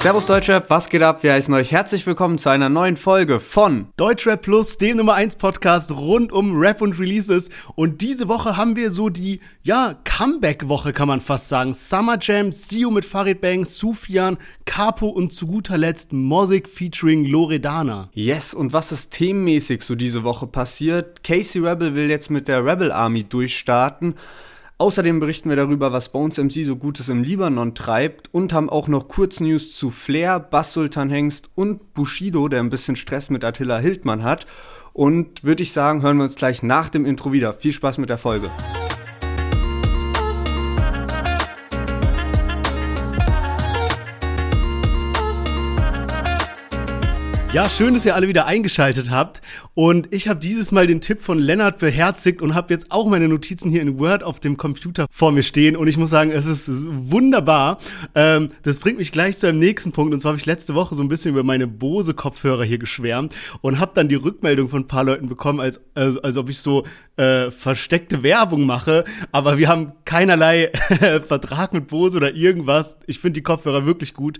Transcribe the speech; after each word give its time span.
Servus 0.00 0.24
Deutschrap, 0.24 0.70
was 0.70 0.88
geht 0.88 1.02
ab? 1.02 1.22
Wir 1.22 1.34
heißen 1.34 1.52
euch 1.52 1.72
herzlich 1.72 2.06
willkommen 2.06 2.38
zu 2.38 2.48
einer 2.48 2.70
neuen 2.70 2.96
Folge 2.96 3.38
von 3.38 3.88
Deutschrap 3.98 4.40
Plus, 4.40 4.78
dem 4.78 4.96
Nummer 4.96 5.12
1 5.12 5.36
Podcast 5.36 5.92
rund 5.92 6.32
um 6.32 6.58
Rap 6.58 6.80
und 6.80 6.98
Releases. 6.98 7.50
Und 7.74 8.00
diese 8.00 8.26
Woche 8.26 8.56
haben 8.56 8.76
wir 8.76 8.90
so 8.90 9.10
die, 9.10 9.40
ja, 9.62 10.00
Comeback-Woche 10.04 10.94
kann 10.94 11.06
man 11.06 11.20
fast 11.20 11.50
sagen. 11.50 11.74
Summer 11.74 12.16
Jam, 12.18 12.50
Sio 12.50 12.90
mit 12.90 13.04
Farid 13.04 13.42
Bang, 13.42 13.66
Sufjan, 13.66 14.38
Capo 14.64 15.06
und 15.06 15.34
zu 15.34 15.46
guter 15.46 15.76
Letzt 15.76 16.14
Mosik 16.14 16.66
featuring 16.66 17.26
Loredana. 17.26 18.08
Yes, 18.14 18.54
und 18.54 18.72
was 18.72 18.92
ist 18.92 19.10
themenmäßig 19.10 19.82
so 19.82 19.94
diese 19.94 20.24
Woche 20.24 20.46
passiert? 20.46 21.22
Casey 21.24 21.60
Rebel 21.60 21.94
will 21.94 22.08
jetzt 22.08 22.30
mit 22.30 22.48
der 22.48 22.64
Rebel 22.64 22.90
Army 22.90 23.24
durchstarten. 23.24 24.14
Außerdem 24.80 25.20
berichten 25.20 25.50
wir 25.50 25.56
darüber, 25.56 25.92
was 25.92 26.08
Bones 26.08 26.38
MC 26.38 26.64
so 26.64 26.74
Gutes 26.74 27.10
im 27.10 27.22
Libanon 27.22 27.74
treibt 27.74 28.32
und 28.32 28.54
haben 28.54 28.70
auch 28.70 28.88
noch 28.88 29.08
Kurznews 29.08 29.76
zu 29.76 29.90
Flair, 29.90 30.40
Bass 30.40 30.72
Sultan 30.72 31.10
Hengst 31.10 31.50
und 31.54 31.92
Bushido, 31.92 32.48
der 32.48 32.60
ein 32.60 32.70
bisschen 32.70 32.96
Stress 32.96 33.28
mit 33.28 33.44
Attila 33.44 33.76
Hildmann 33.76 34.22
hat. 34.22 34.46
Und 34.94 35.44
würde 35.44 35.62
ich 35.62 35.72
sagen, 35.72 36.00
hören 36.00 36.16
wir 36.16 36.24
uns 36.24 36.36
gleich 36.36 36.62
nach 36.62 36.88
dem 36.88 37.04
Intro 37.04 37.30
wieder. 37.30 37.52
Viel 37.52 37.74
Spaß 37.74 37.98
mit 37.98 38.08
der 38.08 38.16
Folge. 38.16 38.48
Ja, 47.52 47.68
schön, 47.68 47.94
dass 47.94 48.06
ihr 48.06 48.14
alle 48.14 48.28
wieder 48.28 48.46
eingeschaltet 48.46 49.10
habt. 49.10 49.42
Und 49.74 50.14
ich 50.14 50.28
habe 50.28 50.38
dieses 50.38 50.70
Mal 50.70 50.86
den 50.86 51.00
Tipp 51.00 51.20
von 51.20 51.36
Lennart 51.36 51.80
beherzigt 51.80 52.42
und 52.42 52.54
habe 52.54 52.72
jetzt 52.72 52.92
auch 52.92 53.08
meine 53.08 53.26
Notizen 53.26 53.72
hier 53.72 53.82
in 53.82 53.98
Word 53.98 54.22
auf 54.22 54.38
dem 54.38 54.56
Computer 54.56 55.06
vor 55.10 55.32
mir 55.32 55.42
stehen. 55.42 55.74
Und 55.74 55.88
ich 55.88 55.96
muss 55.96 56.10
sagen, 56.10 56.30
es 56.30 56.46
ist 56.46 56.86
wunderbar. 56.88 57.78
Ähm, 58.14 58.52
das 58.62 58.78
bringt 58.78 58.98
mich 58.98 59.10
gleich 59.10 59.36
zu 59.36 59.48
einem 59.48 59.58
nächsten 59.58 59.90
Punkt. 59.90 60.14
Und 60.14 60.20
zwar 60.20 60.30
habe 60.30 60.38
ich 60.38 60.46
letzte 60.46 60.76
Woche 60.76 60.94
so 60.94 61.02
ein 61.02 61.08
bisschen 61.08 61.32
über 61.32 61.42
meine 61.42 61.66
Bose-Kopfhörer 61.66 62.62
hier 62.62 62.78
geschwärmt 62.78 63.34
und 63.62 63.80
habe 63.80 63.90
dann 63.96 64.08
die 64.08 64.14
Rückmeldung 64.14 64.68
von 64.68 64.82
ein 64.82 64.88
paar 64.88 65.02
Leuten 65.02 65.28
bekommen, 65.28 65.58
als, 65.58 65.80
als, 65.96 66.18
als 66.18 66.36
ob 66.36 66.50
ich 66.50 66.60
so 66.60 66.86
äh, 67.16 67.50
versteckte 67.50 68.22
Werbung 68.22 68.64
mache. 68.64 69.04
Aber 69.32 69.58
wir 69.58 69.66
haben 69.66 69.94
keinerlei 70.04 70.70
Vertrag 71.26 71.72
mit 71.72 71.88
Bose 71.88 72.16
oder 72.16 72.32
irgendwas. 72.32 73.00
Ich 73.08 73.18
finde 73.18 73.40
die 73.40 73.42
Kopfhörer 73.42 73.86
wirklich 73.86 74.14
gut. 74.14 74.38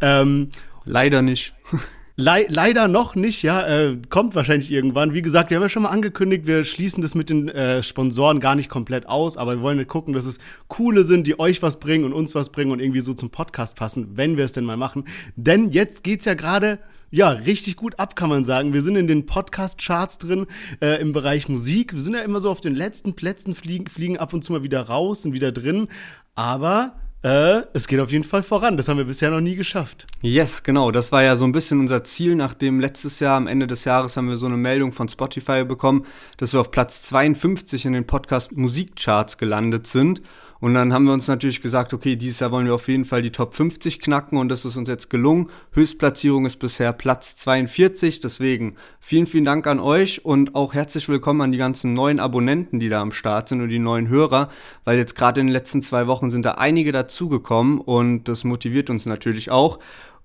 Ähm, 0.00 0.50
Leider 0.84 1.22
nicht. 1.22 1.54
Le 2.16 2.46
leider 2.48 2.88
noch 2.88 3.14
nicht, 3.14 3.42
ja, 3.42 3.66
äh, 3.66 3.96
kommt 4.10 4.34
wahrscheinlich 4.34 4.70
irgendwann. 4.70 5.14
Wie 5.14 5.22
gesagt, 5.22 5.48
wir 5.50 5.56
haben 5.56 5.62
ja 5.62 5.68
schon 5.70 5.84
mal 5.84 5.88
angekündigt, 5.88 6.46
wir 6.46 6.64
schließen 6.64 7.00
das 7.00 7.14
mit 7.14 7.30
den 7.30 7.48
äh, 7.48 7.82
Sponsoren 7.82 8.38
gar 8.38 8.54
nicht 8.54 8.68
komplett 8.68 9.06
aus, 9.08 9.38
aber 9.38 9.56
wir 9.56 9.62
wollen 9.62 9.78
halt 9.78 9.88
gucken, 9.88 10.12
dass 10.12 10.26
es 10.26 10.38
coole 10.68 11.04
sind, 11.04 11.26
die 11.26 11.40
euch 11.40 11.62
was 11.62 11.80
bringen 11.80 12.04
und 12.04 12.12
uns 12.12 12.34
was 12.34 12.50
bringen 12.50 12.70
und 12.70 12.80
irgendwie 12.80 13.00
so 13.00 13.14
zum 13.14 13.30
Podcast 13.30 13.76
passen, 13.76 14.10
wenn 14.14 14.36
wir 14.36 14.44
es 14.44 14.52
denn 14.52 14.64
mal 14.64 14.76
machen. 14.76 15.04
Denn 15.36 15.70
jetzt 15.70 16.04
geht's 16.04 16.26
ja 16.26 16.34
gerade 16.34 16.80
ja, 17.14 17.28
richtig 17.28 17.76
gut 17.76 17.98
ab, 17.98 18.16
kann 18.16 18.30
man 18.30 18.42
sagen. 18.42 18.72
Wir 18.72 18.80
sind 18.80 18.96
in 18.96 19.06
den 19.06 19.26
Podcast-Charts 19.26 20.16
drin 20.16 20.46
äh, 20.80 20.98
im 21.00 21.12
Bereich 21.12 21.46
Musik. 21.46 21.92
Wir 21.92 22.00
sind 22.00 22.14
ja 22.14 22.20
immer 22.20 22.40
so 22.40 22.50
auf 22.50 22.62
den 22.62 22.74
letzten 22.74 23.14
Plätzen, 23.14 23.54
fliegen, 23.54 23.86
fliegen 23.86 24.16
ab 24.16 24.32
und 24.32 24.42
zu 24.42 24.52
mal 24.52 24.62
wieder 24.62 24.80
raus 24.80 25.26
und 25.26 25.34
wieder 25.34 25.52
drin. 25.52 25.88
Aber 26.34 26.94
äh, 27.22 27.62
es 27.72 27.86
geht 27.86 28.00
auf 28.00 28.10
jeden 28.10 28.24
Fall 28.24 28.42
voran. 28.42 28.76
Das 28.76 28.88
haben 28.88 28.98
wir 28.98 29.04
bisher 29.04 29.30
noch 29.30 29.40
nie 29.40 29.54
geschafft. 29.54 30.06
Yes, 30.22 30.62
genau. 30.62 30.90
Das 30.90 31.12
war 31.12 31.22
ja 31.22 31.36
so 31.36 31.44
ein 31.44 31.52
bisschen 31.52 31.80
unser 31.80 32.02
Ziel, 32.04 32.34
nachdem 32.34 32.80
letztes 32.80 33.20
Jahr 33.20 33.36
am 33.36 33.46
Ende 33.46 33.66
des 33.66 33.84
Jahres 33.84 34.16
haben 34.16 34.28
wir 34.28 34.36
so 34.36 34.46
eine 34.46 34.56
Meldung 34.56 34.92
von 34.92 35.08
Spotify 35.08 35.64
bekommen, 35.64 36.04
dass 36.36 36.52
wir 36.52 36.60
auf 36.60 36.70
Platz 36.70 37.02
52 37.02 37.86
in 37.86 37.92
den 37.92 38.06
Podcast 38.06 38.52
Musikcharts 38.52 39.38
gelandet 39.38 39.86
sind. 39.86 40.20
Und 40.62 40.74
dann 40.74 40.92
haben 40.92 41.06
wir 41.06 41.12
uns 41.12 41.26
natürlich 41.26 41.60
gesagt, 41.60 41.92
okay, 41.92 42.14
dieses 42.14 42.38
Jahr 42.38 42.52
wollen 42.52 42.66
wir 42.66 42.74
auf 42.76 42.86
jeden 42.86 43.04
Fall 43.04 43.20
die 43.20 43.32
Top 43.32 43.52
50 43.52 43.98
knacken 43.98 44.38
und 44.38 44.48
das 44.48 44.64
ist 44.64 44.76
uns 44.76 44.88
jetzt 44.88 45.10
gelungen. 45.10 45.50
Höchstplatzierung 45.72 46.46
ist 46.46 46.60
bisher 46.60 46.92
Platz 46.92 47.34
42. 47.34 48.20
Deswegen 48.20 48.76
vielen, 49.00 49.26
vielen 49.26 49.44
Dank 49.44 49.66
an 49.66 49.80
euch 49.80 50.24
und 50.24 50.54
auch 50.54 50.72
herzlich 50.72 51.08
willkommen 51.08 51.40
an 51.40 51.50
die 51.50 51.58
ganzen 51.58 51.94
neuen 51.94 52.20
Abonnenten, 52.20 52.78
die 52.78 52.88
da 52.88 53.00
am 53.00 53.10
Start 53.10 53.48
sind 53.48 53.60
und 53.60 53.70
die 53.70 53.80
neuen 53.80 54.08
Hörer, 54.08 54.50
weil 54.84 54.98
jetzt 54.98 55.16
gerade 55.16 55.40
in 55.40 55.48
den 55.48 55.52
letzten 55.52 55.82
zwei 55.82 56.06
Wochen 56.06 56.30
sind 56.30 56.46
da 56.46 56.52
einige 56.52 56.92
dazugekommen 56.92 57.80
und 57.80 58.28
das 58.28 58.44
motiviert 58.44 58.88
uns 58.88 59.04
natürlich 59.04 59.50
auch. 59.50 59.80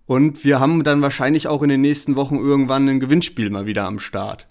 Und 0.05 0.43
wir 0.45 0.59
haben 0.59 0.83
dann 0.83 1.01
wahrscheinlich 1.01 1.47
auch 1.47 1.63
in 1.63 1.69
den 1.69 1.81
nächsten 1.81 2.15
Wochen 2.15 2.35
irgendwann 2.35 2.87
ein 2.87 2.99
Gewinnspiel 2.99 3.49
mal 3.49 3.65
wieder 3.65 3.85
am 3.85 3.97
Start. 3.97 4.45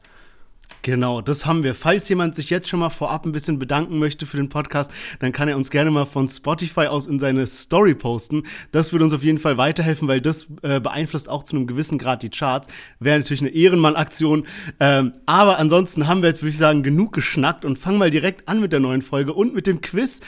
Genau, 0.87 1.21
das 1.21 1.47
haben 1.47 1.65
wir. 1.65 1.75
Falls 1.75 2.09
jemand 2.09 2.37
sich 2.37 2.49
jetzt 2.49 2.69
schon 2.69 2.79
mal 2.79 2.91
vorab 2.91 3.27
ein 3.27 3.33
bisschen 3.33 3.59
bedanken 3.59 3.99
möchte 3.99 4.25
für 4.25 4.37
den 4.37 4.49
Podcast, 4.49 4.93
dann 5.19 5.33
kann 5.33 5.49
er 5.49 5.57
uns 5.57 5.71
gerne 5.71 5.91
mal 5.91 6.07
von 6.07 6.29
Spotify 6.29 6.87
aus 6.87 7.09
in 7.09 7.19
seine 7.19 7.45
Story 7.49 7.97
posten. 7.97 8.45
Das 8.71 8.93
würde 8.93 9.05
uns 9.05 9.13
auf 9.13 9.25
jeden 9.25 9.41
Fall 9.41 9.59
weiterhelfen, 9.59 10.07
weil 10.07 10.21
das 10.21 10.47
äh, 10.63 10.79
beeinflusst 10.79 11.29
auch 11.29 11.43
zu 11.43 11.57
einem 11.57 11.67
gewissen 11.67 11.99
Grad 11.99 12.23
die 12.23 12.31
Charts. 12.31 12.69
Wäre 13.01 13.19
natürlich 13.19 13.41
eine 13.41 13.51
Ehrenmann-Aktion. 13.51 14.47
Ähm, 14.79 15.11
aber 15.27 15.59
ansonsten 15.59 16.07
haben 16.07 16.23
wir 16.23 16.29
jetzt, 16.29 16.43
würde 16.43 16.51
ich 16.51 16.59
sagen, 16.59 16.85
genug 16.85 17.13
geschnackt 17.13 17.65
und 17.65 17.81
fangen 17.81 17.99
mal 17.99 18.13
direkt 18.13 18.47
an 18.49 18.61
mit 18.61 18.71
der 18.71 18.79
neuen 18.79 19.03
Folge 19.03 19.33
und 19.33 19.57
mit 19.57 19.67
dem 19.67 19.81
Quiz. 19.81 20.21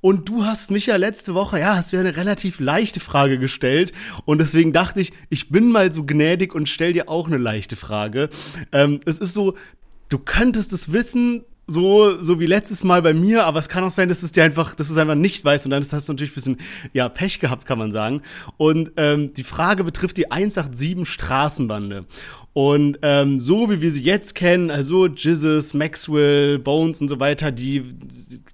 Und 0.00 0.28
du 0.28 0.46
hast 0.46 0.70
mich 0.70 0.86
ja 0.86 0.96
letzte 0.96 1.34
Woche, 1.34 1.58
ja, 1.58 1.76
hast 1.76 1.92
mir 1.92 2.00
eine 2.00 2.16
relativ 2.16 2.60
leichte 2.60 3.00
Frage 3.00 3.38
gestellt. 3.38 3.92
Und 4.24 4.38
deswegen 4.38 4.72
dachte 4.72 5.02
ich, 5.02 5.12
ich 5.28 5.50
bin 5.50 5.70
mal 5.70 5.92
so 5.92 6.06
gnädig 6.06 6.54
und 6.54 6.68
stell 6.70 6.94
dir 6.94 7.10
auch 7.10 7.26
eine 7.26 7.36
leichte 7.36 7.76
Frage. 7.76 8.30
Ähm, 8.72 9.00
es 9.04 9.18
ist 9.18 9.34
so, 9.34 9.54
du 10.08 10.18
könntest 10.18 10.72
es 10.72 10.92
wissen, 10.92 11.44
so, 11.70 12.22
so 12.22 12.40
wie 12.40 12.46
letztes 12.46 12.82
Mal 12.82 13.02
bei 13.02 13.12
mir, 13.12 13.44
aber 13.44 13.58
es 13.58 13.68
kann 13.68 13.84
auch 13.84 13.90
sein, 13.90 14.08
dass 14.08 14.22
es 14.22 14.32
dir 14.32 14.42
einfach, 14.42 14.74
dass 14.74 14.88
du 14.88 14.94
es 14.94 14.98
einfach 14.98 15.14
nicht 15.14 15.44
weißt 15.44 15.66
und 15.66 15.70
dann 15.70 15.82
hast 15.82 16.08
du 16.08 16.12
natürlich 16.12 16.32
ein 16.32 16.34
bisschen, 16.34 16.60
ja, 16.94 17.10
Pech 17.10 17.40
gehabt, 17.40 17.66
kann 17.66 17.78
man 17.78 17.92
sagen. 17.92 18.22
Und 18.56 18.92
ähm, 18.96 19.34
die 19.34 19.44
Frage 19.44 19.84
betrifft 19.84 20.16
die 20.16 20.30
187 20.30 21.06
Straßenbande. 21.06 22.06
Und 22.58 22.98
ähm, 23.02 23.38
so 23.38 23.70
wie 23.70 23.80
wir 23.80 23.92
sie 23.92 24.02
jetzt 24.02 24.34
kennen, 24.34 24.72
also 24.72 25.06
Jesus, 25.06 25.74
Maxwell, 25.74 26.58
Bones 26.58 27.00
und 27.00 27.06
so 27.06 27.20
weiter, 27.20 27.52
die 27.52 27.84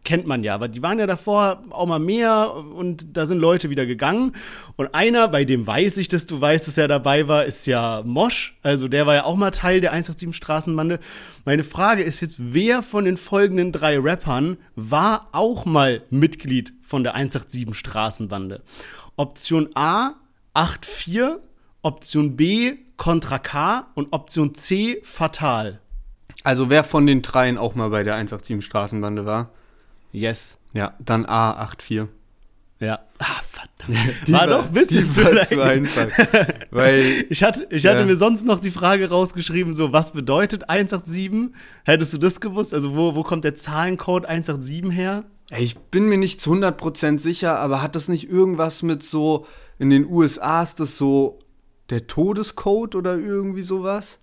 kennt 0.05 0.27
man 0.27 0.45
ja, 0.45 0.55
aber 0.55 0.69
die 0.69 0.83
waren 0.83 0.99
ja 0.99 1.07
davor 1.07 1.65
auch 1.71 1.87
mal 1.87 2.01
mehr 2.01 2.53
und 2.55 3.17
da 3.17 3.25
sind 3.25 3.39
Leute 3.39 3.71
wieder 3.71 3.87
gegangen. 3.87 4.33
Und 4.77 4.95
einer, 4.95 5.27
bei 5.29 5.47
dem 5.47 5.67
weiß 5.67 5.97
ich, 5.97 6.09
dass 6.09 6.27
du 6.27 6.39
weißt, 6.39 6.69
dass 6.69 6.77
er 6.77 6.87
dabei 6.87 7.29
war, 7.29 7.47
ist 7.47 7.67
ja 7.67 8.03
Mosch. 8.05 8.59
Also 8.63 8.89
der 8.89 9.07
war 9.07 9.15
ja 9.15 9.25
auch 9.25 9.37
mal 9.37 9.53
Teil 9.53 9.81
der 9.81 9.93
187 9.93 10.37
Straßenbande. 10.37 11.01
Meine 11.47 11.65
Frage 11.65 12.03
ist 12.03 12.21
jetzt, 12.21 12.37
wer 12.39 12.83
von 12.83 13.07
den 13.07 13.17
folgenden 13.17 13.73
drei 13.73 13.99
Rappern 13.99 14.59
war 14.77 15.25
auch 15.33 15.65
mal 15.65 16.03
Mitglied 16.11 16.75
von 16.83 17.05
der 17.05 17.15
187 17.15 17.75
Straßenbande? 17.75 18.61
Option 19.17 19.71
A 19.75 20.11
84, 20.55 21.41
Option 21.81 22.37
B 22.37 22.84
Contra 22.97 23.39
K 23.39 23.87
und 23.95 24.13
Option 24.13 24.55
C 24.55 25.01
Fatal. 25.03 25.81
Also 26.43 26.71
wer 26.71 26.85
von 26.85 27.07
den 27.07 27.23
dreien 27.23 27.59
auch 27.59 27.75
mal 27.75 27.91
bei 27.91 28.03
der 28.03 28.15
187 28.15 28.65
Straßenbande 28.65 29.25
war? 29.27 29.51
Yes. 30.13 30.59
Ja, 30.75 30.95
dann 30.99 31.27
A84. 31.27 32.09
Ja. 32.81 33.01
Ah, 33.19 33.41
verdammt. 33.51 34.27
Die 34.27 34.33
war, 34.35 34.47
doch 34.47 34.67
ein 34.67 34.73
bisschen 34.73 35.11
zu, 35.11 35.23
zu 35.23 35.63
einfach. 35.63 36.07
Weil, 36.71 37.25
ich 37.31 37.43
hatte, 37.43 37.67
ich 37.71 37.87
hatte 37.87 38.05
mir 38.05 38.17
sonst 38.17 38.45
noch 38.45 38.61
die 38.61 38.71
Frage 38.71 39.09
rausgeschrieben, 39.09 39.73
so, 39.75 39.93
was 39.93 40.13
bedeutet 40.13 40.69
187? 40.69 41.55
Hättest 41.85 42.13
du 42.13 42.19
das 42.19 42.41
gewusst? 42.41 42.75
Also, 42.75 42.97
wo, 42.97 43.15
wo 43.15 43.23
kommt 43.23 43.45
der 43.45 43.55
Zahlencode 43.55 44.27
187 44.27 44.93
her? 44.93 45.25
Ich 45.57 45.79
bin 45.79 46.09
mir 46.09 46.19
nicht 46.19 46.41
zu 46.41 46.53
100% 46.53 47.19
sicher, 47.19 47.59
aber 47.59 47.83
hat 47.83 47.95
das 47.95 48.09
nicht 48.09 48.29
irgendwas 48.29 48.83
mit 48.83 49.03
so, 49.03 49.47
in 49.79 49.91
den 49.91 50.07
USA 50.07 50.63
ist 50.63 50.81
das 50.81 50.99
so 50.99 51.39
der 51.91 52.07
Todescode 52.07 52.95
oder 52.95 53.17
irgendwie 53.17 53.63
sowas? 53.63 54.19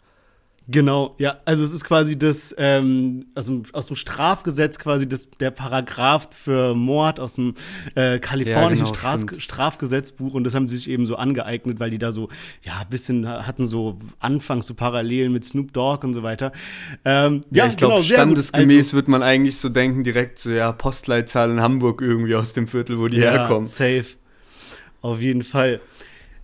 Genau, 0.68 1.16
ja, 1.18 1.40
also 1.44 1.64
es 1.66 1.74
ist 1.74 1.84
quasi 1.84 2.18
das 2.18 2.56
ähm, 2.58 3.26
aus, 3.36 3.48
dem, 3.48 3.64
aus 3.74 3.88
dem 3.88 3.96
Strafgesetz 3.96 4.78
quasi 4.78 5.10
das, 5.10 5.30
der 5.32 5.50
Paragraph 5.52 6.30
für 6.34 6.76
Mord 6.76 7.20
aus 7.20 7.34
dem 7.34 7.56
äh, 7.96 8.20
kalifornischen 8.20 8.86
ja, 8.86 8.92
genau, 8.92 9.18
Straf, 9.18 9.42
Strafgesetzbuch 9.42 10.34
und 10.34 10.44
das 10.46 10.56
haben 10.56 10.70
sie 10.70 10.78
sich 10.78 10.90
eben 10.90 11.08
so 11.08 11.16
angeeignet, 11.16 11.80
weil 11.80 11.90
die 11.90 11.98
da 11.98 12.12
so 12.12 12.30
ja 12.64 12.80
ein 12.80 12.90
bisschen 12.90 13.28
hatten 13.28 13.66
so 13.66 13.98
anfangs 14.20 14.68
so 14.68 14.76
Parallelen 14.76 15.34
mit 15.34 15.44
Snoop 15.44 15.74
Dogg 15.74 16.06
und 16.06 16.14
so 16.14 16.24
weiter. 16.24 16.54
Ähm, 17.04 17.42
ja, 17.50 17.66
ja, 17.66 17.70
ich 17.70 17.76
glaube 17.76 17.96
genau, 17.96 18.04
standesgemäß 18.04 18.88
also, 18.88 18.98
wird 18.98 19.08
man 19.10 19.24
eigentlich 19.24 19.58
so 19.58 19.68
denken 19.68 20.04
direkt 20.04 20.40
so 20.40 20.52
ja 20.52 20.72
Postleitzahl 20.72 21.50
in 21.50 21.60
Hamburg 21.60 22.02
irgendwie 22.02 22.36
aus 22.36 22.54
dem 22.54 22.68
Viertel, 22.68 22.98
wo 22.98 23.08
die 23.08 23.18
ja, 23.18 23.32
herkommen. 23.32 23.68
Safe, 23.68 24.06
auf 25.02 25.20
jeden 25.22 25.44
Fall. 25.44 25.82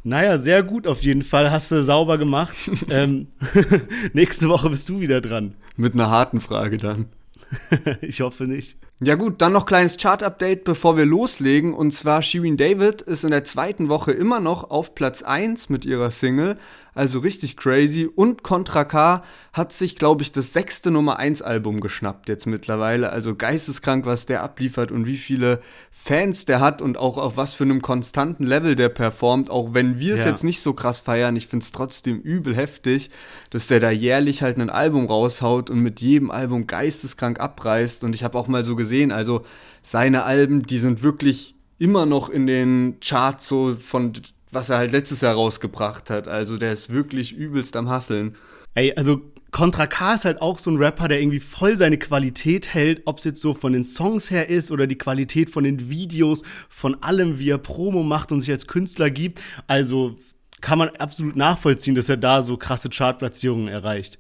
Naja, 0.08 0.38
sehr 0.38 0.64
gut 0.64 0.88
auf 0.88 1.04
jeden 1.04 1.22
Fall. 1.22 1.52
Hast 1.52 1.70
du 1.70 1.84
sauber 1.84 2.18
gemacht. 2.18 2.56
ähm, 2.90 3.28
nächste 4.14 4.48
Woche 4.48 4.70
bist 4.70 4.88
du 4.88 5.02
wieder 5.02 5.20
dran. 5.20 5.56
Mit 5.76 5.96
einer 5.96 6.10
harten 6.10 6.40
Frage 6.40 6.78
dann. 6.78 7.08
ich 8.02 8.22
hoffe 8.22 8.46
nicht. 8.46 8.78
Ja 9.02 9.16
gut, 9.16 9.42
dann 9.42 9.52
noch 9.52 9.66
kleines 9.66 9.98
Chart-Update, 9.98 10.64
bevor 10.64 10.96
wir 10.96 11.06
loslegen. 11.06 11.74
Und 11.74 11.92
zwar 11.92 12.24
Shirin 12.24 12.56
David 12.56 13.02
ist 13.02 13.26
in 13.26 13.32
der 13.32 13.44
zweiten 13.44 13.90
Woche 13.90 14.14
immer 14.14 14.40
noch 14.40 14.70
auf 14.70 14.96
Platz 14.96 15.24
1 15.24 15.68
mit 15.68 15.84
ihrer 15.84 16.10
Single. 16.10 16.58
Also 16.98 17.20
richtig 17.20 17.58
crazy. 17.58 18.10
Und 18.14 18.42
Contra 18.42 18.84
K 18.84 19.24
hat 19.54 19.72
sich, 19.72 19.98
glaube 19.98 20.24
ich, 20.24 20.32
das 20.32 20.52
sechste 20.52 20.90
Nummer 20.90 21.20
1 21.20 21.44
Album 21.44 21.80
geschnappt 21.80 22.28
jetzt 22.28 22.48
mittlerweile. 22.48 23.12
Also 23.12 23.36
geisteskrank, 23.36 24.08
was 24.08 24.26
der 24.26 24.42
abliefert 24.42 24.92
und 24.92 25.06
wie 25.06 25.18
viele 25.18 25.62
Fans 25.92 26.46
der 26.46 26.60
hat 26.60 26.82
und 26.82 26.98
auch 26.98 27.18
auf 27.18 27.38
was 27.38 27.54
für 27.54 27.66
einem 27.66 27.84
konstanten 27.84 28.48
Level 28.48 28.76
der 28.76 28.90
performt. 28.90 29.52
Auch 29.52 29.76
wenn 29.76 30.00
wir 30.00 30.16
es 30.16 30.22
ja. 30.22 30.32
jetzt 30.32 30.44
nicht 30.44 30.60
so 30.62 30.74
krass 30.74 31.00
feiern, 31.00 31.36
ich 31.36 31.46
finde 31.46 31.66
es 31.66 31.72
trotzdem 31.72 32.20
übel 32.20 32.56
heftig, 32.56 33.12
dass 33.52 33.68
der 33.68 33.80
da 33.80 33.92
jährlich 33.92 34.42
halt 34.42 34.58
ein 34.58 34.72
Album 34.72 35.06
raushaut 35.06 35.70
und 35.70 35.82
mit 35.82 36.02
jedem 36.02 36.32
Album 36.32 36.66
geisteskrank 36.66 37.40
abreißt. 37.40 38.06
Und 38.06 38.16
ich 38.16 38.24
habe 38.24 38.40
auch 38.40 38.48
mal 38.48 38.66
so 38.66 38.76
gesehen, 38.76 39.12
also 39.12 39.46
seine 39.84 40.24
Alben, 40.24 40.64
die 40.64 40.80
sind 40.80 41.04
wirklich 41.04 41.54
immer 41.78 42.08
noch 42.08 42.30
in 42.30 42.48
den 42.48 43.00
Charts 43.02 43.48
so 43.48 43.76
von 43.76 44.14
was 44.58 44.70
er 44.70 44.78
halt 44.78 44.92
letztes 44.92 45.22
Jahr 45.22 45.36
rausgebracht 45.36 46.10
hat. 46.10 46.28
Also 46.28 46.58
der 46.58 46.72
ist 46.72 46.90
wirklich 46.90 47.32
übelst 47.32 47.76
am 47.76 47.90
Hasseln. 47.90 48.36
Ey, 48.74 48.92
also 48.96 49.22
Contra 49.52 49.86
K 49.86 50.16
ist 50.16 50.26
halt 50.26 50.42
auch 50.42 50.58
so 50.58 50.72
ein 50.72 50.78
Rapper, 50.78 51.08
der 51.08 51.22
irgendwie 51.22 51.40
voll 51.40 51.78
seine 51.78 52.00
Qualität 52.00 52.74
hält, 52.74 53.04
ob 53.06 53.20
es 53.20 53.24
jetzt 53.24 53.40
so 53.40 53.54
von 53.54 53.74
den 53.74 53.84
Songs 53.84 54.32
her 54.32 54.50
ist 54.50 54.72
oder 54.72 54.88
die 54.88 54.98
Qualität 54.98 55.52
von 55.52 55.64
den 55.64 55.92
Videos, 55.92 56.42
von 56.70 57.02
allem, 57.04 57.38
wie 57.38 57.52
er 57.52 57.60
Promo 57.60 58.02
macht 58.02 58.32
und 58.32 58.40
sich 58.40 58.50
als 58.50 58.66
Künstler 58.66 59.12
gibt. 59.12 59.42
Also 59.68 60.18
kann 60.60 60.80
man 60.80 60.90
absolut 60.90 61.36
nachvollziehen, 61.36 61.94
dass 61.94 62.10
er 62.10 62.18
da 62.18 62.42
so 62.42 62.58
krasse 62.58 62.90
Chartplatzierungen 62.90 63.68
erreicht. 63.68 64.18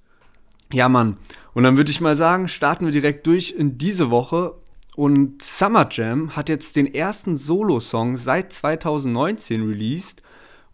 Ja, 0.71 0.87
Mann. 0.87 1.17
Und 1.55 1.63
dann 1.63 1.77
würde 1.77 1.89
ich 1.89 1.99
mal 1.99 2.15
sagen, 2.15 2.47
starten 2.47 2.85
wir 2.85 2.91
direkt 2.91 3.25
durch 3.25 3.55
in 3.57 3.79
diese 3.79 4.11
Woche 4.11 4.53
und 4.95 5.41
Summer 5.43 5.87
Jam 5.91 6.35
hat 6.35 6.49
jetzt 6.49 6.75
den 6.75 6.93
ersten 6.93 7.37
Solo-Song 7.37 8.17
seit 8.17 8.53
2019 8.53 9.67
released 9.67 10.23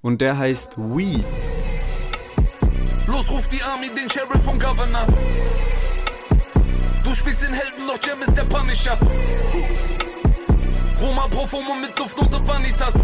und 0.03 0.21
der 0.21 0.38
heißt 0.38 0.77
We. 0.77 1.23
Los, 3.07 3.31
ruft 3.31 3.51
die 3.51 3.63
Army, 3.63 3.89
den 3.89 4.09
Sheriff 4.09 4.44
vom 4.44 4.59
Governor. 4.59 5.07
Du 7.03 7.13
spielst 7.15 7.41
den 7.41 7.53
Helden, 7.53 7.88
doch 7.88 8.00
Jam 8.05 8.21
ist 8.21 8.38
der 8.38 8.44
Punisher. 8.44 8.97
Roma 11.01 11.27
Profumo 11.27 11.75
mit 11.75 11.97
Duft 11.97 12.19
und 12.19 12.47
Vanitas. 12.47 13.01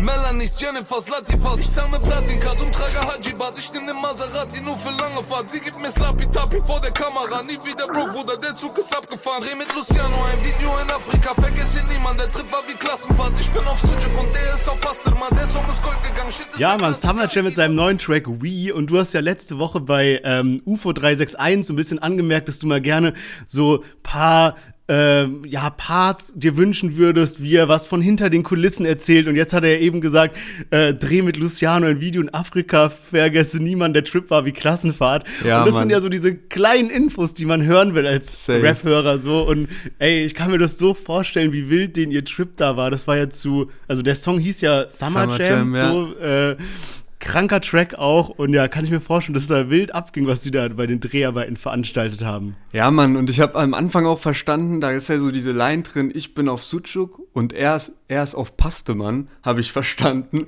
Melanies, 0.00 0.60
Jennifers, 0.60 1.08
Latifas. 1.08 1.60
Ich 1.60 1.72
zahle 1.72 1.98
Platincard 1.98 2.60
und 2.62 2.72
trage 2.72 3.00
Hajibas. 3.08 3.58
Ich 3.58 3.72
nehm 3.72 3.84
den 3.84 3.96
Maserati 4.00 4.62
nur 4.62 4.76
für 4.76 4.90
lange 4.90 5.24
Fahrt. 5.24 5.50
Sie 5.50 5.58
gibt 5.58 5.80
mir 5.82 5.90
Slappy 5.90 6.24
Tapi 6.30 6.60
vor 6.62 6.80
der 6.80 6.92
Kamera. 6.92 7.42
Nie 7.42 7.58
wieder 7.66 7.88
Bro, 7.88 8.06
Bruder, 8.14 8.36
der 8.36 8.54
Zug 8.54 8.78
ist 8.78 8.96
abgefahren. 8.96 9.42
Dreh 9.42 9.56
mit 9.56 9.66
Luciano 9.74 10.16
ein 10.32 10.38
Video 10.44 10.70
in 10.78 10.90
Afrika. 10.90 11.34
Vergesse 11.34 11.82
niemand, 11.90 12.20
der 12.20 12.30
Trip 12.30 12.46
war 12.52 12.62
wie 12.68 12.74
Klassenfahrt. 12.74 13.40
Ich 13.40 13.50
bin 13.50 13.62
auf 13.66 13.80
Sujuk 13.80 14.20
und 14.20 14.32
der 14.34 14.54
ist 14.54 14.68
auf 14.68 14.80
Pasterma. 14.80 15.28
Der 15.30 15.46
Song 15.46 15.64
ist 15.68 15.82
Gold 15.82 16.02
gegangen. 16.04 16.30
Shit 16.30 16.46
ja, 16.58 16.76
man, 16.78 16.94
Summer 16.94 17.26
Jam 17.26 17.46
mit 17.46 17.56
seinem 17.56 17.74
neuen 17.74 17.98
Track 17.98 18.28
We. 18.28 18.72
Und 18.72 18.90
du 18.90 18.98
hast 18.98 19.14
ja 19.14 19.20
letzte 19.20 19.58
Woche 19.58 19.80
bei 19.80 20.20
ähm, 20.22 20.62
UFO 20.64 20.92
361 20.92 21.66
so 21.66 21.72
ein 21.72 21.76
bisschen 21.76 21.98
angemerkt, 21.98 22.46
dass 22.46 22.60
du 22.60 22.68
mal 22.68 22.80
gerne 22.80 23.14
so 23.48 23.82
paar 24.04 24.54
äh, 24.88 25.26
ja, 25.46 25.70
Parts 25.70 26.32
dir 26.34 26.56
wünschen 26.56 26.96
würdest, 26.96 27.42
wie 27.42 27.56
er 27.56 27.68
was 27.68 27.86
von 27.86 28.00
hinter 28.00 28.30
den 28.30 28.42
Kulissen 28.42 28.86
erzählt. 28.86 29.28
Und 29.28 29.36
jetzt 29.36 29.52
hat 29.52 29.64
er 29.64 29.76
ja 29.76 29.80
eben 29.80 30.00
gesagt, 30.00 30.36
äh, 30.70 30.94
dreh 30.94 31.22
mit 31.22 31.36
Luciano 31.36 31.86
ein 31.86 32.00
Video 32.00 32.22
in 32.22 32.32
Afrika, 32.32 32.88
vergesse 32.88 33.58
niemand, 33.62 33.94
der 33.94 34.04
Trip 34.04 34.30
war 34.30 34.44
wie 34.44 34.52
Klassenfahrt. 34.52 35.26
Ja, 35.44 35.60
und 35.60 35.66
das 35.66 35.74
Mann. 35.74 35.82
sind 35.82 35.90
ja 35.90 36.00
so 36.00 36.08
diese 36.08 36.34
kleinen 36.34 36.90
Infos, 36.90 37.34
die 37.34 37.44
man 37.44 37.64
hören 37.64 37.94
will 37.94 38.06
als 38.06 38.48
Rap-Hörer 38.48 39.18
so. 39.18 39.46
Und 39.46 39.68
ey, 39.98 40.24
ich 40.24 40.34
kann 40.34 40.50
mir 40.50 40.58
das 40.58 40.78
so 40.78 40.94
vorstellen, 40.94 41.52
wie 41.52 41.68
wild 41.68 41.96
den 41.96 42.10
ihr 42.10 42.24
Trip 42.24 42.56
da 42.56 42.76
war. 42.76 42.90
Das 42.90 43.06
war 43.06 43.16
ja 43.16 43.28
zu, 43.28 43.70
also 43.88 44.02
der 44.02 44.14
Song 44.14 44.38
hieß 44.38 44.62
ja 44.62 44.90
Summer, 44.90 45.22
Summer 45.22 45.40
Jam, 45.40 45.74
Jam 45.74 45.74
ja. 45.74 45.90
so, 45.90 46.16
äh, 46.18 46.56
kranker 47.20 47.60
Track 47.60 47.94
auch 47.94 48.28
und 48.28 48.52
ja, 48.52 48.68
kann 48.68 48.84
ich 48.84 48.90
mir 48.90 49.00
vorstellen, 49.00 49.34
dass 49.34 49.48
da 49.48 49.70
wild 49.70 49.94
abging, 49.94 50.26
was 50.26 50.42
die 50.42 50.50
da 50.50 50.68
bei 50.68 50.86
den 50.86 51.00
Dreharbeiten 51.00 51.56
veranstaltet 51.56 52.24
haben. 52.24 52.56
Ja, 52.72 52.90
Mann, 52.90 53.16
und 53.16 53.30
ich 53.30 53.40
habe 53.40 53.58
am 53.58 53.74
Anfang 53.74 54.06
auch 54.06 54.18
verstanden, 54.18 54.80
da 54.80 54.90
ist 54.90 55.08
ja 55.08 55.18
so 55.18 55.30
diese 55.30 55.52
Line 55.52 55.82
drin, 55.82 56.12
ich 56.14 56.34
bin 56.34 56.48
auf 56.48 56.62
Sucuk 56.62 57.27
und 57.32 57.52
er 57.52 57.76
ist, 57.76 58.34
auf 58.34 58.56
Pastemann, 58.56 59.28
habe 59.42 59.60
ich 59.60 59.70
verstanden. 59.72 60.46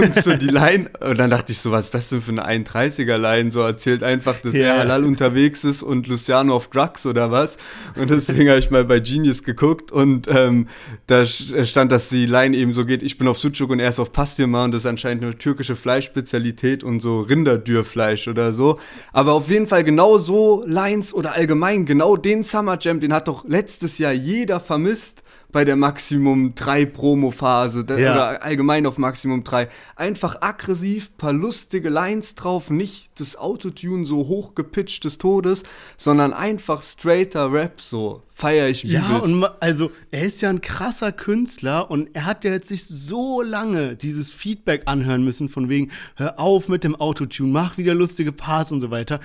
Und 0.00 0.24
so 0.24 0.34
die 0.34 0.46
Line, 0.46 0.90
und 1.00 1.18
dann 1.18 1.30
dachte 1.30 1.52
ich 1.52 1.58
so, 1.58 1.70
was 1.70 1.86
ist 1.86 1.94
das 1.94 2.08
denn 2.10 2.20
für 2.20 2.30
eine 2.30 2.46
31er-Line? 2.48 3.50
So 3.50 3.60
erzählt 3.60 4.02
einfach, 4.02 4.38
dass 4.40 4.54
yeah. 4.54 4.74
er 4.74 4.78
halal 4.80 5.04
unterwegs 5.04 5.64
ist 5.64 5.82
und 5.82 6.06
Luciano 6.06 6.54
auf 6.54 6.68
Drugs 6.68 7.06
oder 7.06 7.30
was. 7.30 7.56
Und 7.96 8.10
deswegen 8.10 8.48
habe 8.48 8.58
ich 8.58 8.70
mal 8.70 8.84
bei 8.84 9.00
Genius 9.00 9.42
geguckt 9.42 9.90
und 9.90 10.28
ähm, 10.28 10.68
da 11.06 11.26
stand, 11.26 11.90
dass 11.90 12.08
die 12.08 12.26
Line 12.26 12.56
eben 12.56 12.72
so 12.72 12.84
geht, 12.84 13.02
ich 13.02 13.18
bin 13.18 13.26
auf 13.26 13.38
Sucuk 13.38 13.70
und 13.70 13.80
er 13.80 13.88
ist 13.88 13.98
auf 13.98 14.12
Pastemann 14.12 14.66
und 14.66 14.72
das 14.72 14.82
ist 14.82 14.86
anscheinend 14.86 15.24
eine 15.24 15.36
türkische 15.36 15.76
Fleisch 15.76 16.06
Spezialität 16.06 16.84
und 16.84 17.00
so 17.00 17.20
Rinderdürfleisch 17.20 18.28
oder 18.28 18.52
so. 18.52 18.78
Aber 19.12 19.32
auf 19.32 19.48
jeden 19.48 19.66
Fall 19.66 19.84
genau 19.84 20.18
so 20.18 20.64
Lines 20.66 21.14
oder 21.14 21.34
allgemein 21.34 21.86
genau 21.86 22.16
den 22.16 22.42
Summer 22.42 22.78
Jam, 22.80 23.00
den 23.00 23.12
hat 23.12 23.28
doch 23.28 23.44
letztes 23.46 23.98
Jahr 23.98 24.12
jeder 24.12 24.60
vermisst 24.60 25.22
bei 25.52 25.64
der 25.64 25.76
Maximum 25.76 26.54
3 26.54 26.86
Promo-Phase 26.86 27.84
ja. 27.88 28.12
oder 28.12 28.42
allgemein 28.42 28.86
auf 28.86 28.98
Maximum 28.98 29.44
3. 29.44 29.68
Einfach 29.96 30.40
aggressiv, 30.40 31.16
paar 31.16 31.32
lustige 31.32 31.88
Lines 31.88 32.34
drauf, 32.34 32.70
nicht 32.70 33.10
das 33.18 33.36
Autotune 33.36 34.06
so 34.06 34.28
hochgepitcht 34.28 35.04
des 35.04 35.18
Todes, 35.18 35.62
sondern 35.96 36.32
einfach 36.32 36.82
straighter 36.82 37.52
Rap 37.52 37.80
so. 37.80 38.22
Feier 38.34 38.68
ich 38.68 38.84
übelst. 38.84 39.08
Ja, 39.08 39.16
und 39.18 39.44
also 39.60 39.90
er 40.10 40.22
ist 40.22 40.40
ja 40.40 40.48
ein 40.48 40.62
krasser 40.62 41.12
Künstler 41.12 41.90
und 41.90 42.08
er 42.14 42.24
hat 42.24 42.44
ja 42.44 42.52
jetzt 42.52 42.68
sich 42.68 42.86
so 42.86 43.42
lange 43.42 43.96
dieses 43.96 44.30
Feedback 44.30 44.82
anhören 44.86 45.22
müssen 45.22 45.48
von 45.48 45.68
wegen, 45.68 45.90
hör 46.16 46.38
auf 46.38 46.68
mit 46.68 46.84
dem 46.84 46.96
Autotune, 46.96 47.52
mach 47.52 47.76
wieder 47.76 47.94
lustige 47.94 48.32
Parts 48.32 48.72
und 48.72 48.80
so 48.80 48.90
weiter. 48.90 49.20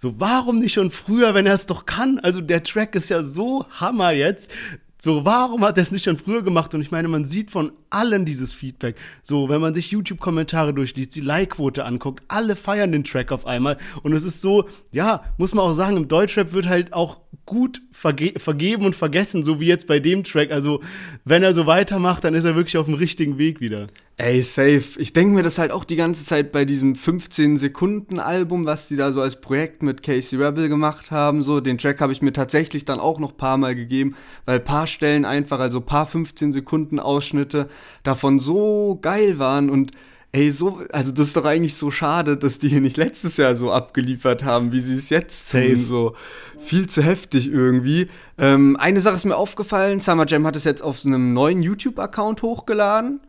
So, 0.00 0.20
warum 0.20 0.60
nicht 0.60 0.74
schon 0.74 0.92
früher, 0.92 1.34
wenn 1.34 1.46
er 1.46 1.54
es 1.54 1.66
doch 1.66 1.84
kann? 1.84 2.20
Also 2.20 2.40
der 2.40 2.62
Track 2.62 2.94
ist 2.94 3.08
ja 3.08 3.24
so 3.24 3.66
Hammer 3.80 4.12
jetzt. 4.12 4.52
So, 5.00 5.24
warum 5.24 5.64
hat 5.64 5.78
er 5.78 5.82
es 5.82 5.92
nicht 5.92 6.04
schon 6.04 6.16
früher 6.16 6.42
gemacht? 6.42 6.74
Und 6.74 6.80
ich 6.80 6.90
meine, 6.90 7.06
man 7.06 7.24
sieht 7.24 7.52
von 7.52 7.70
allen 7.90 8.24
dieses 8.24 8.52
Feedback. 8.52 8.96
So, 9.22 9.48
wenn 9.48 9.60
man 9.60 9.74
sich 9.74 9.90
YouTube-Kommentare 9.90 10.74
durchliest, 10.74 11.14
die 11.14 11.20
Like-Quote 11.20 11.84
anguckt, 11.84 12.24
alle 12.28 12.56
feiern 12.56 12.92
den 12.92 13.04
Track 13.04 13.32
auf 13.32 13.46
einmal. 13.46 13.78
Und 14.02 14.12
es 14.12 14.24
ist 14.24 14.40
so, 14.40 14.68
ja, 14.90 15.24
muss 15.36 15.54
man 15.54 15.64
auch 15.64 15.72
sagen, 15.72 15.96
im 15.96 16.08
Deutschrap 16.08 16.52
wird 16.52 16.68
halt 16.68 16.92
auch 16.92 17.20
gut 17.46 17.80
verge 17.92 18.34
vergeben 18.36 18.84
und 18.84 18.94
vergessen, 18.94 19.42
so 19.42 19.58
wie 19.60 19.66
jetzt 19.66 19.86
bei 19.86 19.98
dem 20.00 20.22
Track. 20.24 20.50
Also, 20.50 20.80
wenn 21.24 21.42
er 21.42 21.54
so 21.54 21.66
weitermacht, 21.66 22.24
dann 22.24 22.34
ist 22.34 22.44
er 22.44 22.54
wirklich 22.54 22.76
auf 22.76 22.86
dem 22.86 22.94
richtigen 22.94 23.38
Weg 23.38 23.60
wieder. 23.60 23.88
Ey, 24.20 24.42
safe. 24.42 24.82
Ich 24.98 25.12
denke 25.12 25.36
mir 25.36 25.44
das 25.44 25.58
halt 25.58 25.70
auch 25.70 25.84
die 25.84 25.94
ganze 25.94 26.26
Zeit 26.26 26.50
bei 26.50 26.64
diesem 26.64 26.94
15-Sekunden-Album, 26.94 28.64
was 28.64 28.88
die 28.88 28.96
da 28.96 29.12
so 29.12 29.20
als 29.20 29.40
Projekt 29.40 29.84
mit 29.84 30.02
Casey 30.02 30.42
Rebel 30.42 30.68
gemacht 30.68 31.12
haben. 31.12 31.44
So, 31.44 31.60
den 31.60 31.78
Track 31.78 32.00
habe 32.00 32.12
ich 32.12 32.20
mir 32.20 32.32
tatsächlich 32.32 32.84
dann 32.84 32.98
auch 32.98 33.20
noch 33.20 33.36
paar 33.36 33.58
Mal 33.58 33.76
gegeben, 33.76 34.16
weil 34.44 34.58
paar 34.58 34.88
Stellen 34.88 35.24
einfach, 35.24 35.60
also 35.60 35.80
paar 35.80 36.08
15-Sekunden-Ausschnitte 36.08 37.68
davon 38.02 38.38
so 38.40 38.98
geil 39.00 39.38
waren 39.38 39.70
und 39.70 39.92
ey, 40.32 40.52
so, 40.52 40.82
also 40.92 41.10
das 41.10 41.28
ist 41.28 41.36
doch 41.36 41.44
eigentlich 41.44 41.74
so 41.74 41.90
schade, 41.90 42.36
dass 42.36 42.58
die 42.58 42.68
hier 42.68 42.80
nicht 42.80 42.96
letztes 42.96 43.36
Jahr 43.38 43.56
so 43.56 43.72
abgeliefert 43.72 44.44
haben, 44.44 44.72
wie 44.72 44.80
sie 44.80 44.94
es 44.94 45.10
jetzt 45.10 45.48
Safe. 45.48 45.74
tun. 45.74 45.84
So 45.84 46.14
viel 46.58 46.88
zu 46.88 47.02
heftig 47.02 47.50
irgendwie. 47.50 48.08
Ähm, 48.36 48.76
eine 48.78 49.00
Sache 49.00 49.16
ist 49.16 49.24
mir 49.24 49.36
aufgefallen, 49.36 50.00
Summer 50.00 50.26
Jam 50.26 50.46
hat 50.46 50.56
es 50.56 50.64
jetzt 50.64 50.82
auf 50.82 50.98
so 50.98 51.08
einem 51.08 51.32
neuen 51.32 51.62
YouTube-Account 51.62 52.42
hochgeladen. 52.42 53.20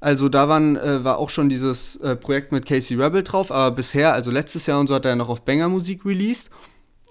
Also 0.00 0.28
da 0.28 0.48
waren, 0.48 0.76
äh, 0.76 1.02
war 1.04 1.18
auch 1.18 1.30
schon 1.30 1.48
dieses 1.48 1.96
äh, 1.96 2.14
Projekt 2.16 2.52
mit 2.52 2.66
Casey 2.66 2.96
Rebel 2.96 3.24
drauf, 3.24 3.50
aber 3.50 3.74
bisher, 3.74 4.12
also 4.12 4.30
letztes 4.30 4.66
Jahr 4.66 4.78
und 4.78 4.86
so 4.86 4.94
hat 4.94 5.04
er 5.04 5.16
noch 5.16 5.28
auf 5.28 5.44
Banger 5.44 5.68
Musik 5.68 6.04
released. 6.04 6.50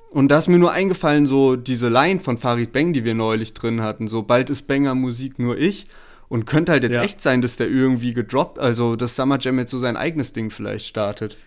Und 0.09 0.29
da 0.29 0.39
ist 0.39 0.47
mir 0.47 0.57
nur 0.57 0.71
eingefallen, 0.71 1.25
so 1.25 1.57
diese 1.57 1.89
Line 1.89 2.19
von 2.19 2.37
Farid 2.37 2.71
Bang, 2.71 2.93
die 2.93 3.03
wir 3.03 3.13
neulich 3.13 3.53
drin 3.53 3.81
hatten, 3.81 4.07
so 4.07 4.23
bald 4.23 4.49
ist 4.49 4.67
Banger 4.67 4.95
Musik 4.95 5.37
nur 5.37 5.57
ich. 5.57 5.85
Und 6.29 6.45
könnte 6.45 6.73
halt 6.73 6.83
jetzt 6.83 6.95
ja. 6.95 7.03
echt 7.03 7.21
sein, 7.21 7.41
dass 7.41 7.55
der 7.55 7.69
irgendwie 7.69 8.13
gedroppt, 8.13 8.59
also 8.59 8.95
dass 8.95 9.15
Summer 9.15 9.39
Jam 9.39 9.59
jetzt 9.59 9.71
so 9.71 9.79
sein 9.79 9.95
eigenes 9.95 10.33
Ding 10.33 10.49
vielleicht 10.49 10.87
startet. 10.87 11.37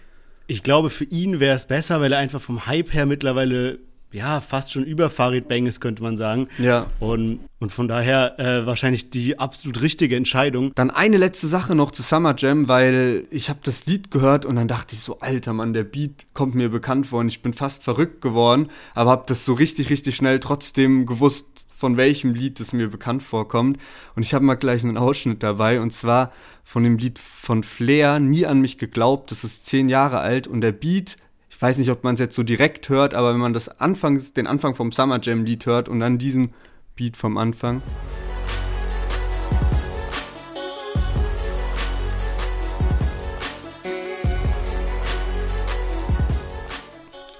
Ich 0.46 0.62
glaube, 0.62 0.90
für 0.90 1.04
ihn 1.04 1.38
wäre 1.38 1.54
es 1.54 1.66
besser, 1.66 2.00
weil 2.00 2.12
er 2.12 2.18
einfach 2.18 2.40
vom 2.40 2.66
Hype 2.66 2.92
her 2.92 3.06
mittlerweile 3.06 3.78
ja, 4.12 4.40
fast 4.40 4.72
schon 4.72 4.84
über 4.84 5.08
Farid 5.08 5.48
Bang 5.48 5.66
ist, 5.66 5.80
könnte 5.80 6.02
man 6.02 6.16
sagen. 6.16 6.48
Ja. 6.58 6.86
Und, 6.98 7.40
und 7.60 7.70
von 7.70 7.86
daher 7.86 8.38
äh, 8.38 8.66
wahrscheinlich 8.66 9.10
die 9.10 9.38
absolut 9.38 9.80
richtige 9.82 10.16
Entscheidung. 10.16 10.72
Dann 10.74 10.90
eine 10.90 11.16
letzte 11.16 11.46
Sache 11.46 11.74
noch 11.74 11.90
zu 11.90 12.02
Summer 12.02 12.34
Jam, 12.36 12.68
weil 12.68 13.24
ich 13.30 13.48
habe 13.48 13.60
das 13.62 13.86
Lied 13.86 14.10
gehört 14.10 14.46
und 14.46 14.56
dann 14.56 14.68
dachte 14.68 14.94
ich 14.94 15.00
so, 15.00 15.20
alter 15.20 15.52
Mann, 15.52 15.72
der 15.72 15.84
Beat 15.84 16.26
kommt 16.34 16.54
mir 16.54 16.70
bekannt 16.70 17.08
vor 17.08 17.20
und 17.20 17.28
ich 17.28 17.42
bin 17.42 17.52
fast 17.52 17.84
verrückt 17.84 18.20
geworden, 18.20 18.68
aber 18.94 19.10
habe 19.10 19.24
das 19.26 19.44
so 19.44 19.52
richtig, 19.52 19.90
richtig 19.90 20.16
schnell 20.16 20.40
trotzdem 20.40 21.06
gewusst, 21.06 21.66
von 21.80 21.96
welchem 21.96 22.34
Lied 22.34 22.60
es 22.60 22.74
mir 22.74 22.88
bekannt 22.88 23.22
vorkommt. 23.22 23.78
Und 24.14 24.22
ich 24.22 24.34
habe 24.34 24.44
mal 24.44 24.54
gleich 24.54 24.84
einen 24.84 24.98
Ausschnitt 24.98 25.42
dabei, 25.42 25.80
und 25.80 25.94
zwar 25.94 26.30
von 26.62 26.84
dem 26.84 26.98
Lied 26.98 27.18
von 27.18 27.64
Flair, 27.64 28.20
Nie 28.20 28.44
an 28.44 28.60
mich 28.60 28.76
geglaubt, 28.76 29.30
das 29.30 29.44
ist 29.44 29.64
zehn 29.64 29.88
Jahre 29.88 30.18
alt 30.18 30.46
und 30.46 30.60
der 30.60 30.72
Beat, 30.72 31.16
ich 31.48 31.60
weiß 31.60 31.78
nicht, 31.78 31.90
ob 31.90 32.04
man 32.04 32.14
es 32.14 32.20
jetzt 32.20 32.36
so 32.36 32.42
direkt 32.42 32.90
hört, 32.90 33.14
aber 33.14 33.32
wenn 33.32 33.40
man 33.40 33.54
das 33.54 33.80
Anfangs, 33.80 34.34
den 34.34 34.46
Anfang 34.46 34.74
vom 34.74 34.92
Summer 34.92 35.20
Jam 35.22 35.44
Lied 35.44 35.64
hört 35.64 35.88
und 35.88 36.00
dann 36.00 36.18
diesen 36.18 36.52
Beat 36.96 37.16
vom 37.16 37.38
Anfang. 37.38 37.80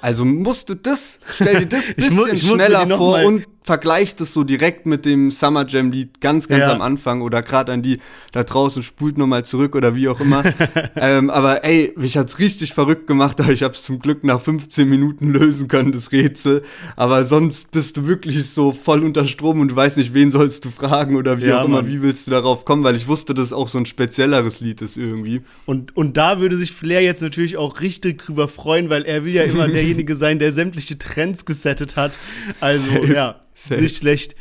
Also 0.03 0.25
musst 0.25 0.71
du 0.71 0.75
das, 0.75 1.21
stell 1.35 1.61
dir 1.61 1.67
das 1.67 1.95
bisschen 1.95 2.37
schneller 2.37 2.87
vor 2.89 3.23
und 3.23 3.45
vergleicht 3.71 4.21
es 4.21 4.35
so 4.35 4.43
direkt 4.43 4.85
mit 4.85 5.05
dem 5.05 5.31
Summer 5.31 5.65
Jam 5.65 5.93
Lied 5.93 6.21
ganz, 6.21 6.49
ganz 6.49 6.63
Ja. 6.63 6.73
am 6.73 6.83
Anfang 6.83 7.23
oder 7.23 7.41
gerade 7.41 7.71
an 7.71 7.83
die 7.83 8.01
da 8.33 8.43
draußen 8.43 8.83
spult 8.83 9.17
nochmal 9.17 9.45
zurück 9.45 9.77
oder 9.77 9.95
wie 9.95 10.09
auch 10.09 10.19
immer. 10.21 10.43
ähm, 10.97 11.31
aber 11.31 11.63
ey, 11.63 11.93
mich 11.97 12.17
hat's 12.17 12.41
richtig 12.41 12.75
verrückt 12.75 13.07
gemacht, 13.07 13.41
aber 13.41 13.53
ich 13.53 13.63
hab's 13.63 13.85
zum 13.85 14.01
Glück 14.01 14.25
nach 14.25 14.41
15 14.41 14.89
Minuten 14.89 15.31
lösen 15.31 15.69
können, 15.69 15.93
das 15.93 16.11
Rätsel. 16.11 16.65
Aber 16.97 17.23
sonst 17.25 17.71
bist 17.71 17.97
du 17.97 18.09
wirklich 18.09 18.45
so 18.51 18.73
voll 18.73 19.05
unter 19.05 19.25
Strom 19.29 19.61
und 19.61 19.69
du 19.69 19.77
weißt 19.77 19.99
nicht, 19.99 20.15
wen 20.15 20.33
sollst 20.33 20.65
du 20.65 20.71
fragen 20.71 21.15
oder 21.15 21.39
wie 21.41 21.47
Ja, 21.47 21.61
auch 21.61 21.67
immer, 21.67 21.83
Mann. 21.83 21.87
wie 21.87 22.03
willst 22.03 22.27
du 22.27 22.33
darauf 22.33 22.65
kommen, 22.65 22.83
weil 22.83 22.97
ich 22.97 23.07
wusste, 23.07 23.35
dass 23.35 23.47
es 23.47 23.53
auch 23.53 23.69
so 23.69 23.79
ein 23.79 23.87
spezielleres 23.87 24.61
Lied 24.61 24.83
ist 24.83 24.97
irgendwie. 24.97 25.43
Und, 25.65 25.97
und 25.97 26.17
da 26.17 26.41
würde 26.41 26.57
sich 26.57 26.73
Flair 26.73 27.03
jetzt 27.03 27.23
natürlich 27.23 27.57
auch 27.57 27.81
richtig 27.81 28.19
drüber 28.19 28.49
freuen, 28.49 28.91
weil 28.91 29.05
er 29.05 29.25
will 29.25 29.33
ja 29.33 29.45
immer 29.45 29.69
derjenige 29.79 30.17
sein, 30.17 30.41
der 30.41 30.51
sämtliche 30.51 30.99
Trends 30.99 31.45
gesettet 31.45 31.95
hat. 31.95 32.11
Also, 32.59 32.91
ja. 33.05 33.37
Nicht 33.69 33.99
schlecht. 33.99 34.35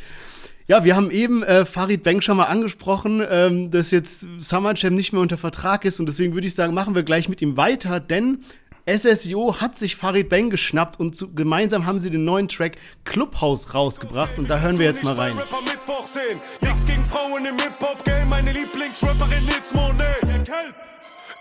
Ja, 0.66 0.84
wir 0.84 0.94
haben 0.94 1.10
eben 1.10 1.42
äh, 1.42 1.66
Farid 1.66 2.04
Bang 2.04 2.20
schon 2.20 2.36
mal 2.36 2.44
angesprochen, 2.44 3.22
ähm, 3.28 3.72
dass 3.72 3.90
jetzt 3.90 4.24
Summer 4.38 4.74
Jam 4.76 4.94
nicht 4.94 5.12
mehr 5.12 5.20
unter 5.20 5.36
Vertrag 5.36 5.84
ist 5.84 5.98
und 5.98 6.06
deswegen 6.06 6.34
würde 6.34 6.46
ich 6.46 6.54
sagen, 6.54 6.74
machen 6.74 6.94
wir 6.94 7.02
gleich 7.02 7.28
mit 7.28 7.42
ihm 7.42 7.56
weiter, 7.56 7.98
denn 7.98 8.44
SSIO 8.86 9.60
hat 9.60 9.76
sich 9.76 9.96
Farid 9.96 10.28
Bang 10.28 10.48
geschnappt 10.48 10.98
und 11.00 11.16
zu, 11.16 11.34
gemeinsam 11.34 11.86
haben 11.86 12.00
sie 12.00 12.10
den 12.10 12.24
neuen 12.24 12.48
Track 12.48 12.76
Clubhouse 13.04 13.74
rausgebracht 13.74 14.38
und 14.38 14.48
da 14.48 14.60
hören 14.60 14.78
wir 14.78 14.86
jetzt 14.86 15.02
mal 15.02 15.14
rein. 15.14 15.36
Rapper 15.36 15.62
Mittwoch 15.62 16.04
sehen. 16.04 16.40
Nix 16.60 16.84
gegen 16.86 17.04
Frauen 17.04 17.44
im 17.44 17.58
Hip-Hop-Game. 17.58 18.28
Meine 18.28 18.52
Lieblingsrapperin 18.52 19.48
ist 19.48 19.74
Monet. 19.74 20.50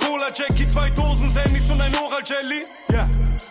Cola 0.10 0.32
Jackie, 0.34 0.68
zwei 0.68 0.90
Dosen 0.90 1.30
Sandys 1.30 1.70
und 1.70 1.80
ein 1.82 1.96
Oral 1.98 2.24
Jelly. 2.26 2.64
Ja. 2.92 3.08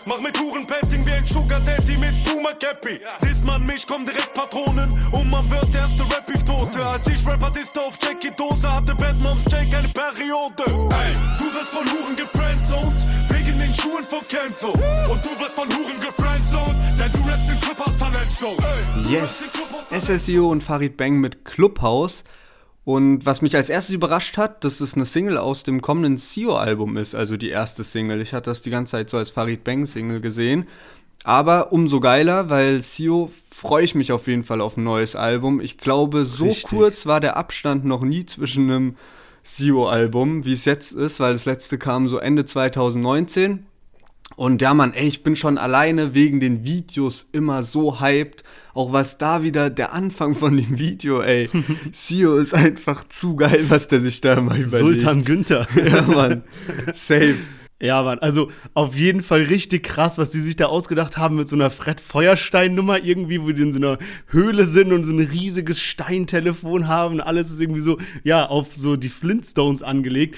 Mach 0.06 0.18
mit 0.18 0.36
Hurenpetting 0.40 1.06
wie 1.06 1.12
ein 1.12 1.24
Sugar 1.24 1.60
Daddy 1.60 1.96
mit 1.96 2.24
Puma 2.24 2.50
Cappy. 2.52 2.98
Disst 3.22 3.44
man 3.44 3.64
mich, 3.64 3.86
kommen 3.86 4.04
direkt 4.04 4.34
Patronen 4.34 4.90
und 5.12 5.30
man 5.30 5.48
wird 5.48 5.72
erste 5.72 6.02
rap 6.02 6.26
tote 6.44 6.84
Als 6.84 7.06
ich 7.06 7.24
Rapper 7.24 7.52
disste 7.52 7.80
auf 7.80 7.96
Jackie 8.02 8.32
Dose, 8.36 8.74
hatte 8.74 8.92
Bad 8.96 9.20
Moms 9.20 9.44
Jake 9.44 9.76
eine 9.76 9.86
Periode. 9.86 10.64
Ey, 10.66 11.14
du 11.38 11.44
wirst 11.54 11.70
von 11.70 11.86
Huren 11.92 12.16
gefriendzoned, 12.16 12.96
wegen 13.28 13.56
den 13.60 13.72
Schuhen 13.72 14.02
von 14.02 14.24
Kenzo. 14.28 14.72
Und 15.08 15.24
du 15.24 15.30
wirst 15.38 15.54
von 15.54 15.68
Huren 15.68 16.00
gefriendzoned, 16.00 16.74
denn 16.98 17.12
du 17.12 17.30
rappst 17.30 17.48
in 17.50 17.60
Clubhouse 17.60 17.98
Talent 17.98 18.32
Show. 18.36 18.56
Yes. 19.08 19.52
Clubhouse 19.52 20.24
SSIO 20.24 20.50
und 20.50 20.64
Farid 20.64 20.96
Bang 20.96 21.20
mit 21.20 21.44
Clubhouse. 21.44 22.24
Und 22.88 23.26
was 23.26 23.42
mich 23.42 23.54
als 23.54 23.68
erstes 23.68 23.94
überrascht 23.94 24.38
hat, 24.38 24.64
dass 24.64 24.80
es 24.80 24.94
eine 24.94 25.04
Single 25.04 25.36
aus 25.36 25.62
dem 25.62 25.82
kommenden 25.82 26.16
Sio-Album 26.16 26.96
ist, 26.96 27.14
also 27.14 27.36
die 27.36 27.50
erste 27.50 27.84
Single. 27.84 28.22
Ich 28.22 28.32
hatte 28.32 28.48
das 28.48 28.62
die 28.62 28.70
ganze 28.70 28.92
Zeit 28.92 29.10
so 29.10 29.18
als 29.18 29.28
Farid 29.28 29.62
Bang-Single 29.62 30.22
gesehen. 30.22 30.66
Aber 31.22 31.70
umso 31.70 32.00
geiler, 32.00 32.48
weil 32.48 32.80
Sio 32.80 33.30
freue 33.50 33.84
ich 33.84 33.94
mich 33.94 34.10
auf 34.10 34.26
jeden 34.26 34.42
Fall 34.42 34.62
auf 34.62 34.78
ein 34.78 34.84
neues 34.84 35.16
Album. 35.16 35.60
Ich 35.60 35.76
glaube, 35.76 36.24
so 36.24 36.46
Richtig. 36.46 36.70
kurz 36.70 37.04
war 37.04 37.20
der 37.20 37.36
Abstand 37.36 37.84
noch 37.84 38.00
nie 38.00 38.24
zwischen 38.24 38.70
einem 38.70 38.96
Sio-Album, 39.42 40.46
wie 40.46 40.54
es 40.54 40.64
jetzt 40.64 40.92
ist, 40.92 41.20
weil 41.20 41.34
das 41.34 41.44
letzte 41.44 41.76
kam 41.76 42.08
so 42.08 42.16
Ende 42.16 42.46
2019. 42.46 43.66
Und 44.36 44.62
ja, 44.62 44.72
Mann, 44.72 44.94
ey, 44.94 45.06
ich 45.06 45.22
bin 45.22 45.36
schon 45.36 45.58
alleine 45.58 46.14
wegen 46.14 46.40
den 46.40 46.64
Videos 46.64 47.28
immer 47.32 47.62
so 47.62 48.00
hyped. 48.00 48.44
Auch 48.78 48.92
was 48.92 49.18
da 49.18 49.42
wieder 49.42 49.70
der 49.70 49.92
Anfang 49.92 50.36
von 50.36 50.56
dem 50.56 50.78
Video, 50.78 51.20
ey. 51.20 51.50
Sio 51.92 52.36
ist 52.36 52.54
einfach 52.54 53.08
zu 53.08 53.34
geil, 53.34 53.64
was 53.70 53.88
der 53.88 54.00
sich 54.00 54.20
da 54.20 54.34
immer 54.34 54.54
überlegt. 54.54 55.00
Sultan 55.00 55.24
Günther. 55.24 55.66
Ja, 55.84 56.02
Mann. 56.02 56.44
Safe. 56.94 57.34
Ja, 57.80 58.04
Mann, 58.04 58.20
also 58.20 58.52
auf 58.74 58.94
jeden 58.94 59.24
Fall 59.24 59.42
richtig 59.42 59.82
krass, 59.82 60.16
was 60.16 60.30
die 60.30 60.38
sich 60.38 60.54
da 60.54 60.66
ausgedacht 60.66 61.16
haben 61.16 61.34
mit 61.34 61.48
so 61.48 61.56
einer 61.56 61.70
Fred 61.70 62.00
Feuerstein-Nummer 62.00 63.02
irgendwie, 63.02 63.42
wo 63.42 63.50
die 63.50 63.62
in 63.62 63.72
so 63.72 63.80
einer 63.80 63.98
Höhle 64.28 64.64
sind 64.64 64.92
und 64.92 65.02
so 65.02 65.12
ein 65.12 65.18
riesiges 65.18 65.80
Steintelefon 65.80 66.86
haben. 66.86 67.20
Alles 67.20 67.50
ist 67.50 67.60
irgendwie 67.60 67.80
so, 67.80 67.98
ja, 68.22 68.46
auf 68.46 68.76
so 68.76 68.94
die 68.94 69.08
Flintstones 69.08 69.82
angelegt. 69.82 70.36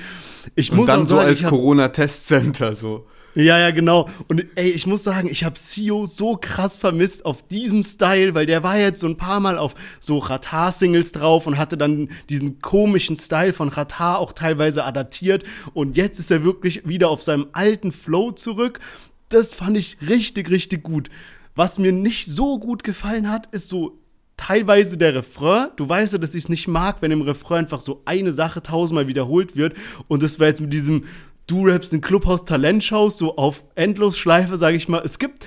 Ich 0.54 0.70
Und 0.70 0.78
muss 0.78 0.86
dann 0.86 1.00
auch 1.00 1.04
so 1.04 1.16
sagen, 1.16 1.28
als 1.28 1.40
ich 1.40 1.44
hab, 1.44 1.50
Corona-Testcenter, 1.50 2.74
so. 2.74 3.06
Ja, 3.34 3.58
ja, 3.58 3.70
genau. 3.70 4.08
Und 4.28 4.44
ey, 4.56 4.70
ich 4.70 4.86
muss 4.86 5.04
sagen, 5.04 5.28
ich 5.28 5.44
habe 5.44 5.58
Sio 5.58 6.06
so 6.06 6.36
krass 6.40 6.76
vermisst 6.76 7.24
auf 7.24 7.46
diesem 7.46 7.82
Style, 7.82 8.34
weil 8.34 8.46
der 8.46 8.62
war 8.62 8.76
jetzt 8.76 9.00
so 9.00 9.06
ein 9.06 9.16
paar 9.16 9.40
Mal 9.40 9.56
auf 9.56 9.74
so 10.00 10.18
Ratar-Singles 10.18 11.12
drauf 11.12 11.46
und 11.46 11.56
hatte 11.56 11.76
dann 11.76 12.08
diesen 12.28 12.60
komischen 12.60 13.16
Style 13.16 13.52
von 13.52 13.68
Ratar 13.68 14.18
auch 14.18 14.32
teilweise 14.32 14.84
adaptiert. 14.84 15.44
Und 15.74 15.96
jetzt 15.96 16.18
ist 16.18 16.30
er 16.30 16.44
wirklich 16.44 16.86
wieder 16.86 17.08
auf 17.08 17.22
seinem 17.22 17.46
alten 17.52 17.92
Flow 17.92 18.32
zurück. 18.32 18.80
Das 19.28 19.54
fand 19.54 19.76
ich 19.78 19.96
richtig, 20.06 20.50
richtig 20.50 20.82
gut. 20.82 21.08
Was 21.54 21.78
mir 21.78 21.92
nicht 21.92 22.26
so 22.26 22.58
gut 22.58 22.82
gefallen 22.82 23.30
hat, 23.30 23.52
ist 23.54 23.68
so 23.68 24.00
teilweise 24.36 24.96
der 24.96 25.14
Refrain. 25.14 25.68
Du 25.76 25.88
weißt 25.88 26.14
ja, 26.14 26.18
dass 26.18 26.34
ich 26.34 26.44
es 26.44 26.48
nicht 26.48 26.66
mag, 26.66 27.02
wenn 27.02 27.10
im 27.10 27.22
Refrain 27.22 27.64
einfach 27.64 27.80
so 27.80 28.02
eine 28.06 28.32
Sache 28.32 28.62
tausendmal 28.62 29.06
wiederholt 29.06 29.54
wird. 29.54 29.74
Und 30.08 30.22
das 30.22 30.40
war 30.40 30.46
jetzt 30.46 30.62
mit 30.62 30.72
diesem 30.72 31.04
Du 31.50 31.66
rappst 31.66 31.92
in 31.92 32.00
Clubhaus 32.00 32.44
Talentshows 32.44 33.18
so 33.18 33.36
auf 33.36 33.64
Endlosschleife, 33.74 34.56
sage 34.56 34.76
ich 34.76 34.88
mal. 34.88 35.02
Es 35.04 35.18
gibt 35.18 35.44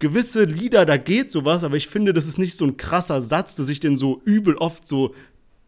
gewisse 0.00 0.42
Lieder, 0.42 0.84
da 0.84 0.96
geht 0.96 1.30
sowas, 1.30 1.62
aber 1.62 1.76
ich 1.76 1.86
finde, 1.86 2.12
das 2.12 2.26
ist 2.26 2.38
nicht 2.38 2.56
so 2.56 2.64
ein 2.64 2.76
krasser 2.76 3.20
Satz, 3.20 3.54
dass 3.54 3.68
ich 3.68 3.78
den 3.78 3.96
so 3.96 4.20
übel 4.24 4.56
oft 4.56 4.88
so, 4.88 5.14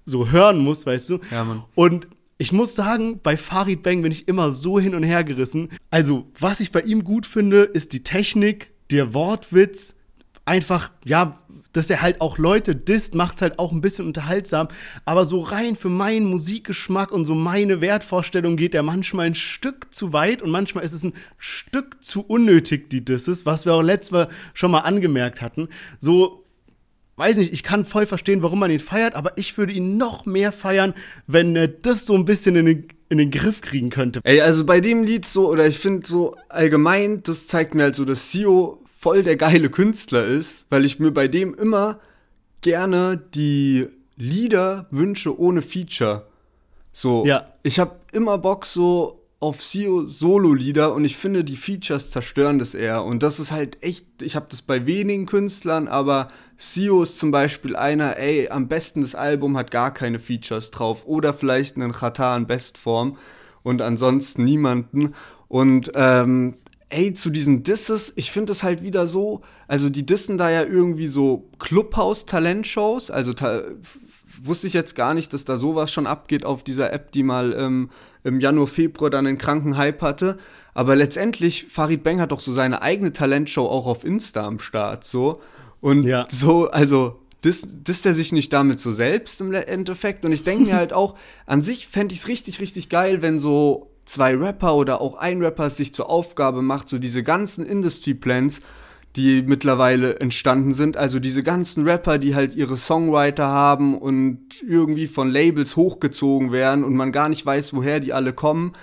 so 0.05 0.28
hören 0.31 0.59
muss, 0.59 0.87
weißt 0.87 1.11
du? 1.11 1.19
Ja, 1.31 1.45
Mann. 1.45 1.62
Und 1.76 2.09
ich 2.37 2.50
muss 2.50 2.75
sagen, 2.75 3.21
bei 3.23 3.37
Farid 3.37 3.85
Bang 3.85 4.02
bin 4.02 4.11
ich 4.11 4.26
immer 4.26 4.50
so 4.50 4.81
hin 4.81 4.93
und 4.93 5.05
her 5.05 5.23
gerissen. 5.23 5.69
Also, 5.88 6.26
was 6.38 6.59
ich 6.59 6.73
bei 6.73 6.81
ihm 6.81 7.05
gut 7.05 7.25
finde, 7.25 7.62
ist 7.62 7.93
die 7.93 8.02
Technik, 8.02 8.73
der 8.90 9.14
Wortwitz, 9.14 9.95
einfach, 10.47 10.91
ja, 11.05 11.38
dass 11.73 11.91
er 11.91 12.00
halt 12.00 12.21
auch 12.21 12.38
Leute 12.38 12.75
disst, 12.75 13.15
macht 13.15 13.43
halt 13.43 13.59
auch 13.59 13.71
ein 13.71 13.83
bisschen 13.83 14.07
unterhaltsam. 14.07 14.69
Aber 15.05 15.25
so 15.25 15.41
rein 15.41 15.76
für 15.76 15.91
meinen 15.91 16.26
Musikgeschmack 16.26 17.12
und 17.12 17.26
so 17.26 17.35
meine 17.35 17.81
Wertvorstellung 17.81 18.57
geht 18.57 18.75
er 18.75 18.83
manchmal 18.83 19.26
ein 19.26 19.35
Stück 19.35 19.93
zu 19.93 20.12
weit 20.12 20.41
und 20.41 20.50
manchmal 20.50 20.85
ist 20.85 20.95
es 20.95 21.05
ein 21.05 21.12
Stück 21.37 22.03
zu 22.03 22.23
unnötig, 22.23 22.88
die 22.88 23.05
Disses, 23.05 23.45
was 23.45 23.67
wir 23.67 23.75
auch 23.75 23.83
letztes 23.83 24.12
Mal 24.12 24.29
schon 24.55 24.71
mal 24.71 24.81
angemerkt 24.81 25.43
hatten. 25.43 25.69
So, 26.00 26.45
weiß 27.17 27.37
nicht, 27.37 27.53
ich 27.53 27.62
kann 27.62 27.85
voll 27.85 28.07
verstehen, 28.07 28.43
warum 28.43 28.59
man 28.59 28.71
ihn 28.71 28.81
feiert, 28.81 29.15
aber 29.15 29.37
ich 29.37 29.59
würde 29.59 29.73
ihn 29.73 29.99
noch 29.99 30.25
mehr 30.25 30.53
feiern, 30.53 30.95
wenn 31.26 31.55
er 31.57 31.69
das 31.69 32.07
so 32.07 32.15
ein 32.15 32.25
bisschen 32.25 32.57
in 32.57 32.67
den, 32.67 32.88
in 33.11 33.19
den 33.19 33.31
Griff 33.31 33.61
kriegen 33.61 33.91
könnte. 33.91 34.21
Ey, 34.25 34.41
also 34.41 34.65
bei 34.65 34.81
dem 34.81 35.03
Lied 35.03 35.26
so, 35.26 35.50
oder 35.50 35.67
ich 35.67 35.79
finde 35.79 36.07
so 36.07 36.35
allgemein, 36.49 37.23
das 37.23 37.47
zeigt 37.47 37.75
mir 37.75 37.85
halt 37.85 37.97
so, 37.97 38.05
dass 38.05 38.33
Sio 38.33 38.83
voll 39.07 39.23
der 39.23 39.37
geile 39.37 39.71
Künstler 39.71 40.25
ist, 40.25 40.67
weil 40.69 40.85
ich 40.85 40.99
mir 40.99 41.13
bei 41.13 41.29
dem 41.29 41.55
immer 41.55 42.01
gerne 42.61 43.17
die 43.37 43.87
Lieder 44.17 44.87
wünsche 44.91 45.39
ohne 45.39 45.63
Feature. 45.63 46.27
So, 46.93 47.25
Ja. 47.25 47.53
ich 47.63 47.79
habe 47.79 47.95
immer 48.11 48.37
Bock 48.37 48.67
so 48.67 49.23
auf 49.39 49.63
Sio 49.63 50.09
Solo-Lieder 50.09 50.93
und 50.93 51.05
ich 51.05 51.17
finde, 51.17 51.45
die 51.45 51.55
Features 51.55 52.11
zerstören 52.11 52.59
das 52.59 52.75
eher. 52.75 53.05
Und 53.05 53.23
das 53.23 53.39
ist 53.39 53.53
halt 53.53 53.81
echt, 53.81 54.07
ich 54.23 54.35
habe 54.35 54.47
das 54.49 54.63
bei 54.63 54.87
wenigen 54.87 55.27
Künstlern, 55.27 55.87
aber 55.87 56.27
Sio 56.57 57.05
ist 57.05 57.21
zum 57.21 57.31
Beispiel 57.31 57.77
einer, 57.77 58.17
ey, 58.17 58.49
am 58.49 58.67
besten 58.67 59.03
das 59.03 59.15
Album 59.15 59.57
hat 59.57 59.71
gar 59.71 59.95
keine 59.95 60.19
Features 60.19 60.73
drauf. 60.73 61.07
Oder 61.07 61.33
vielleicht 61.33 61.77
einen 61.77 61.93
Chata 61.93 62.37
in 62.37 62.49
Bestform 62.49 63.19
und 63.63 63.83
ansonsten 63.83 64.43
niemanden. 64.43 65.15
Und 65.47 65.93
ähm, 65.95 66.55
ey, 66.88 67.12
zu 67.12 67.31
diesen 67.31 67.62
Disses, 67.62 68.12
ich 68.16 68.31
finde 68.31 68.52
es 68.52 68.62
halt 68.62 68.83
wieder 68.83 69.07
so, 69.07 69.43
also 69.66 69.88
die 69.90 70.07
dissen 70.07 70.38
da 70.38 70.50
ja 70.50 70.62
irgendwie 70.62 71.09
so 71.09 71.49
Clubhouse-Talentshows, 71.59 73.11
also 73.11 73.33
ta 73.33 73.62
wusste 74.43 74.66
ich 74.66 74.75
jetzt 74.75 74.95
gar 74.95 75.14
nicht, 75.14 75.33
dass 75.33 75.45
da 75.45 75.57
sowas 75.57 75.90
schon 75.90 76.07
abgeht 76.07 76.45
auf 76.45 76.62
dieser 76.62 76.93
App, 76.93 77.11
die 77.12 77.23
mal 77.23 77.55
ähm, 77.55 77.90
im 78.23 78.38
Januar, 78.40 78.66
Februar 78.66 79.09
dann 79.11 79.26
einen 79.26 79.38
kranken 79.38 79.76
Hype 79.76 80.02
hatte. 80.02 80.37
Aber 80.75 80.95
letztendlich, 80.95 81.66
Farid 81.71 82.02
Bang 82.02 82.21
hat 82.21 82.33
doch 82.33 82.40
so 82.40 82.52
seine 82.52 82.83
eigene 82.83 83.12
Talentshow 83.12 83.64
auch 83.66 83.87
auf 83.87 84.05
Insta 84.05 84.45
am 84.47 84.59
Start, 84.59 85.05
so. 85.05 85.40
Und 85.81 86.02
Ja. 86.05 86.26
so, 86.31 86.69
also, 86.69 87.21
disst 87.43 88.05
er 88.05 88.12
sich 88.14 88.33
nicht 88.33 88.52
damit 88.52 88.78
so 88.81 88.93
selbst 88.93 89.40
im 89.40 89.52
Endeffekt? 89.52 90.25
Und 90.25 90.33
ich 90.33 90.45
denke 90.45 90.64
mir 90.64 90.76
halt 90.76 90.93
auch, 90.93 91.16
an 91.47 91.62
sich 91.62 91.87
fände 91.87 92.12
ich 92.12 92.21
es 92.21 92.28
richtig, 92.28 92.61
richtig 92.61 92.88
geil, 92.90 93.23
wenn 93.23 93.38
so 93.38 93.90
zwei 94.07 94.35
Rapper 94.35 94.75
oder 94.75 95.01
auch 95.01 95.17
ein 95.17 95.43
Rapper 95.43 95.69
sich 95.69 95.93
zur 95.93 96.09
Aufgabe 96.09 96.63
macht, 96.63 96.89
so 96.89 96.99
diese 96.99 97.23
ganzen 97.23 97.67
Industry 97.67 98.15
Plans, 98.15 98.61
die 99.17 99.43
mittlerweile 99.43 100.21
entstanden 100.21 100.73
sind, 100.73 100.97
also 100.97 101.19
diese 101.19 101.43
ganzen 101.43 101.85
Rapper, 101.85 102.19
die 102.19 102.35
halt 102.35 102.55
ihre 102.55 102.77
Songwriter 102.77 103.47
haben 103.47 103.99
und 103.99 104.63
irgendwie 104.63 105.07
von 105.07 105.29
Labels 105.29 105.77
hochgezogen 105.77 106.53
werden 106.53 106.85
und 106.85 106.95
man 106.95 107.13
gar 107.13 107.29
nicht 107.29 107.45
weiß, 107.45 107.75
woher 107.75 108.01
die 108.01 108.13
alle 108.13 108.33
kommen. 108.33 108.75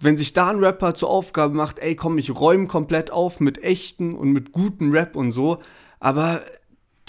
Wenn 0.00 0.16
sich 0.16 0.32
da 0.32 0.48
ein 0.48 0.62
Rapper 0.62 0.94
zur 0.94 1.10
Aufgabe 1.10 1.54
macht, 1.54 1.78
ey, 1.78 1.94
komm, 1.94 2.18
ich 2.18 2.34
räume 2.34 2.66
komplett 2.66 3.10
auf 3.10 3.38
mit 3.38 3.62
echten 3.62 4.14
und 4.14 4.32
mit 4.32 4.52
gutem 4.52 4.92
Rap 4.92 5.14
und 5.14 5.32
so, 5.32 5.58
aber 6.00 6.42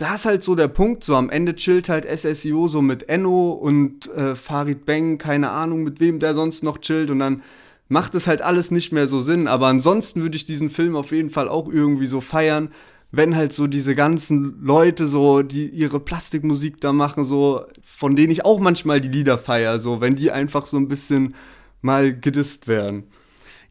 da 0.02 0.16
ist 0.16 0.26
halt 0.26 0.44
so 0.44 0.56
der 0.56 0.68
Punkt, 0.68 1.04
so 1.04 1.16
am 1.16 1.30
Ende 1.30 1.56
chillt 1.56 1.88
halt 1.88 2.06
SSIO 2.06 2.68
so 2.68 2.82
mit 2.82 3.08
Enno 3.08 3.52
und 3.52 4.10
äh, 4.16 4.36
Farid 4.36 4.84
Bang, 4.88 5.20
keine 5.20 5.52
Ahnung 5.52 5.84
mit 5.84 6.00
wem 6.00 6.20
der 6.20 6.34
sonst 6.34 6.64
noch 6.64 6.80
chillt 6.80 7.12
und 7.12 7.20
dann 7.20 7.44
macht 7.88 8.16
es 8.16 8.26
halt 8.26 8.42
alles 8.42 8.72
nicht 8.72 8.92
mehr 8.92 9.08
so 9.08 9.22
Sinn. 9.22 9.48
Aber 9.48 9.68
ansonsten 9.68 10.24
würde 10.24 10.38
ich 10.38 10.46
diesen 10.46 10.72
Film 10.72 10.96
auf 10.96 11.12
jeden 11.12 11.30
Fall 11.30 11.48
auch 11.48 11.68
irgendwie 11.72 12.08
so 12.08 12.20
feiern, 12.20 12.70
wenn 13.12 13.36
halt 13.36 13.54
so 13.54 13.68
diese 13.68 13.94
ganzen 13.94 14.64
Leute 14.64 15.06
so, 15.06 15.44
die 15.44 15.68
ihre 15.68 16.00
Plastikmusik 16.00 16.82
da 16.82 16.94
machen, 16.94 17.24
so, 17.24 17.66
von 17.84 18.16
denen 18.16 18.32
ich 18.32 18.44
auch 18.44 18.60
manchmal 18.60 19.02
die 19.02 19.10
Lieder 19.10 19.38
feier, 19.38 19.78
so, 19.78 20.02
wenn 20.02 20.16
die 20.16 20.32
einfach 20.32 20.66
so 20.66 20.78
ein 20.78 20.88
bisschen 20.88 21.36
mal 21.82 22.18
gedisst 22.18 22.68
werden. 22.68 23.04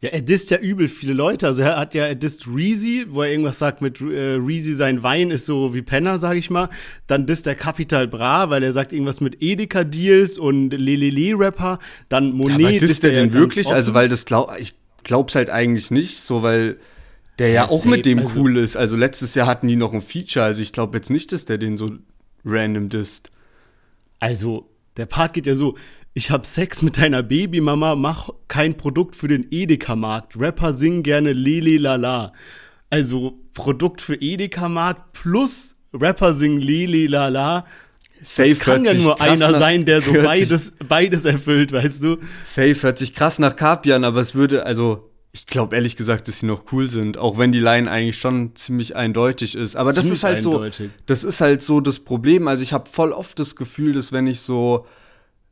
Ja, 0.01 0.09
er 0.09 0.21
disst 0.21 0.49
ja 0.49 0.57
übel 0.57 0.87
viele 0.87 1.13
Leute. 1.13 1.45
Also 1.45 1.61
er 1.61 1.77
hat 1.77 1.93
ja, 1.93 2.07
er 2.07 2.15
disst 2.15 2.47
Reezy, 2.47 3.05
wo 3.09 3.21
er 3.21 3.29
irgendwas 3.29 3.59
sagt 3.59 3.83
mit 3.83 4.01
äh, 4.01 4.33
Reezy, 4.33 4.73
sein 4.73 5.03
Wein 5.03 5.29
ist 5.29 5.45
so 5.45 5.75
wie 5.75 5.83
Penner, 5.83 6.17
sag 6.17 6.37
ich 6.37 6.49
mal. 6.49 6.69
Dann 7.05 7.27
disst 7.27 7.45
er 7.45 7.53
Capital 7.53 8.07
Bra, 8.07 8.49
weil 8.49 8.63
er 8.63 8.71
sagt 8.71 8.93
irgendwas 8.93 9.21
mit 9.21 9.43
Edeka-Deals 9.43 10.39
und 10.39 10.71
Lelele-Rapper. 10.71 11.77
Dann 12.09 12.33
Monet 12.33 12.59
ja, 12.59 12.67
aber 12.69 12.79
disst 12.79 13.03
er 13.03 13.11
denn 13.11 13.31
wirklich? 13.31 13.71
Also, 13.71 13.93
weil 13.93 14.09
das 14.09 14.25
glaub, 14.25 14.51
ich 14.57 14.73
glaub's 15.03 15.35
halt 15.35 15.51
eigentlich 15.51 15.91
nicht, 15.91 16.17
so, 16.17 16.41
weil 16.41 16.77
der 17.37 17.49
ja, 17.49 17.53
ja 17.53 17.69
auch 17.69 17.85
mit 17.85 18.05
dem 18.07 18.19
also, 18.19 18.39
cool 18.39 18.57
ist. 18.57 18.75
Also 18.75 18.97
letztes 18.97 19.35
Jahr 19.35 19.45
hatten 19.45 19.67
die 19.67 19.75
noch 19.75 19.93
ein 19.93 20.01
Feature, 20.01 20.45
also 20.45 20.63
ich 20.63 20.73
glaube 20.73 20.97
jetzt 20.97 21.11
nicht, 21.11 21.31
dass 21.31 21.45
der 21.45 21.59
den 21.59 21.77
so 21.77 21.91
random 22.43 22.89
disst. 22.89 23.29
Also, 24.19 24.67
der 24.97 25.05
Part 25.05 25.33
geht 25.33 25.45
ja 25.45 25.53
so, 25.53 25.77
ich 26.13 26.29
hab 26.29 26.45
Sex 26.45 26.81
mit 26.81 26.97
deiner 26.97 27.23
Babymama, 27.23 27.95
mach 27.95 28.29
kein 28.47 28.75
Produkt 28.75 29.15
für 29.15 29.27
den 29.27 29.47
Edeka-Markt. 29.49 30.37
Rapper 30.37 30.73
singen 30.73 31.03
gerne 31.03 31.31
Lele 31.33 31.77
Lala. 31.77 32.33
Also 32.89 33.39
Produkt 33.53 34.01
für 34.01 34.15
Edeka-Markt 34.15 35.13
plus 35.13 35.75
Rapper 35.93 36.33
singen 36.33 36.59
Lele 36.59 37.07
Lala. 37.07 37.65
Safe 38.23 38.49
das 38.49 38.59
kann 38.59 38.85
ja 38.85 38.93
nur 38.93 39.19
einer 39.19 39.57
sein, 39.57 39.85
der 39.85 40.01
so 40.01 40.13
beides, 40.13 40.73
beides 40.87 41.25
erfüllt, 41.25 41.71
weißt 41.71 42.03
du? 42.03 42.17
Safe 42.45 42.75
hört 42.81 42.97
sich 42.97 43.15
krass 43.15 43.39
nach 43.39 43.55
Kapian, 43.55 44.03
aber 44.03 44.21
es 44.21 44.35
würde, 44.35 44.65
also 44.65 45.09
ich 45.31 45.47
glaube 45.47 45.75
ehrlich 45.75 45.95
gesagt, 45.95 46.27
dass 46.27 46.41
sie 46.41 46.45
noch 46.45 46.65
cool 46.73 46.91
sind, 46.91 47.17
auch 47.17 47.37
wenn 47.37 47.51
die 47.51 47.59
Line 47.59 47.89
eigentlich 47.89 48.19
schon 48.19 48.53
ziemlich 48.55 48.95
eindeutig 48.97 49.55
ist. 49.55 49.75
Aber 49.77 49.93
ziemlich 49.93 50.09
das 50.09 50.17
ist 50.17 50.23
halt 50.23 50.37
eindeutig. 50.37 50.87
so, 50.89 51.03
das 51.05 51.23
ist 51.23 51.41
halt 51.41 51.63
so 51.63 51.79
das 51.79 51.99
Problem. 51.99 52.49
Also 52.49 52.63
ich 52.63 52.73
habe 52.73 52.89
voll 52.89 53.13
oft 53.13 53.39
das 53.39 53.55
Gefühl, 53.55 53.93
dass 53.93 54.11
wenn 54.11 54.27
ich 54.27 54.41
so 54.41 54.85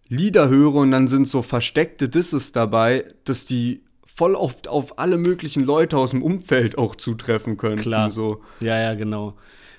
Lieder 0.09 0.49
höre 0.49 0.75
und 0.75 0.91
dann 0.91 1.07
sind 1.07 1.27
so 1.27 1.41
versteckte 1.41 2.09
Disses 2.09 2.51
dabei, 2.51 3.05
dass 3.23 3.45
die 3.45 3.83
voll 4.03 4.35
oft 4.35 4.67
auf 4.67 4.99
alle 4.99 5.17
möglichen 5.17 5.63
Leute 5.63 5.97
aus 5.97 6.11
dem 6.11 6.23
Umfeld 6.23 6.77
auch 6.77 6.95
zutreffen 6.95 7.55
können. 7.55 7.77
Klar. 7.77 8.11
So. 8.11 8.41
Ja, 8.59 8.77
ja, 8.77 8.95
genau. 8.95 9.35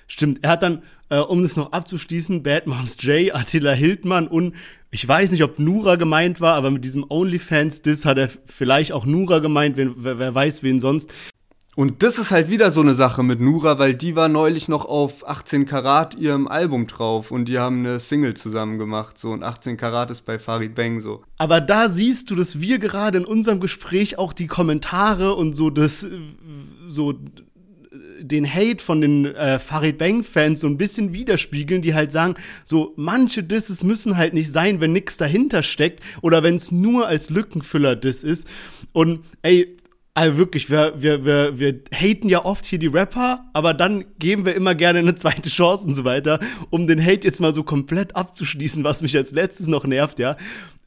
Stimmt. 0.07 0.39
Er 0.41 0.51
hat 0.51 0.63
dann, 0.63 0.81
äh, 1.09 1.19
um 1.19 1.43
das 1.43 1.57
noch 1.57 1.73
abzuschließen, 1.73 2.41
Bad 2.41 2.65
Moms 2.65 2.97
J, 3.01 3.35
Attila 3.35 3.73
Hildmann 3.73 4.27
und 4.27 4.55
ich 4.89 5.07
weiß 5.07 5.31
nicht, 5.31 5.43
ob 5.43 5.59
Nura 5.59 5.95
gemeint 5.95 6.41
war, 6.41 6.55
aber 6.55 6.71
mit 6.71 6.83
diesem 6.83 7.05
OnlyFans-Diss 7.07 8.05
hat 8.05 8.17
er 8.17 8.29
vielleicht 8.45 8.93
auch 8.93 9.05
Nura 9.05 9.39
gemeint, 9.39 9.77
wen, 9.77 9.93
wer, 9.97 10.17
wer 10.17 10.33
weiß 10.33 10.63
wen 10.63 10.79
sonst. 10.79 11.13
Und 11.75 12.03
das 12.03 12.19
ist 12.19 12.31
halt 12.31 12.49
wieder 12.49 12.69
so 12.69 12.81
eine 12.81 12.93
Sache 12.93 13.23
mit 13.23 13.39
Nura, 13.39 13.79
weil 13.79 13.95
die 13.95 14.15
war 14.17 14.27
neulich 14.27 14.67
noch 14.67 14.83
auf 14.83 15.27
18 15.27 15.65
Karat 15.65 16.15
ihrem 16.15 16.49
Album 16.49 16.85
drauf 16.85 17.31
und 17.31 17.45
die 17.45 17.59
haben 17.59 17.79
eine 17.79 18.01
Single 18.01 18.33
zusammen 18.33 18.77
gemacht. 18.77 19.17
So 19.17 19.31
und 19.31 19.41
18 19.41 19.77
Karat 19.77 20.11
ist 20.11 20.25
bei 20.25 20.37
Farid 20.37 20.75
Bang 20.75 20.99
so. 20.99 21.23
Aber 21.37 21.61
da 21.61 21.87
siehst 21.87 22.29
du, 22.29 22.35
dass 22.35 22.59
wir 22.59 22.77
gerade 22.77 23.19
in 23.19 23.25
unserem 23.25 23.61
Gespräch 23.61 24.17
auch 24.17 24.33
die 24.33 24.47
Kommentare 24.47 25.33
und 25.35 25.53
so 25.53 25.69
das 25.69 26.05
so 26.87 27.13
den 28.19 28.51
Hate 28.53 28.83
von 28.83 29.01
den 29.01 29.25
äh, 29.25 29.57
Farid 29.57 29.97
Bang 29.97 30.23
Fans 30.23 30.61
so 30.61 30.67
ein 30.67 30.77
bisschen 30.77 31.13
widerspiegeln, 31.13 31.81
die 31.81 31.93
halt 31.93 32.11
sagen, 32.11 32.35
so 32.63 32.93
manche 32.95 33.43
Disses 33.43 33.83
müssen 33.83 34.17
halt 34.17 34.33
nicht 34.33 34.51
sein, 34.51 34.79
wenn 34.79 34.93
nichts 34.93 35.17
dahinter 35.17 35.63
steckt 35.63 36.01
oder 36.21 36.43
wenn 36.43 36.55
es 36.55 36.71
nur 36.71 37.07
als 37.07 37.29
Lückenfüller 37.29 37.95
Diss 37.95 38.23
ist. 38.23 38.47
Und 38.93 39.21
ey, 39.41 39.77
also 40.13 40.37
wirklich, 40.37 40.69
wir, 40.69 40.93
wir, 40.97 41.23
wir, 41.23 41.57
wir 41.57 41.79
haten 41.93 42.27
ja 42.27 42.43
oft 42.43 42.65
hier 42.65 42.79
die 42.79 42.87
Rapper, 42.87 43.45
aber 43.53 43.73
dann 43.73 44.03
geben 44.19 44.45
wir 44.45 44.55
immer 44.55 44.75
gerne 44.75 44.99
eine 44.99 45.15
zweite 45.15 45.49
Chance 45.49 45.87
und 45.87 45.93
so 45.93 46.03
weiter, 46.03 46.39
um 46.69 46.85
den 46.87 47.01
Hate 47.01 47.25
jetzt 47.25 47.39
mal 47.39 47.53
so 47.53 47.63
komplett 47.63 48.15
abzuschließen, 48.15 48.83
was 48.83 49.01
mich 49.01 49.15
als 49.15 49.31
letztes 49.31 49.67
noch 49.67 49.85
nervt, 49.85 50.19
ja 50.19 50.35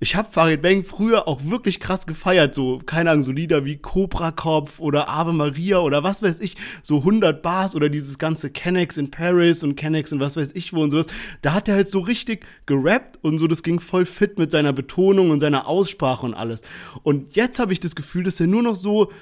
ich 0.01 0.17
habe 0.17 0.31
Farid 0.31 0.61
Bang 0.61 0.85
früher 0.85 1.29
auch 1.29 1.45
wirklich 1.45 1.79
krass 1.79 2.07
gefeiert, 2.07 2.55
so, 2.55 2.81
keine 2.85 3.11
Ahnung, 3.11 3.23
so 3.23 3.33
Lieder 3.33 3.65
wie 3.65 3.77
Cobra 3.77 4.33
Kopf 4.33 4.81
oder 4.81 5.09
Ave 5.09 5.33
Maria 5.33 5.79
oder 5.79 6.03
was 6.03 6.23
weiß 6.23 6.41
ich, 6.41 6.57
so 6.83 6.99
100 6.99 7.41
Bars 7.43 7.77
oder 7.77 7.89
dieses 7.89 8.19
ganze 8.19 8.51
Kennex 8.51 8.97
in 8.97 9.11
Paris 9.11 9.63
und 9.63 9.77
Kennex 9.77 10.13
und 10.13 10.21
was 10.21 10.37
weiß 10.37 10.53
ich 10.55 10.73
wo 10.73 10.83
und 10.83 10.91
sowas. 10.91 11.07
Da 11.43 11.55
hat 11.55 11.69
er 11.69 11.77
halt 11.77 11.89
so 11.89 12.01
richtig 12.01 12.45
gerappt 12.67 13.19
und 13.23 13.39
so, 13.39 13.47
das 13.47 13.63
ging 13.63 13.81
voll 13.81 14.05
fit 14.05 14.39
mit 14.39 14.51
seiner 14.51 14.73
Betonung 14.73 15.31
und 15.31 15.41
seiner 15.41 15.67
Aussprache 15.69 16.27
und 16.27 16.35
alles. 16.35 16.63
Und 17.03 17.37
jetzt 17.37 17.59
habe 17.59 17.73
ich 17.73 17.81
das 17.81 17.95
Gefühl, 17.95 18.25
dass 18.25 18.41
er 18.41 18.49
nur 18.49 18.63
noch 18.63 18.77
so, 18.77 19.13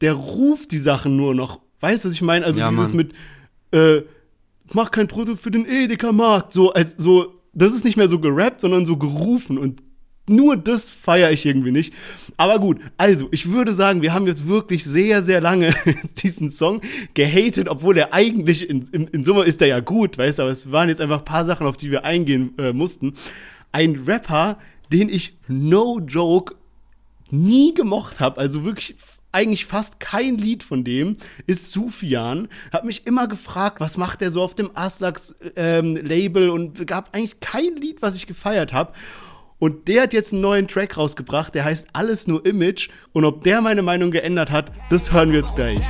der 0.00 0.14
ruft 0.14 0.72
die 0.72 0.78
Sachen 0.78 1.16
nur 1.16 1.34
noch. 1.34 1.60
Weißt 1.80 2.04
du, 2.04 2.08
was 2.08 2.14
ich 2.14 2.22
meine? 2.22 2.46
Also 2.46 2.60
ja, 2.60 2.70
dieses 2.70 2.94
Mann. 2.94 2.96
mit, 2.96 3.12
äh, 3.72 4.02
mach 4.72 4.90
kein 4.90 5.06
Produkt 5.06 5.40
für 5.40 5.50
den 5.50 5.66
Edeka-Markt, 5.66 6.54
so 6.54 6.72
als 6.72 6.94
so, 6.96 7.40
das 7.52 7.74
ist 7.74 7.84
nicht 7.84 7.96
mehr 7.96 8.08
so 8.08 8.18
gerappt, 8.18 8.62
sondern 8.62 8.86
so 8.86 8.96
gerufen 8.96 9.58
und 9.58 9.83
nur 10.26 10.56
das 10.56 10.90
feiere 10.90 11.30
ich 11.32 11.44
irgendwie 11.44 11.70
nicht. 11.70 11.92
Aber 12.36 12.58
gut, 12.58 12.80
also, 12.96 13.28
ich 13.30 13.50
würde 13.50 13.72
sagen, 13.72 14.02
wir 14.02 14.14
haben 14.14 14.26
jetzt 14.26 14.48
wirklich 14.48 14.84
sehr, 14.84 15.22
sehr 15.22 15.40
lange 15.40 15.74
diesen 16.22 16.50
Song 16.50 16.80
gehatet, 17.12 17.68
obwohl 17.68 17.94
der 17.94 18.14
eigentlich 18.14 18.68
in, 18.68 18.88
in, 18.92 19.08
in 19.08 19.24
Summe 19.24 19.44
ist 19.44 19.60
der 19.60 19.68
ja 19.68 19.80
gut, 19.80 20.16
weißt 20.16 20.38
du, 20.38 20.44
aber 20.44 20.52
es 20.52 20.72
waren 20.72 20.88
jetzt 20.88 21.00
einfach 21.00 21.18
ein 21.18 21.24
paar 21.24 21.44
Sachen, 21.44 21.66
auf 21.66 21.76
die 21.76 21.90
wir 21.90 22.04
eingehen 22.04 22.54
äh, 22.58 22.72
mussten. 22.72 23.14
Ein 23.72 24.04
Rapper, 24.06 24.58
den 24.92 25.08
ich 25.08 25.36
no 25.48 26.00
joke 26.00 26.54
nie 27.30 27.74
gemocht 27.74 28.20
habe, 28.20 28.40
also 28.40 28.64
wirklich 28.64 28.96
eigentlich 29.32 29.66
fast 29.66 29.98
kein 29.98 30.38
Lied 30.38 30.62
von 30.62 30.84
dem 30.84 31.16
ist 31.46 31.72
Sufian. 31.72 32.48
Hab 32.72 32.84
mich 32.84 33.04
immer 33.04 33.26
gefragt, 33.26 33.80
was 33.80 33.96
macht 33.96 34.22
er 34.22 34.30
so 34.30 34.40
auf 34.40 34.54
dem 34.54 34.70
Aslax 34.74 35.34
ähm, 35.56 35.96
Label 35.96 36.50
und 36.50 36.86
gab 36.86 37.12
eigentlich 37.14 37.40
kein 37.40 37.74
Lied, 37.74 38.00
was 38.00 38.14
ich 38.14 38.28
gefeiert 38.28 38.72
habe. 38.72 38.92
Und 39.58 39.88
der 39.88 40.02
hat 40.02 40.12
jetzt 40.12 40.32
einen 40.32 40.42
neuen 40.42 40.68
Track 40.68 40.96
rausgebracht, 40.96 41.54
der 41.54 41.64
heißt 41.64 41.88
Alles 41.92 42.26
nur 42.26 42.44
Image. 42.44 42.88
Und 43.12 43.24
ob 43.24 43.44
der 43.44 43.60
meine 43.60 43.82
Meinung 43.82 44.10
geändert 44.10 44.50
hat, 44.50 44.72
das 44.90 45.12
hören 45.12 45.30
wir 45.30 45.38
jetzt 45.38 45.54
gleich. 45.54 45.80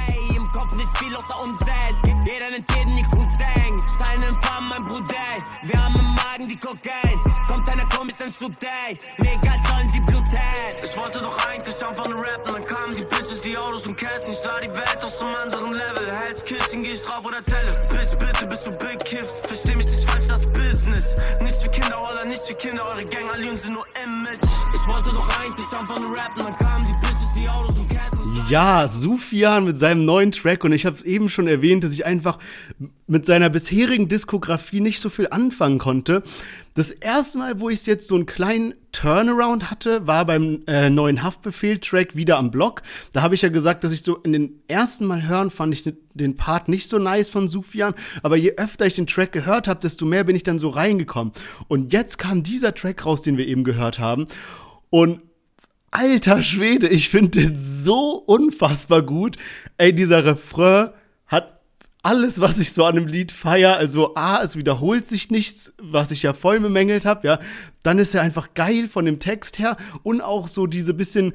Ich 10.85 10.97
wollte 10.99 11.19
doch 11.21 11.47
eigentlich 11.47 11.75
nur 11.81 12.25
rappen. 12.25 12.55
Dann 12.55 12.65
kamen 12.65 12.97
die 12.97 13.05
Bitches, 13.05 13.41
die 13.41 13.57
Autos 13.57 13.87
und 13.87 13.97
Ketten. 13.97 14.31
Ich 14.31 14.39
sah 14.39 14.61
die 14.61 14.69
Welt 14.69 14.99
aus 15.03 15.21
einem 15.21 15.35
anderen 15.35 15.73
Level. 15.73 16.13
Hals, 16.13 16.45
Küsschen, 16.45 16.83
geh 16.83 16.93
ich 16.93 17.03
drauf 17.03 17.25
oder 17.25 17.43
Zelle. 17.45 17.89
Bis 17.89 18.17
bitte, 18.17 18.47
bist 18.47 18.67
du 18.67 18.73
Big 18.73 19.05
Kiffs. 19.05 19.41
Versteh 19.41 19.75
mich 19.77 19.87
nicht 19.87 20.09
falsch, 20.09 20.29
das 20.29 20.47
Business. 20.85 21.17
Nichts 21.41 21.63
für 21.63 21.71
Kinder, 21.71 21.99
Holla, 21.99 22.25
nichts 22.25 22.47
für 22.47 22.55
Kinder. 22.55 22.85
Eure 22.85 23.05
Gang, 23.07 23.31
alle 23.33 23.59
sind 23.59 23.73
nur 23.73 23.87
Image. 24.05 24.39
Ich 24.75 24.87
wollte 24.87 25.11
doch 25.15 25.41
eigentlich 25.41 25.73
einfach 25.79 25.99
nur 25.99 26.17
rappen. 26.17 26.45
Dann 26.45 26.57
kamen 26.57 26.85
die 26.87 27.07
Bitches, 27.07 27.33
die 27.37 27.49
Autos 27.49 27.79
und 27.79 27.89
Ketten. 27.89 28.14
Ja, 28.51 28.87
Sufian 28.89 29.65
mit 29.65 29.79
seinem 29.79 30.05
neuen 30.05 30.31
Track 30.31 30.65
und 30.65 30.73
ich 30.73 30.85
habe 30.85 30.97
es 30.97 31.03
eben 31.03 31.31
schon 31.31 31.49
erwähnt, 31.49 31.83
dass 31.83 31.93
ich 31.93 32.05
einfach 32.05 32.39
mit 33.07 33.25
seiner 33.25 33.49
bisherigen 33.49 34.09
Diskografie 34.09 34.81
nicht 34.81 35.01
so 35.01 35.09
viel 35.09 35.29
anfangen 35.31 35.79
konnte. 35.79 36.23
Das 36.75 36.91
erste 36.91 37.39
Mal, 37.39 37.59
wo 37.59 37.71
ich 37.71 37.87
jetzt 37.87 38.07
so 38.07 38.15
einen 38.17 38.27
kleinen 38.27 38.75
Turnaround 38.93 39.71
hatte, 39.71 40.07
war 40.07 40.27
beim 40.27 40.63
äh, 40.67 40.91
neuen 40.91 41.23
Haftbefehl-Track 41.23 42.17
wieder 42.17 42.37
am 42.37 42.51
Block. 42.51 42.83
Da 43.15 43.23
habe 43.23 43.35
ich 43.35 43.41
ja 43.41 43.49
gesagt, 43.49 43.83
dass 43.83 43.93
ich 43.93 44.03
so 44.03 44.17
in 44.17 44.33
den 44.33 44.61
ersten 44.69 45.07
Mal 45.07 45.27
hören 45.27 45.51
fand 45.51 45.73
ich 45.73 45.95
den 46.13 46.37
Part 46.37 46.69
nicht 46.69 46.89
so 46.89 46.99
nice 46.99 47.31
von 47.31 47.49
Sufian, 47.49 47.95
aber 48.23 48.37
je 48.37 48.57
öfter 48.57 48.85
ich 48.85 48.95
den 48.95 49.07
Track 49.07 49.33
gehört 49.33 49.69
habe, 49.69 49.81
desto 49.81 50.05
mehr 50.05 50.25
bin 50.25 50.37
ich 50.37 50.43
dann 50.43 50.59
so 50.59 50.69
reingekommen. 50.69 51.33
Und 51.69 51.95
jetzt 51.95 52.19
kam 52.19 52.43
dieser 52.43 52.75
Track 52.75 53.07
raus, 53.07 53.23
den 53.23 53.39
wir 53.39 53.47
eben 53.47 53.65
gehört 53.65 53.99
haben. 53.99 54.27
Und 54.91 55.21
alter 55.95 56.43
Schwede, 56.43 56.89
ich 56.89 57.09
finde 57.09 57.41
den 57.41 57.57
so 57.57 58.23
unfassbar 58.27 59.03
gut. 59.03 59.37
Ey, 59.79 59.95
dieser 59.95 60.25
Refrain 60.25 60.91
hat 61.27 61.61
alles, 62.03 62.41
was 62.41 62.59
ich 62.59 62.73
so 62.73 62.85
an 62.85 62.97
dem 62.97 63.07
Lied 63.07 63.31
feier. 63.31 63.77
Also 63.77 64.15
A, 64.17 64.43
es 64.43 64.57
wiederholt 64.57 65.07
sich 65.07 65.31
nichts, 65.31 65.73
was 65.81 66.11
ich 66.11 66.25
ja 66.25 66.33
voll 66.33 66.59
bemängelt 66.59 67.05
habe, 67.05 67.27
ja. 67.27 67.39
Dann 67.85 67.99
ist 67.99 68.15
er 68.15 68.23
einfach 68.23 68.55
geil 68.55 68.89
von 68.89 69.05
dem 69.05 69.21
Text 69.21 69.61
her 69.61 69.77
und 70.03 70.21
auch 70.21 70.49
so 70.49 70.67
diese 70.67 70.95
bisschen 70.95 71.33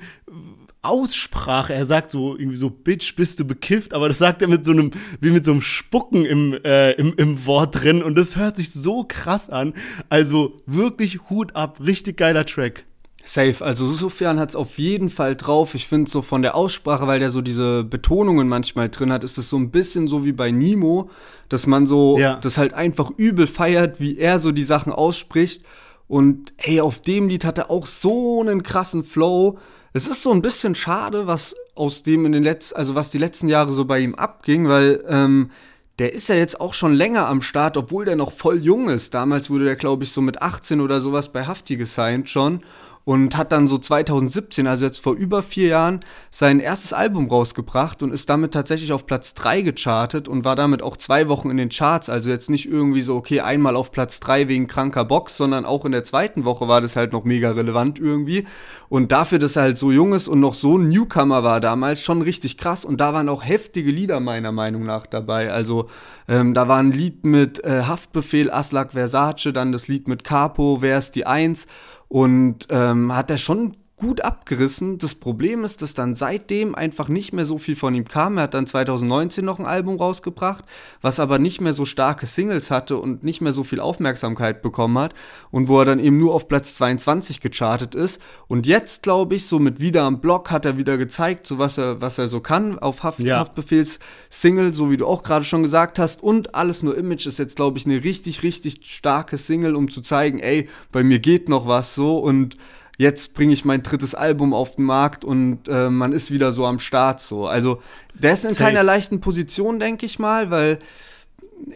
Aussprache. 0.81 1.73
Er 1.73 1.85
sagt 1.85 2.11
so 2.11 2.37
irgendwie 2.37 2.57
so, 2.57 2.69
Bitch, 2.69 3.15
bist 3.15 3.39
du 3.39 3.45
bekifft, 3.45 3.93
aber 3.93 4.09
das 4.09 4.17
sagt 4.17 4.41
er 4.41 4.49
mit 4.49 4.65
so 4.65 4.71
einem, 4.71 4.91
wie 5.21 5.31
mit 5.31 5.45
so 5.45 5.51
einem 5.51 5.61
Spucken 5.61 6.25
im, 6.25 6.53
äh, 6.65 6.91
im, 6.93 7.13
im 7.15 7.45
Wort 7.45 7.81
drin 7.81 8.03
und 8.03 8.17
das 8.17 8.35
hört 8.35 8.57
sich 8.57 8.73
so 8.73 9.05
krass 9.07 9.49
an. 9.49 9.73
Also 10.09 10.61
wirklich 10.65 11.29
Hut 11.29 11.55
ab, 11.55 11.79
richtig 11.79 12.17
geiler 12.17 12.45
Track. 12.45 12.85
Safe, 13.31 13.63
also 13.63 13.87
Sufjan 13.87 14.39
hat 14.39 14.49
es 14.49 14.55
auf 14.55 14.79
jeden 14.79 15.11
Fall 15.11 15.35
drauf. 15.35 15.75
Ich 15.75 15.85
finde 15.85 16.09
so 16.09 16.23
von 16.23 16.41
der 16.41 16.55
Aussprache, 16.55 17.05
weil 17.05 17.19
der 17.19 17.29
so 17.29 17.41
diese 17.41 17.83
Betonungen 17.83 18.47
manchmal 18.47 18.89
drin 18.89 19.13
hat, 19.13 19.23
ist 19.23 19.37
es 19.37 19.51
so 19.51 19.57
ein 19.57 19.69
bisschen 19.69 20.07
so 20.07 20.25
wie 20.25 20.31
bei 20.31 20.49
Nemo, 20.49 21.11
dass 21.47 21.67
man 21.67 21.85
so 21.85 22.17
ja. 22.17 22.37
das 22.37 22.57
halt 22.57 22.73
einfach 22.73 23.11
übel 23.17 23.45
feiert, 23.45 23.99
wie 23.99 24.17
er 24.17 24.39
so 24.39 24.51
die 24.51 24.63
Sachen 24.63 24.91
ausspricht. 24.91 25.63
Und 26.07 26.53
hey, 26.57 26.81
auf 26.81 27.01
dem 27.01 27.29
Lied 27.29 27.45
hat 27.45 27.59
er 27.59 27.69
auch 27.69 27.85
so 27.85 28.41
einen 28.41 28.63
krassen 28.63 29.03
Flow. 29.03 29.59
es 29.93 30.07
ist 30.07 30.23
so 30.23 30.31
ein 30.31 30.41
bisschen 30.41 30.73
schade, 30.73 31.27
was 31.27 31.55
aus 31.75 32.01
dem 32.01 32.25
in 32.25 32.31
den 32.31 32.41
letzten, 32.41 32.77
also 32.77 32.95
was 32.95 33.11
die 33.11 33.19
letzten 33.19 33.47
Jahre 33.47 33.73
so 33.73 33.85
bei 33.85 33.99
ihm 33.99 34.15
abging, 34.15 34.67
weil 34.67 35.03
ähm, 35.07 35.51
der 35.99 36.13
ist 36.13 36.29
ja 36.29 36.35
jetzt 36.35 36.59
auch 36.59 36.73
schon 36.73 36.95
länger 36.95 37.27
am 37.27 37.43
Start, 37.43 37.77
obwohl 37.77 38.05
der 38.05 38.15
noch 38.15 38.31
voll 38.31 38.63
jung 38.63 38.89
ist. 38.89 39.13
Damals 39.13 39.51
wurde 39.51 39.65
der, 39.65 39.75
glaube 39.75 40.03
ich, 40.03 40.11
so 40.11 40.21
mit 40.21 40.41
18 40.41 40.81
oder 40.81 40.99
sowas 40.99 41.31
bei 41.31 41.45
Hafti 41.45 41.75
gesigned 41.75 42.27
schon 42.27 42.61
und 43.05 43.35
hat 43.35 43.51
dann 43.51 43.67
so 43.67 43.77
2017, 43.77 44.67
also 44.67 44.85
jetzt 44.85 44.99
vor 44.99 45.15
über 45.15 45.41
vier 45.41 45.69
Jahren, 45.69 46.01
sein 46.29 46.59
erstes 46.59 46.93
Album 46.93 47.27
rausgebracht 47.27 48.03
und 48.03 48.13
ist 48.13 48.29
damit 48.29 48.53
tatsächlich 48.53 48.91
auf 48.93 49.05
Platz 49.05 49.33
3 49.33 49.61
gechartet 49.61 50.27
und 50.27 50.45
war 50.45 50.55
damit 50.55 50.83
auch 50.83 50.95
zwei 50.95 51.27
Wochen 51.27 51.49
in 51.49 51.57
den 51.57 51.69
Charts. 51.69 52.09
Also 52.09 52.29
jetzt 52.29 52.49
nicht 52.49 52.69
irgendwie 52.69 53.01
so, 53.01 53.15
okay, 53.15 53.39
einmal 53.39 53.75
auf 53.75 53.91
Platz 53.91 54.19
3 54.19 54.47
wegen 54.47 54.67
kranker 54.67 55.05
Box, 55.05 55.37
sondern 55.37 55.65
auch 55.65 55.85
in 55.85 55.91
der 55.91 56.03
zweiten 56.03 56.45
Woche 56.45 56.67
war 56.67 56.81
das 56.81 56.95
halt 56.95 57.13
noch 57.13 57.23
mega 57.23 57.51
relevant 57.51 57.99
irgendwie. 57.99 58.45
Und 58.89 59.11
dafür, 59.11 59.39
dass 59.39 59.55
er 59.55 59.63
halt 59.63 59.77
so 59.77 59.91
jung 59.91 60.13
ist 60.13 60.27
und 60.27 60.39
noch 60.39 60.53
so 60.53 60.77
ein 60.77 60.89
Newcomer 60.89 61.43
war 61.43 61.61
damals, 61.61 62.03
schon 62.03 62.21
richtig 62.21 62.57
krass. 62.57 62.85
Und 62.85 62.99
da 62.99 63.13
waren 63.13 63.29
auch 63.29 63.43
heftige 63.43 63.91
Lieder 63.91 64.19
meiner 64.19 64.51
Meinung 64.51 64.83
nach 64.83 65.07
dabei. 65.07 65.51
Also 65.51 65.89
ähm, 66.27 66.53
da 66.53 66.67
war 66.67 66.77
ein 66.77 66.91
Lied 66.91 67.25
mit 67.25 67.63
äh, 67.63 67.83
Haftbefehl, 67.83 68.51
Aslak 68.51 68.91
Versace, 68.91 69.51
dann 69.53 69.71
das 69.71 69.87
Lied 69.87 70.07
mit 70.07 70.23
Capo, 70.23 70.77
Wer 70.81 70.99
ist 70.99 71.15
die 71.15 71.25
Eins? 71.25 71.65
Und 72.09 72.67
ähm, 72.69 73.15
hat 73.15 73.29
er 73.29 73.37
schon 73.37 73.71
gut 73.99 74.21
abgerissen. 74.21 74.97
Das 74.97 75.13
Problem 75.13 75.63
ist, 75.63 75.81
dass 75.81 75.93
dann 75.93 76.15
seitdem 76.15 76.73
einfach 76.73 77.09
nicht 77.09 77.33
mehr 77.33 77.45
so 77.45 77.57
viel 77.57 77.75
von 77.75 77.93
ihm 77.93 78.05
kam. 78.05 78.37
Er 78.37 78.43
hat 78.43 78.53
dann 78.53 78.65
2019 78.65 79.45
noch 79.45 79.59
ein 79.59 79.65
Album 79.65 79.97
rausgebracht, 79.97 80.63
was 81.01 81.19
aber 81.19 81.37
nicht 81.37 81.61
mehr 81.61 81.73
so 81.73 81.85
starke 81.85 82.25
Singles 82.25 82.71
hatte 82.71 82.97
und 82.97 83.23
nicht 83.23 83.41
mehr 83.41 83.53
so 83.53 83.63
viel 83.63 83.79
Aufmerksamkeit 83.79 84.61
bekommen 84.61 84.97
hat 84.97 85.13
und 85.51 85.67
wo 85.67 85.79
er 85.79 85.85
dann 85.85 85.99
eben 85.99 86.17
nur 86.17 86.33
auf 86.33 86.47
Platz 86.47 86.75
22 86.75 87.41
gechartet 87.41 87.93
ist. 87.93 88.21
Und 88.47 88.65
jetzt, 88.65 89.03
glaube 89.03 89.35
ich, 89.35 89.45
so 89.45 89.59
mit 89.59 89.79
wieder 89.79 90.03
am 90.03 90.21
Block 90.21 90.49
hat 90.49 90.65
er 90.65 90.77
wieder 90.77 90.97
gezeigt, 90.97 91.45
so 91.45 91.59
was 91.59 91.77
er, 91.77 92.01
was 92.01 92.17
er 92.17 92.29
so 92.29 92.39
kann 92.39 92.79
auf 92.79 93.03
Haft, 93.03 93.19
ja. 93.19 93.39
Haftbefehls 93.39 93.99
Single, 94.29 94.73
so 94.73 94.89
wie 94.89 94.97
du 94.97 95.05
auch 95.05 95.23
gerade 95.23 95.45
schon 95.45 95.61
gesagt 95.61 95.99
hast. 95.99 96.23
Und 96.23 96.55
alles 96.55 96.83
nur 96.83 96.97
Image 96.97 97.27
ist 97.27 97.37
jetzt, 97.37 97.57
glaube 97.57 97.77
ich, 97.77 97.85
eine 97.85 98.03
richtig, 98.03 98.43
richtig 98.43 98.79
starke 98.83 99.35
Single, 99.37 99.75
um 99.75 99.89
zu 99.89 100.01
zeigen, 100.01 100.39
ey, 100.39 100.69
bei 100.91 101.03
mir 101.03 101.19
geht 101.19 101.49
noch 101.49 101.67
was 101.67 101.93
so 101.95 102.17
und 102.19 102.55
jetzt 102.99 103.33
bringe 103.33 103.53
ich 103.53 103.63
mein 103.63 103.81
drittes 103.81 104.13
Album 104.13 104.53
auf 104.53 104.75
den 104.75 104.83
Markt 104.83 105.23
und 105.23 105.67
äh, 105.69 105.89
man 105.89 106.11
ist 106.11 106.31
wieder 106.31 106.51
so 106.51 106.65
am 106.65 106.79
Start 106.79 107.21
so. 107.21 107.47
Also 107.47 107.81
der 108.13 108.33
ist 108.33 108.43
in 108.43 108.49
Safe. 108.51 108.65
keiner 108.65 108.83
leichten 108.83 109.21
Position, 109.21 109.79
denke 109.79 110.05
ich 110.05 110.19
mal, 110.19 110.51
weil 110.51 110.79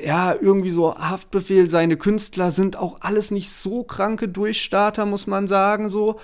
ja, 0.03 0.35
irgendwie 0.39 0.69
so 0.69 0.95
Haftbefehl, 0.97 1.69
seine 1.69 1.95
Künstler 1.95 2.51
sind 2.51 2.77
auch 2.77 2.97
alles 3.01 3.31
nicht 3.31 3.49
so 3.49 3.83
kranke 3.83 4.27
Durchstarter, 4.27 5.05
muss 5.05 5.25
man 5.25 5.47
sagen, 5.47 5.87
so. 5.87 6.19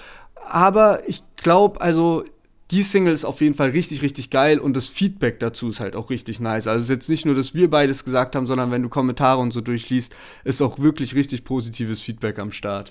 Aber 0.46 1.08
ich 1.08 1.24
glaube, 1.38 1.80
also 1.80 2.26
die 2.72 2.84
Single 2.84 3.14
ist 3.14 3.24
auf 3.26 3.40
jeden 3.40 3.56
Fall 3.56 3.70
richtig, 3.70 4.02
richtig 4.02 4.30
geil 4.30 4.60
und 4.60 4.76
das 4.76 4.90
Feedback 4.90 5.40
dazu 5.40 5.70
ist 5.70 5.80
halt 5.80 5.96
auch 5.96 6.10
richtig 6.10 6.42
nice. 6.42 6.68
Also 6.68 6.80
es 6.80 6.84
ist 6.86 6.90
jetzt 6.90 7.10
nicht 7.10 7.26
nur, 7.26 7.36
dass 7.36 7.54
wir 7.54 7.70
beides 7.70 8.04
gesagt 8.04 8.36
haben, 8.36 8.48
sondern 8.48 8.70
wenn 8.70 8.84
du 8.84 8.90
Kommentare 8.90 9.40
und 9.40 9.52
so 9.52 9.62
durchliest, 9.62 10.14
ist 10.44 10.62
auch 10.62 10.78
wirklich 10.78 11.16
richtig 11.16 11.46
positives 11.46 12.02
Feedback 12.02 12.38
am 12.38 12.52
Start. 12.52 12.90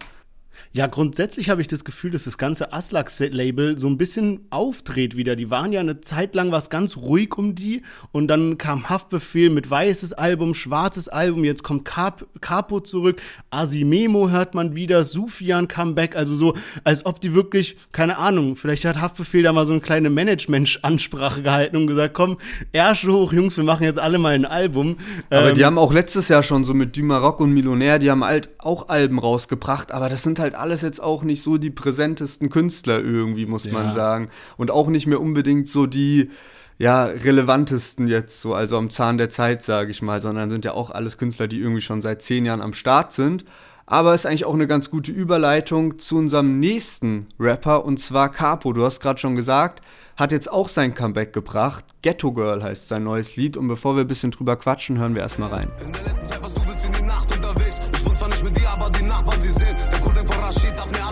Ja, 0.72 0.86
grundsätzlich 0.86 1.50
habe 1.50 1.60
ich 1.60 1.66
das 1.66 1.84
Gefühl, 1.84 2.10
dass 2.10 2.24
das 2.24 2.38
ganze 2.38 2.72
Aslak-Label 2.72 3.78
so 3.78 3.88
ein 3.88 3.98
bisschen 3.98 4.46
aufdreht 4.50 5.16
wieder. 5.16 5.34
Die 5.36 5.50
waren 5.50 5.72
ja 5.72 5.80
eine 5.80 6.00
Zeit 6.00 6.34
lang 6.34 6.52
was 6.52 6.70
ganz 6.70 6.96
ruhig 6.96 7.36
um 7.36 7.54
die 7.54 7.82
und 8.12 8.28
dann 8.28 8.58
kam 8.58 8.88
Haftbefehl 8.88 9.50
mit 9.50 9.70
weißes 9.70 10.12
Album, 10.12 10.54
schwarzes 10.54 11.08
Album, 11.08 11.44
jetzt 11.44 11.62
kommt 11.62 11.84
Cap 11.84 12.26
Capo 12.40 12.80
zurück, 12.80 13.20
Asimemo 13.50 14.30
hört 14.30 14.54
man 14.54 14.74
wieder, 14.74 15.04
Sufian 15.04 15.68
Comeback, 15.68 16.16
also 16.16 16.34
so, 16.34 16.54
als 16.84 17.06
ob 17.06 17.20
die 17.20 17.34
wirklich, 17.34 17.76
keine 17.92 18.18
Ahnung, 18.18 18.56
vielleicht 18.56 18.84
hat 18.84 19.00
Haftbefehl 19.00 19.42
da 19.42 19.52
mal 19.52 19.64
so 19.64 19.72
eine 19.72 19.80
kleine 19.80 20.10
Management-Ansprache 20.10 21.42
gehalten 21.42 21.76
und 21.76 21.86
gesagt, 21.86 22.14
komm, 22.14 22.38
Ärsche 22.72 23.12
hoch, 23.12 23.32
Jungs, 23.32 23.56
wir 23.56 23.64
machen 23.64 23.84
jetzt 23.84 23.98
alle 23.98 24.18
mal 24.18 24.34
ein 24.34 24.44
Album. 24.44 24.96
Aber 25.30 25.50
ähm, 25.50 25.54
die 25.54 25.64
haben 25.64 25.78
auch 25.78 25.92
letztes 25.92 26.28
Jahr 26.28 26.42
schon 26.42 26.64
so 26.64 26.74
mit 26.74 26.96
Du 26.96 27.02
Maroc 27.02 27.40
und 27.40 27.52
Millionär, 27.52 27.98
die 27.98 28.10
haben 28.10 28.24
halt 28.24 28.50
auch 28.58 28.88
Alben 28.88 29.18
rausgebracht, 29.18 29.92
aber 29.92 30.08
das 30.08 30.22
sind 30.22 30.38
halt 30.38 30.47
halt 30.52 30.62
alles 30.62 30.82
jetzt 30.82 31.02
auch 31.02 31.22
nicht 31.22 31.42
so 31.42 31.58
die 31.58 31.70
präsentesten 31.70 32.48
Künstler 32.48 33.00
irgendwie, 33.00 33.46
muss 33.46 33.64
ja. 33.64 33.72
man 33.72 33.92
sagen. 33.92 34.30
Und 34.56 34.70
auch 34.70 34.88
nicht 34.88 35.06
mehr 35.06 35.20
unbedingt 35.20 35.68
so 35.68 35.86
die 35.86 36.30
ja, 36.78 37.04
relevantesten 37.04 38.06
jetzt 38.06 38.40
so, 38.40 38.54
also 38.54 38.78
am 38.78 38.90
Zahn 38.90 39.18
der 39.18 39.30
Zeit, 39.30 39.62
sage 39.62 39.90
ich 39.90 40.00
mal, 40.00 40.20
sondern 40.20 40.48
sind 40.48 40.64
ja 40.64 40.72
auch 40.72 40.90
alles 40.90 41.18
Künstler, 41.18 41.48
die 41.48 41.60
irgendwie 41.60 41.80
schon 41.80 42.00
seit 42.00 42.22
zehn 42.22 42.44
Jahren 42.44 42.60
am 42.60 42.72
Start 42.72 43.12
sind. 43.12 43.44
Aber 43.84 44.14
ist 44.14 44.26
eigentlich 44.26 44.44
auch 44.44 44.54
eine 44.54 44.66
ganz 44.66 44.90
gute 44.90 45.10
Überleitung 45.10 45.98
zu 45.98 46.18
unserem 46.18 46.60
nächsten 46.60 47.26
Rapper 47.40 47.84
und 47.84 47.98
zwar 47.98 48.30
Capo. 48.30 48.72
Du 48.74 48.84
hast 48.84 49.00
gerade 49.00 49.18
schon 49.18 49.34
gesagt, 49.34 49.82
hat 50.16 50.30
jetzt 50.30 50.52
auch 50.52 50.68
sein 50.68 50.94
Comeback 50.94 51.32
gebracht. 51.32 51.84
Ghetto 52.02 52.32
Girl 52.32 52.62
heißt 52.62 52.88
sein 52.88 53.04
neues 53.04 53.36
Lied. 53.36 53.56
Und 53.56 53.66
bevor 53.66 53.96
wir 53.96 54.02
ein 54.02 54.06
bisschen 54.06 54.30
drüber 54.30 54.56
quatschen, 54.56 54.98
hören 54.98 55.14
wir 55.14 55.22
erstmal 55.22 55.48
rein. 55.48 55.70
In 55.84 55.92
der 55.92 56.02
letzten 56.02 56.28
Zeit 56.28 56.42
warst 56.42 56.58
du 56.58 56.64
bis 56.66 56.84
in 56.84 56.92
die 56.92 57.02
Nacht 57.02 57.34
unterwegs. 57.34 57.78
Ich 57.94 58.04
wohne 58.04 58.14
zwar 58.14 58.28
nicht 58.28 58.44
mit 58.44 58.56
dir, 58.56 58.68
aber 58.68 58.90
die 58.90 59.04
Nachbarn, 59.04 59.40
sie 59.40 59.48
sehen 59.48 59.76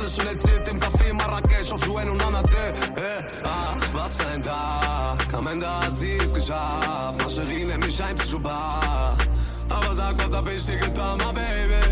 alles 0.07 0.17
schon 0.17 0.27
erzählt 0.27 0.69
im 0.69 0.79
Café 0.79 1.13
Marrakesch 1.13 1.73
auf 1.73 1.85
Jouen 1.87 2.09
und 2.11 2.23
Anate. 2.25 2.57
Hey, 2.95 3.25
ach, 3.43 3.77
was 3.93 4.17
für 4.17 4.27
ein 4.29 4.43
Tag. 4.43 5.35
Am 5.35 5.47
Ende 5.47 5.67
hat 5.69 5.99
sie 5.99 6.17
es 6.17 6.33
geschafft. 6.33 7.23
Mascherie 7.23 7.65
nennt 7.65 7.85
mich 7.85 8.03
ein 8.03 8.17
Psychopath. 8.17 9.27
Aber 9.69 9.95
sag, 9.95 10.23
was 10.23 10.33
hab 10.33 10.49
ich 10.49 10.65
dir 10.65 10.79
getan, 10.79 11.19
my 11.19 11.33
baby? 11.33 11.85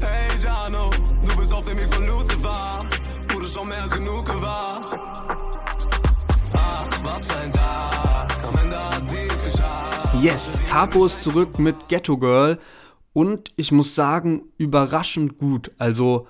Hey, 0.00 0.38
Jano, 0.42 0.90
du 1.26 1.36
bist 1.36 1.52
auf 1.52 1.64
dem 1.64 1.78
Weg 1.78 1.92
von 1.92 2.06
Lucifer. 2.06 2.84
Wurde 3.32 3.46
schon 3.46 3.68
mehr 3.68 3.82
als 3.82 3.92
genug 3.92 4.24
gewahr. 4.24 4.80
Ach, 6.52 6.86
was 7.02 7.26
für 7.26 7.38
ein 7.38 7.52
Tag. 7.52 8.44
Am 8.46 8.58
Ende 8.62 8.76
hat 8.76 9.04
sie 9.04 9.26
es 9.26 9.52
geschafft. 9.52 10.14
Yes, 10.22 10.58
Capo 10.70 11.06
ist 11.06 11.22
zurück 11.22 11.58
mit 11.58 11.88
Ghetto 11.88 12.16
Girl. 12.16 12.58
Und 13.12 13.52
ich 13.56 13.72
muss 13.72 13.94
sagen, 13.94 14.42
überraschend 14.58 15.38
gut. 15.38 15.72
Also, 15.78 16.26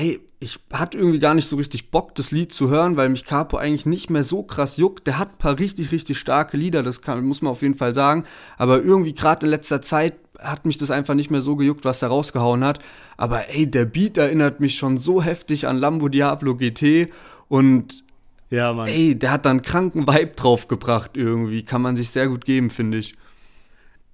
ey, 0.00 0.20
ich 0.40 0.58
hatte 0.72 0.96
irgendwie 0.96 1.18
gar 1.18 1.34
nicht 1.34 1.46
so 1.46 1.56
richtig 1.56 1.90
Bock, 1.90 2.14
das 2.14 2.30
Lied 2.30 2.52
zu 2.52 2.70
hören, 2.70 2.96
weil 2.96 3.10
mich 3.10 3.26
Capo 3.26 3.58
eigentlich 3.58 3.84
nicht 3.84 4.08
mehr 4.08 4.24
so 4.24 4.42
krass 4.42 4.78
juckt. 4.78 5.06
Der 5.06 5.18
hat 5.18 5.32
ein 5.32 5.38
paar 5.38 5.58
richtig, 5.58 5.92
richtig 5.92 6.18
starke 6.18 6.56
Lieder, 6.56 6.82
das 6.82 7.02
kann, 7.02 7.22
muss 7.24 7.42
man 7.42 7.52
auf 7.52 7.60
jeden 7.60 7.74
Fall 7.74 7.92
sagen. 7.92 8.24
Aber 8.56 8.82
irgendwie 8.82 9.12
gerade 9.12 9.44
in 9.44 9.50
letzter 9.50 9.82
Zeit 9.82 10.14
hat 10.38 10.64
mich 10.64 10.78
das 10.78 10.90
einfach 10.90 11.14
nicht 11.14 11.30
mehr 11.30 11.42
so 11.42 11.56
gejuckt, 11.56 11.84
was 11.84 12.00
er 12.00 12.08
rausgehauen 12.08 12.64
hat. 12.64 12.78
Aber 13.18 13.50
ey, 13.50 13.70
der 13.70 13.84
Beat 13.84 14.16
erinnert 14.16 14.60
mich 14.60 14.76
schon 14.76 14.96
so 14.96 15.22
heftig 15.22 15.66
an 15.66 15.76
Lambo 15.76 16.08
Diablo 16.08 16.56
GT 16.56 17.10
und 17.48 18.02
ja, 18.48 18.72
Mann. 18.72 18.88
ey, 18.88 19.18
der 19.18 19.32
hat 19.32 19.44
dann 19.44 19.60
kranken 19.60 20.06
Vibe 20.06 20.32
draufgebracht 20.34 21.16
irgendwie. 21.18 21.62
Kann 21.62 21.82
man 21.82 21.96
sich 21.96 22.10
sehr 22.10 22.28
gut 22.28 22.46
geben, 22.46 22.70
finde 22.70 22.98
ich. 22.98 23.14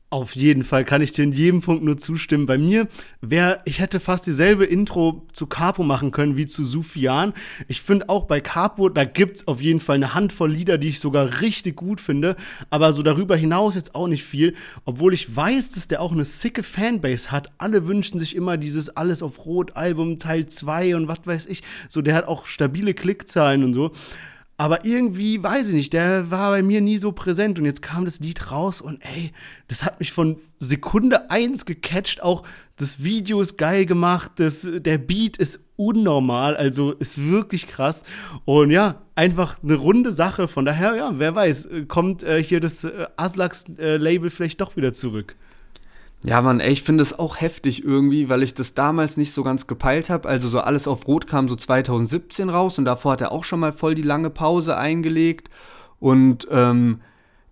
Auf 0.09 0.37
jeden 0.37 0.63
Fall 0.63 0.85
kann 0.85 1.03
ich 1.03 1.11
dir 1.11 1.25
in 1.25 1.33
jedem 1.33 1.63
Punkt 1.63 1.83
nur 1.83 1.99
zustimmen. 1.99 2.47
Bei 2.47 2.59
mir 2.59 2.87
wäre, 3.21 3.61
ich 3.65 3.81
hätte 3.81 3.99
fast 3.99 4.25
dieselbe 4.25 4.65
Intro 4.65 5.27
zu 5.33 5.49
Capo 5.49 5.83
machen 5.83 6.13
können 6.13 6.37
wie 6.37 6.47
zu 6.47 6.63
Sufian. 6.63 7.33
Ich 7.67 7.83
finde 7.83 8.09
auch 8.09 8.27
bei 8.27 8.41
Capo, 8.41 8.89
da 8.89 9.05
gibt's 9.05 9.49
auf 9.49 9.61
jeden 9.61 9.81
Fall 9.81 9.97
eine 9.97 10.15
Handvoll 10.15 10.53
Lieder, 10.53 10.79
die 10.79 10.89
ich 10.89 11.01
sogar 11.01 11.41
richtig 11.41 11.75
gut 11.75 12.01
finde. 12.01 12.37
Aber 12.71 12.93
so 12.93 13.03
darüber 13.03 13.35
hinaus 13.35 13.75
jetzt 13.75 13.97
auch 13.97 14.07
nicht 14.07 14.23
viel. 14.23 14.55
Obwohl 14.85 15.13
ich 15.13 15.35
weiß, 15.35 15.73
dass 15.73 15.89
der 15.89 16.01
auch 16.01 16.13
eine 16.13 16.25
sicke 16.25 16.63
Fanbase 16.63 17.33
hat. 17.33 17.51
Alle 17.59 17.89
wünschen 17.89 18.21
sich 18.21 18.37
immer 18.37 18.59
dieses 18.59 18.97
Alles 18.97 19.25
auf 19.25 19.45
Rot 19.45 19.75
Album 19.75 20.21
Teil 20.21 20.47
2 20.47 20.95
und 20.95 21.09
was 21.09 21.19
weiß 21.25 21.47
ich. 21.47 21.65
So, 21.89 22.01
der 22.01 22.15
hat 22.15 22.29
auch 22.29 22.47
stabile 22.47 22.95
Klickzahlen 22.95 23.65
und 23.65 23.75
so. 23.75 23.91
Aber 24.59 24.87
irgendwie, 24.87 25.43
weiß 25.43 25.69
ich 25.69 25.75
nicht, 25.75 25.93
der 25.93 26.31
war 26.31 26.51
bei 26.51 26.63
mir 26.63 26.81
nie 26.81 26.97
so 26.97 27.13
präsent. 27.13 27.59
Und 27.59 27.67
jetzt 27.67 27.83
kam 27.83 28.07
das 28.07 28.21
Lied 28.21 28.51
raus 28.51 28.81
und 28.81 29.05
ey, 29.05 29.33
das 29.69 29.85
hat 29.85 30.01
mich 30.01 30.13
von 30.13 30.39
Sekunde 30.61 31.31
eins 31.31 31.67
gecatcht. 31.67 32.23
Auch 32.23 32.43
das 32.77 33.03
Video 33.03 33.41
ist 33.41 33.59
geil 33.59 33.85
gemacht, 33.85 34.33
das, 34.37 34.67
der 34.67 34.99
Beat 34.99 35.37
ist 35.37 35.61
unnormal, 35.77 36.57
also 36.57 36.93
ist 36.93 37.23
wirklich 37.23 37.67
krass. 37.67 38.05
Und 38.47 38.71
ja, 38.71 39.03
einfach 39.15 39.63
eine 39.63 39.75
runde 39.75 40.13
Sache. 40.13 40.49
Von 40.49 40.65
daher, 40.65 40.95
ja, 40.95 41.11
wer 41.19 41.35
weiß, 41.35 41.69
kommt 41.89 42.23
äh, 42.23 42.43
hier 42.43 42.61
das 42.61 42.85
äh, 42.85 43.07
Aslaks-Label 43.17 44.29
äh, 44.29 44.31
vielleicht 44.31 44.63
doch 44.63 44.77
wieder 44.77 44.95
zurück. 44.95 45.37
Ja, 46.27 46.43
Mann, 46.43 46.59
ey, 46.59 46.73
ich 46.73 46.83
finde 46.83 47.03
es 47.03 47.17
auch 47.17 47.41
heftig 47.41 47.85
irgendwie, 47.85 48.29
weil 48.29 48.43
ich 48.43 48.53
das 48.53 48.75
damals 48.75 49.17
nicht 49.17 49.33
so 49.33 49.45
ganz 49.45 49.69
gepeilt 49.69 50.11
habe. 50.11 50.29
Also 50.29 50.49
so 50.49 50.59
alles 50.59 50.89
auf 50.89 51.07
Rot 51.07 51.29
kam 51.29 51.47
so 51.47 51.55
2017 51.55 52.49
raus 52.49 52.81
und 52.81 52.85
davor 52.85 53.13
hat 53.13 53.21
er 53.21 53.31
auch 53.31 53.45
schon 53.45 53.61
mal 53.61 53.73
voll 53.73 53.95
die 53.95 54.03
lange 54.03 54.31
Pause 54.31 54.77
eingelegt. 54.77 55.51
Und 56.01 56.49
ähm, 56.51 57.01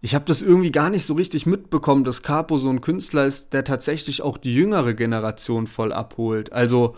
ich 0.00 0.16
habe 0.16 0.24
das 0.24 0.42
irgendwie 0.42 0.72
gar 0.72 0.90
nicht 0.90 1.06
so 1.06 1.14
richtig 1.14 1.46
mitbekommen, 1.46 2.02
dass 2.02 2.24
Capo 2.24 2.58
so 2.58 2.68
ein 2.68 2.80
Künstler 2.80 3.26
ist, 3.26 3.52
der 3.52 3.62
tatsächlich 3.62 4.22
auch 4.22 4.38
die 4.38 4.52
jüngere 4.52 4.94
Generation 4.94 5.68
voll 5.68 5.92
abholt. 5.92 6.52
Also 6.52 6.96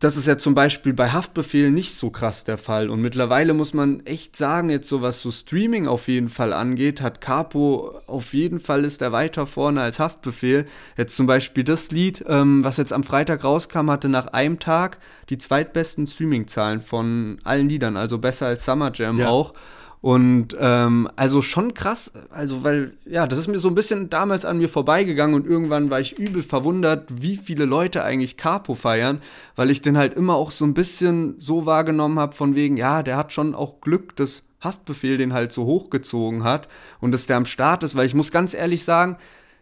das 0.00 0.16
ist 0.16 0.28
ja 0.28 0.38
zum 0.38 0.54
Beispiel 0.54 0.92
bei 0.92 1.10
Haftbefehl 1.10 1.72
nicht 1.72 1.96
so 1.96 2.10
krass 2.10 2.44
der 2.44 2.56
Fall. 2.56 2.88
Und 2.88 3.00
mittlerweile 3.00 3.52
muss 3.52 3.74
man 3.74 4.06
echt 4.06 4.36
sagen, 4.36 4.70
jetzt 4.70 4.88
so 4.88 5.02
was 5.02 5.20
so 5.20 5.32
Streaming 5.32 5.88
auf 5.88 6.06
jeden 6.06 6.28
Fall 6.28 6.52
angeht, 6.52 7.00
hat 7.00 7.20
Capo 7.20 8.00
auf 8.06 8.32
jeden 8.32 8.60
Fall 8.60 8.84
ist 8.84 9.02
er 9.02 9.10
weiter 9.10 9.46
vorne 9.46 9.80
als 9.80 9.98
Haftbefehl. 9.98 10.66
Jetzt 10.96 11.16
zum 11.16 11.26
Beispiel 11.26 11.64
das 11.64 11.90
Lied, 11.90 12.24
ähm, 12.28 12.62
was 12.62 12.76
jetzt 12.76 12.92
am 12.92 13.02
Freitag 13.02 13.42
rauskam, 13.42 13.90
hatte 13.90 14.08
nach 14.08 14.28
einem 14.28 14.60
Tag 14.60 14.98
die 15.30 15.38
zweitbesten 15.38 16.06
Streaming-Zahlen 16.06 16.80
von 16.80 17.38
allen 17.42 17.68
Liedern, 17.68 17.96
also 17.96 18.18
besser 18.18 18.46
als 18.46 18.64
Summer 18.64 18.92
Jam 18.94 19.18
ja. 19.18 19.28
auch. 19.28 19.52
Und 20.00 20.56
ähm, 20.60 21.10
also 21.16 21.42
schon 21.42 21.74
krass, 21.74 22.12
also 22.30 22.62
weil, 22.62 22.92
ja, 23.04 23.26
das 23.26 23.40
ist 23.40 23.48
mir 23.48 23.58
so 23.58 23.68
ein 23.68 23.74
bisschen 23.74 24.08
damals 24.10 24.44
an 24.44 24.58
mir 24.58 24.68
vorbeigegangen 24.68 25.34
und 25.34 25.44
irgendwann 25.44 25.90
war 25.90 26.00
ich 26.00 26.18
übel 26.18 26.44
verwundert, 26.44 27.08
wie 27.10 27.36
viele 27.36 27.64
Leute 27.64 28.04
eigentlich 28.04 28.36
Capo 28.36 28.76
feiern, 28.76 29.20
weil 29.56 29.70
ich 29.70 29.82
den 29.82 29.98
halt 29.98 30.14
immer 30.14 30.36
auch 30.36 30.52
so 30.52 30.64
ein 30.64 30.74
bisschen 30.74 31.34
so 31.40 31.66
wahrgenommen 31.66 32.20
habe, 32.20 32.36
von 32.36 32.54
wegen, 32.54 32.76
ja, 32.76 33.02
der 33.02 33.16
hat 33.16 33.32
schon 33.32 33.56
auch 33.56 33.80
Glück, 33.80 34.14
dass 34.14 34.44
Haftbefehl 34.60 35.18
den 35.18 35.32
halt 35.32 35.52
so 35.52 35.64
hochgezogen 35.64 36.44
hat 36.44 36.68
und 37.00 37.10
dass 37.10 37.26
der 37.26 37.36
am 37.36 37.46
Start 37.46 37.82
ist, 37.82 37.96
weil 37.96 38.06
ich 38.06 38.14
muss 38.14 38.30
ganz 38.30 38.54
ehrlich 38.54 38.84
sagen, 38.84 39.16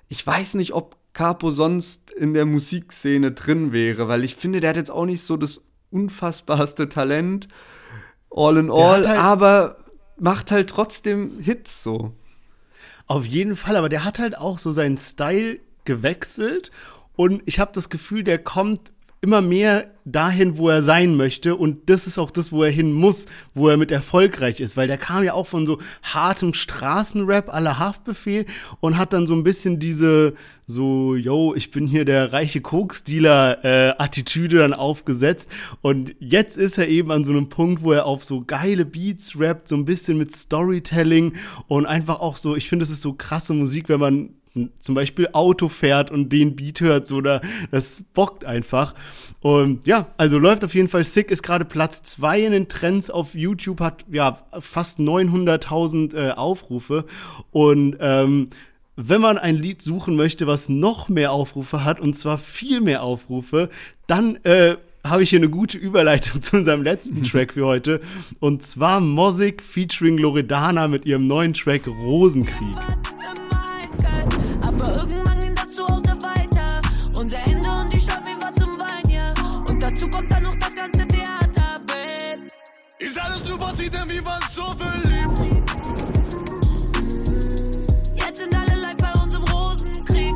ich 0.09 0.27
weiß 0.27 0.55
nicht, 0.55 0.75
ob 0.75 0.97
Capo 1.15 1.51
sonst 1.51 2.11
in 2.11 2.35
der 2.35 2.45
Musikszene 2.45 3.33
drin 3.33 3.73
wäre, 3.73 4.07
weil 4.07 4.23
ich 4.23 4.37
finde, 4.37 4.61
der 4.61 4.71
hat 4.71 4.77
jetzt 4.77 4.91
auch 4.91 5.07
nicht 5.07 5.23
so 5.23 5.39
das 5.39 5.63
unfassbarste 5.91 6.91
Talent, 6.91 7.49
all 8.31 8.59
in 8.59 8.71
all, 8.71 9.07
halt 9.07 9.07
aber 9.07 9.79
macht 10.19 10.51
halt 10.51 10.71
trotzdem 10.71 11.39
Hits 11.41 11.83
so. 11.83 12.13
Auf 13.07 13.27
jeden 13.27 13.57
Fall, 13.57 13.77
aber 13.77 13.89
der 13.89 14.05
hat 14.05 14.19
halt 14.19 14.37
auch 14.37 14.59
so 14.59 14.73
seinen 14.73 14.99
Style 14.99 15.61
gewechselt 15.85 16.71
und 17.15 17.43
ich 17.47 17.61
habe 17.61 17.73
das 17.73 17.89
Gefühl, 17.89 18.25
der 18.25 18.39
kommt 18.39 18.93
immer 19.21 19.41
mehr 19.41 19.91
dahin, 20.05 20.57
wo 20.57 20.69
er 20.69 20.83
sein 20.83 21.17
möchte. 21.17 21.57
Und 21.57 21.91
das 21.91 22.07
ist 22.07 22.19
auch 22.19 22.31
das, 22.31 22.53
wo 22.53 22.63
er 22.63 22.71
hin 22.71 22.93
muss, 22.93 23.27
wo 23.55 23.69
er 23.69 23.77
mit 23.77 23.91
erfolgreich 23.91 24.61
ist. 24.61 24.77
Weil 24.77 24.87
der 24.87 24.99
kam 24.99 25.25
ja 25.25 25.33
auch 25.33 25.47
von 25.47 25.67
so 25.67 25.79
hartem 26.03 26.55
Straßenrap 26.55 27.53
aller 27.53 27.79
Haftbefehl 27.79 28.47
und 28.81 28.97
hat 28.99 29.13
dann 29.13 29.27
so 29.27 29.35
ein 29.35 29.43
bisschen 29.43 29.81
diese 29.81 30.35
so, 30.69 31.15
yo, 31.15 31.55
ich 31.55 31.71
bin 31.71 31.87
hier 31.87 32.05
der 32.05 32.33
reiche 32.33 32.61
Koksdealer-Attitüde 32.61 34.57
äh, 34.57 34.61
dann 34.61 34.75
aufgesetzt. 34.75 35.51
Und 35.81 36.15
jetzt 36.19 36.57
ist 36.57 36.79
er 36.79 36.89
eben 36.89 37.13
an 37.13 37.25
so 37.25 37.31
einem 37.31 37.49
Punkt, 37.49 37.83
wo 37.83 37.93
er 37.93 38.07
auf 38.07 38.25
so 38.25 38.43
geile 38.45 38.85
Beats 38.85 39.39
rappt, 39.39 39.69
so 39.69 39.77
ein 39.77 39.85
bisschen 39.85 40.19
mit 40.19 40.33
Storytelling 40.33 41.35
und 41.69 41.87
einfach 41.87 42.19
auch 42.21 42.37
so, 42.37 42.57
ich 42.57 42.69
finde, 42.69 42.83
es 42.83 42.91
ist 42.91 43.01
so 43.01 43.13
krasse 43.13 43.55
Musik, 43.55 43.89
wenn 43.89 44.01
man 44.01 44.31
zum 44.79 44.95
Beispiel 44.95 45.29
Auto 45.33 45.69
fährt 45.69 46.11
und 46.11 46.33
den 46.33 46.57
Beat 46.57 46.81
hört, 46.81 47.07
so 47.07 47.21
da, 47.21 47.41
das 47.71 48.03
bockt 48.15 48.45
einfach. 48.45 48.95
Und 49.41 49.87
ja, 49.87 50.09
also 50.17 50.39
läuft 50.39 50.65
auf 50.65 50.75
jeden 50.75 50.89
Fall 50.89 51.05
sick, 51.05 51.31
ist 51.31 51.43
gerade 51.43 51.65
Platz 51.65 52.03
zwei 52.03 52.41
in 52.41 52.53
den 52.53 52.69
Trends 52.69 53.11
auf 53.11 53.35
YouTube, 53.35 53.81
hat 53.81 54.05
ja 54.11 54.39
fast 54.61 54.99
900.000 54.99 56.17
äh, 56.17 56.31
Aufrufe 56.33 57.05
und 57.51 57.97
ähm, 58.01 58.49
wenn 58.97 59.21
man 59.21 59.37
ein 59.37 59.57
Lied 59.57 59.83
suchen 59.83 60.17
möchte, 60.17 60.47
was 60.47 60.71
noch 60.71 61.09
mehr 61.09 61.31
Aufrufe 61.33 61.85
hat, 61.85 62.01
und 62.01 62.15
zwar 62.15 62.39
viel 62.39 62.81
mehr 62.81 63.03
Aufrufe, 63.03 63.69
dann 64.07 64.37
äh, 64.45 64.77
habe 65.05 65.23
ich 65.23 65.31
hier 65.31 65.39
eine 65.39 65.51
gute 65.51 65.79
Überleitung 65.79 66.41
zu 66.41 66.57
unserem 66.57 66.83
letzten 66.83 67.23
Track 67.25 67.55
für 67.55 67.67
heute. 67.67 68.01
Und 68.41 68.63
zwar 68.63 69.01
Mosik 69.01 69.63
featuring 69.63 70.19
Loredana 70.19 70.89
mit 70.89 71.05
ihrem 71.05 71.27
neuen 71.27 71.55
Track 71.55 71.87
Rosenkrieg. 71.87 72.77
Ist 82.99 83.19
alles 83.19 83.47
super, 83.47 83.73
sie 83.75 83.89
denn 83.89 84.09
wie 84.09 84.25
was 84.25 84.55
so 84.55 84.63
verliebt. 84.63 85.39
Jetzt 88.15 88.39
sind 88.39 88.55
alle 88.55 88.81
live 88.81 88.97
bei 88.99 89.13
uns 89.23 89.35
im 89.35 89.43
Rosenkrieg. 89.45 90.35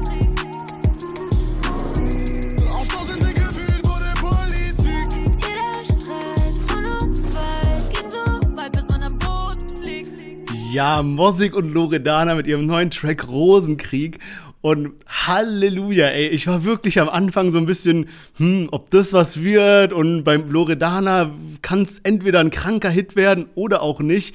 Auch 2.70 3.04
sind 3.04 3.26
wir 3.26 3.34
gefühlt 3.34 3.82
wurde 3.84 4.12
Politik. 4.20 5.08
Jeder 5.40 5.84
Streit 5.84 6.54
von 6.66 6.84
uns 7.08 7.30
zwei 7.30 7.82
ging 7.92 8.10
so 8.10 8.56
weit, 8.56 8.72
bis 8.72 8.84
man 8.88 9.02
am 9.02 9.18
Boden 9.18 9.82
liegt. 9.82 10.50
Ja, 10.72 11.02
Mosik 11.02 11.54
und 11.56 11.74
Loredana 11.74 12.34
mit 12.34 12.46
ihrem 12.46 12.64
neuen 12.66 12.90
Track 12.90 13.26
Rosenkrieg. 13.28 14.18
Und 14.62 14.92
Halleluja, 15.06 16.08
ey. 16.08 16.28
Ich 16.28 16.46
war 16.46 16.64
wirklich 16.64 17.00
am 17.00 17.08
Anfang 17.08 17.50
so 17.50 17.58
ein 17.58 17.66
bisschen, 17.66 18.08
hm, 18.36 18.68
ob 18.70 18.90
das 18.90 19.12
was 19.12 19.42
wird. 19.42 19.92
Und 19.92 20.24
beim 20.24 20.50
Loredana 20.50 21.30
kann 21.62 21.82
es 21.82 21.98
entweder 22.00 22.40
ein 22.40 22.50
kranker 22.50 22.90
Hit 22.90 23.16
werden 23.16 23.46
oder 23.54 23.82
auch 23.82 24.00
nicht. 24.00 24.34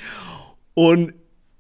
Und 0.74 1.14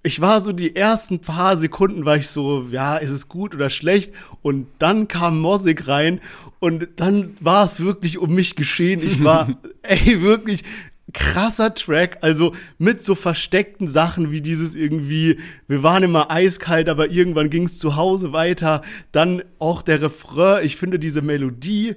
ich 0.06 0.22
war 0.22 0.40
so 0.40 0.52
die 0.52 0.76
ersten 0.76 1.20
paar 1.20 1.58
Sekunden 1.58 2.06
war 2.06 2.18
ich 2.18 2.28
so, 2.28 2.68
ja, 2.70 2.98
ist 2.98 3.10
es 3.10 3.28
gut 3.28 3.56
oder 3.56 3.72
schlecht? 3.72 4.14
Und 4.44 4.68
dann 4.78 5.08
kam 5.08 5.40
Mosik 5.40 5.88
rein 5.88 6.22
und 6.60 6.88
dann 6.98 7.36
war 7.40 7.66
es 7.66 7.80
wirklich 7.80 8.20
um 8.20 8.34
mich 8.34 8.56
geschehen. 8.56 9.02
Ich 9.04 9.24
war, 9.24 9.50
ey, 9.82 10.22
wirklich, 10.22 10.64
krasser 11.16 11.74
Track, 11.74 12.20
also 12.22 12.54
mit 12.78 13.02
so 13.02 13.16
versteckten 13.16 13.88
Sachen 13.88 14.32
wie 14.32 14.42
dieses 14.42 14.76
irgendwie, 14.76 15.40
wir 15.68 15.82
waren 15.82 16.04
immer 16.04 16.30
eiskalt, 16.30 16.90
aber 16.90 17.10
irgendwann 17.10 17.50
ging 17.50 17.64
es 17.64 17.80
zu 17.80 17.96
Hause 17.96 18.34
weiter. 18.34 18.82
Dann 19.12 19.42
auch 19.58 19.82
der 19.82 20.02
Refrain, 20.02 20.64
ich 20.64 20.76
finde 20.76 21.00
diese 21.00 21.22
Melodie 21.22 21.96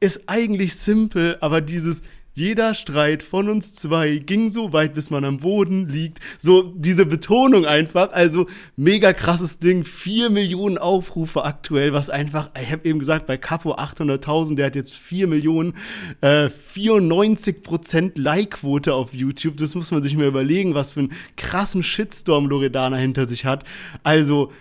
ist 0.00 0.22
eigentlich 0.28 0.76
simpel, 0.76 1.36
aber 1.40 1.60
dieses 1.60 2.02
jeder 2.38 2.74
Streit 2.74 3.24
von 3.24 3.48
uns 3.48 3.74
zwei 3.74 4.18
ging 4.18 4.48
so 4.48 4.72
weit, 4.72 4.94
bis 4.94 5.10
man 5.10 5.24
am 5.24 5.38
Boden 5.38 5.88
liegt. 5.88 6.20
So 6.38 6.72
diese 6.76 7.04
Betonung 7.04 7.66
einfach. 7.66 8.12
Also 8.12 8.46
mega 8.76 9.12
krasses 9.12 9.58
Ding. 9.58 9.84
Vier 9.84 10.30
Millionen 10.30 10.78
Aufrufe 10.78 11.44
aktuell, 11.44 11.92
was 11.92 12.10
einfach, 12.10 12.50
ich 12.60 12.70
habe 12.70 12.88
eben 12.88 13.00
gesagt, 13.00 13.26
bei 13.26 13.36
Capo 13.36 13.74
800.000, 13.74 14.54
der 14.54 14.66
hat 14.66 14.76
jetzt 14.76 14.94
vier 14.94 15.26
Millionen, 15.26 15.74
äh, 16.20 16.48
94% 16.48 18.12
Like-Quote 18.14 18.94
auf 18.94 19.12
YouTube. 19.12 19.56
Das 19.56 19.74
muss 19.74 19.90
man 19.90 20.02
sich 20.02 20.16
mal 20.16 20.28
überlegen, 20.28 20.74
was 20.74 20.92
für 20.92 21.00
einen 21.00 21.12
krassen 21.36 21.82
Shitstorm 21.82 22.46
Loredana 22.46 22.98
hinter 22.98 23.26
sich 23.26 23.46
hat. 23.46 23.64
Also 24.04 24.52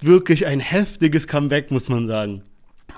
wirklich 0.00 0.46
ein 0.46 0.60
heftiges 0.60 1.28
Comeback, 1.28 1.70
muss 1.70 1.90
man 1.90 2.06
sagen. 2.06 2.42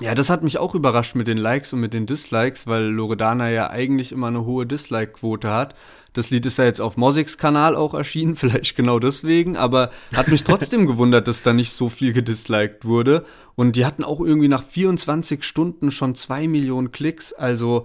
Ja, 0.00 0.14
das 0.14 0.30
hat 0.30 0.44
mich 0.44 0.58
auch 0.58 0.76
überrascht 0.76 1.16
mit 1.16 1.26
den 1.26 1.38
Likes 1.38 1.72
und 1.72 1.80
mit 1.80 1.92
den 1.92 2.06
Dislikes, 2.06 2.68
weil 2.68 2.84
Loredana 2.84 3.50
ja 3.50 3.70
eigentlich 3.70 4.12
immer 4.12 4.28
eine 4.28 4.44
hohe 4.44 4.64
Dislike-Quote 4.64 5.50
hat. 5.50 5.74
Das 6.12 6.30
Lied 6.30 6.46
ist 6.46 6.58
ja 6.58 6.64
jetzt 6.64 6.80
auf 6.80 6.96
Mosiks 6.96 7.36
Kanal 7.36 7.74
auch 7.74 7.94
erschienen, 7.94 8.36
vielleicht 8.36 8.76
genau 8.76 9.00
deswegen, 9.00 9.56
aber 9.56 9.90
hat 10.14 10.28
mich 10.28 10.44
trotzdem 10.44 10.86
gewundert, 10.88 11.26
dass 11.26 11.42
da 11.42 11.52
nicht 11.52 11.72
so 11.72 11.88
viel 11.88 12.12
gedisliked 12.12 12.84
wurde. 12.84 13.24
Und 13.56 13.74
die 13.74 13.84
hatten 13.84 14.04
auch 14.04 14.20
irgendwie 14.20 14.48
nach 14.48 14.62
24 14.62 15.42
Stunden 15.42 15.90
schon 15.90 16.14
zwei 16.14 16.46
Millionen 16.46 16.92
Klicks, 16.92 17.32
also 17.32 17.84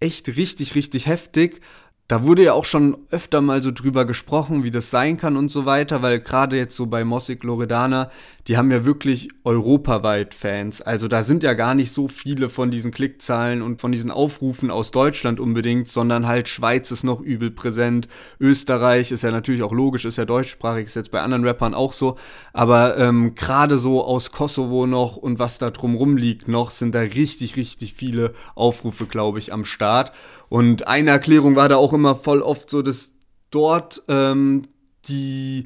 echt 0.00 0.28
richtig, 0.28 0.74
richtig 0.74 1.06
heftig 1.06 1.62
da 2.06 2.22
wurde 2.22 2.44
ja 2.44 2.52
auch 2.52 2.66
schon 2.66 2.98
öfter 3.10 3.40
mal 3.40 3.62
so 3.62 3.70
drüber 3.70 4.04
gesprochen, 4.04 4.62
wie 4.62 4.70
das 4.70 4.90
sein 4.90 5.16
kann 5.16 5.38
und 5.38 5.50
so 5.50 5.64
weiter, 5.64 6.02
weil 6.02 6.20
gerade 6.20 6.58
jetzt 6.58 6.76
so 6.76 6.84
bei 6.84 7.02
Mossig 7.02 7.42
Loredana, 7.42 8.10
die 8.46 8.58
haben 8.58 8.70
ja 8.70 8.84
wirklich 8.84 9.30
europaweit 9.42 10.34
Fans. 10.34 10.82
Also 10.82 11.08
da 11.08 11.22
sind 11.22 11.42
ja 11.42 11.54
gar 11.54 11.74
nicht 11.74 11.92
so 11.92 12.08
viele 12.08 12.50
von 12.50 12.70
diesen 12.70 12.90
Klickzahlen 12.90 13.62
und 13.62 13.80
von 13.80 13.90
diesen 13.90 14.10
Aufrufen 14.10 14.70
aus 14.70 14.90
Deutschland 14.90 15.40
unbedingt, 15.40 15.88
sondern 15.88 16.26
halt 16.26 16.50
Schweiz 16.50 16.90
ist 16.90 17.04
noch 17.04 17.22
übel 17.22 17.50
präsent. 17.50 18.06
Österreich 18.38 19.10
ist 19.10 19.22
ja 19.22 19.30
natürlich 19.30 19.62
auch 19.62 19.72
logisch, 19.72 20.04
ist 20.04 20.18
ja 20.18 20.26
deutschsprachig, 20.26 20.84
ist 20.84 20.96
jetzt 20.96 21.10
bei 21.10 21.22
anderen 21.22 21.46
Rappern 21.46 21.72
auch 21.72 21.94
so. 21.94 22.18
Aber 22.52 22.98
ähm, 22.98 23.34
gerade 23.34 23.78
so 23.78 24.04
aus 24.04 24.30
Kosovo 24.30 24.86
noch 24.86 25.16
und 25.16 25.38
was 25.38 25.56
da 25.56 25.70
drumrum 25.70 26.18
liegt 26.18 26.48
noch, 26.48 26.70
sind 26.70 26.94
da 26.94 27.00
richtig, 27.00 27.56
richtig 27.56 27.94
viele 27.94 28.34
Aufrufe, 28.54 29.06
glaube 29.06 29.38
ich, 29.38 29.54
am 29.54 29.64
Start. 29.64 30.12
Und 30.54 30.86
eine 30.86 31.10
Erklärung 31.10 31.56
war 31.56 31.68
da 31.68 31.74
auch 31.78 31.92
immer 31.92 32.14
voll 32.14 32.40
oft 32.40 32.70
so, 32.70 32.80
dass 32.80 33.10
dort 33.50 34.04
ähm, 34.06 34.62
die 35.08 35.64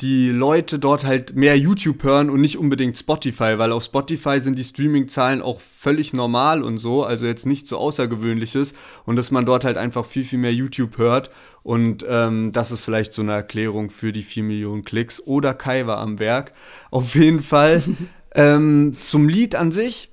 die 0.00 0.30
Leute 0.30 0.78
dort 0.78 1.04
halt 1.04 1.36
mehr 1.36 1.58
YouTube 1.58 2.02
hören 2.04 2.30
und 2.30 2.40
nicht 2.40 2.56
unbedingt 2.56 2.96
Spotify, 2.96 3.58
weil 3.58 3.70
auf 3.70 3.84
Spotify 3.84 4.40
sind 4.40 4.58
die 4.58 4.64
Streaming-Zahlen 4.64 5.42
auch 5.42 5.60
völlig 5.60 6.14
normal 6.14 6.62
und 6.62 6.78
so, 6.78 7.04
also 7.04 7.26
jetzt 7.26 7.44
nicht 7.44 7.66
so 7.66 7.76
außergewöhnliches. 7.76 8.72
Und 9.04 9.16
dass 9.16 9.30
man 9.30 9.44
dort 9.44 9.62
halt 9.62 9.76
einfach 9.76 10.06
viel, 10.06 10.24
viel 10.24 10.38
mehr 10.38 10.54
YouTube 10.54 10.96
hört. 10.96 11.30
Und 11.62 12.02
ähm, 12.08 12.50
das 12.52 12.72
ist 12.72 12.80
vielleicht 12.80 13.12
so 13.12 13.20
eine 13.20 13.32
Erklärung 13.32 13.90
für 13.90 14.10
die 14.10 14.22
4 14.22 14.42
Millionen 14.42 14.84
Klicks 14.84 15.20
oder 15.22 15.52
Kai 15.52 15.86
war 15.86 15.98
am 15.98 16.18
Werk. 16.18 16.54
Auf 16.90 17.14
jeden 17.14 17.42
Fall 17.42 17.82
ähm, 18.34 18.96
zum 18.98 19.28
Lied 19.28 19.54
an 19.54 19.70
sich 19.70 20.09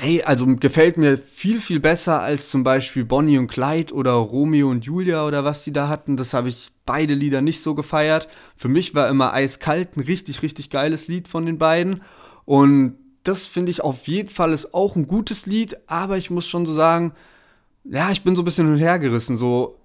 Hey, 0.00 0.22
also 0.22 0.46
gefällt 0.46 0.96
mir 0.96 1.18
viel, 1.18 1.60
viel 1.60 1.80
besser 1.80 2.22
als 2.22 2.50
zum 2.50 2.62
Beispiel 2.62 3.04
Bonnie 3.04 3.36
und 3.36 3.48
Clyde 3.48 3.92
oder 3.92 4.12
Romeo 4.12 4.70
und 4.70 4.84
Julia 4.84 5.26
oder 5.26 5.42
was 5.42 5.64
die 5.64 5.72
da 5.72 5.88
hatten. 5.88 6.16
Das 6.16 6.34
habe 6.34 6.48
ich 6.48 6.70
beide 6.86 7.14
Lieder 7.14 7.42
nicht 7.42 7.60
so 7.62 7.74
gefeiert. 7.74 8.28
Für 8.56 8.68
mich 8.68 8.94
war 8.94 9.08
immer 9.08 9.32
Eiskalt 9.32 9.96
ein 9.96 10.00
richtig, 10.00 10.42
richtig 10.42 10.70
geiles 10.70 11.08
Lied 11.08 11.26
von 11.26 11.46
den 11.46 11.58
beiden. 11.58 12.02
Und 12.44 12.94
das 13.24 13.48
finde 13.48 13.70
ich 13.72 13.82
auf 13.82 14.06
jeden 14.06 14.28
Fall 14.28 14.52
ist 14.52 14.72
auch 14.72 14.94
ein 14.94 15.08
gutes 15.08 15.46
Lied, 15.46 15.76
aber 15.88 16.16
ich 16.16 16.30
muss 16.30 16.46
schon 16.46 16.64
so 16.64 16.74
sagen, 16.74 17.12
ja, 17.82 18.12
ich 18.12 18.22
bin 18.22 18.36
so 18.36 18.42
ein 18.42 18.44
bisschen 18.44 18.66
hin 18.66 18.74
und 18.74 18.80
her 18.80 19.00
gerissen. 19.00 19.36
So, 19.36 19.78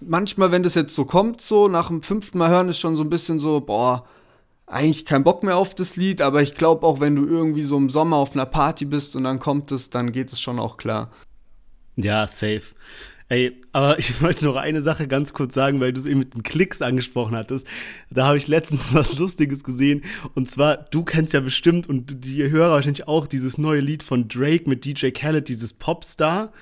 manchmal, 0.00 0.52
wenn 0.52 0.62
das 0.62 0.74
jetzt 0.74 0.94
so 0.94 1.06
kommt, 1.06 1.40
so 1.40 1.68
nach 1.68 1.88
dem 1.88 2.02
fünften 2.02 2.36
Mal 2.36 2.50
hören, 2.50 2.68
ist 2.68 2.80
schon 2.80 2.96
so 2.96 3.02
ein 3.02 3.10
bisschen 3.10 3.40
so, 3.40 3.62
boah, 3.62 4.04
eigentlich 4.66 5.04
kein 5.04 5.24
Bock 5.24 5.42
mehr 5.42 5.56
auf 5.56 5.74
das 5.74 5.96
Lied, 5.96 6.22
aber 6.22 6.42
ich 6.42 6.54
glaube 6.54 6.86
auch, 6.86 7.00
wenn 7.00 7.16
du 7.16 7.26
irgendwie 7.26 7.62
so 7.62 7.76
im 7.76 7.90
Sommer 7.90 8.16
auf 8.16 8.34
einer 8.34 8.46
Party 8.46 8.84
bist 8.84 9.16
und 9.16 9.24
dann 9.24 9.38
kommt 9.38 9.70
es, 9.72 9.90
dann 9.90 10.12
geht 10.12 10.32
es 10.32 10.40
schon 10.40 10.58
auch 10.58 10.76
klar. 10.76 11.10
Ja, 11.96 12.26
safe. 12.26 12.62
Ey, 13.28 13.60
aber 13.72 13.98
ich 13.98 14.20
wollte 14.20 14.44
noch 14.44 14.56
eine 14.56 14.82
Sache 14.82 15.08
ganz 15.08 15.32
kurz 15.32 15.54
sagen, 15.54 15.80
weil 15.80 15.92
du 15.92 16.00
es 16.00 16.06
eben 16.06 16.18
mit 16.18 16.34
den 16.34 16.42
Klicks 16.42 16.82
angesprochen 16.82 17.36
hattest. 17.36 17.66
Da 18.10 18.26
habe 18.26 18.36
ich 18.36 18.46
letztens 18.46 18.92
was 18.94 19.18
Lustiges 19.18 19.64
gesehen. 19.64 20.02
Und 20.34 20.50
zwar, 20.50 20.76
du 20.76 21.02
kennst 21.02 21.32
ja 21.32 21.40
bestimmt 21.40 21.88
und 21.88 22.24
die 22.24 22.50
Hörer 22.50 22.72
wahrscheinlich 22.72 23.08
auch 23.08 23.26
dieses 23.26 23.58
neue 23.58 23.80
Lied 23.80 24.02
von 24.02 24.28
Drake 24.28 24.68
mit 24.68 24.84
DJ 24.84 25.10
Khaled, 25.10 25.48
dieses 25.48 25.72
Popstar. 25.72 26.52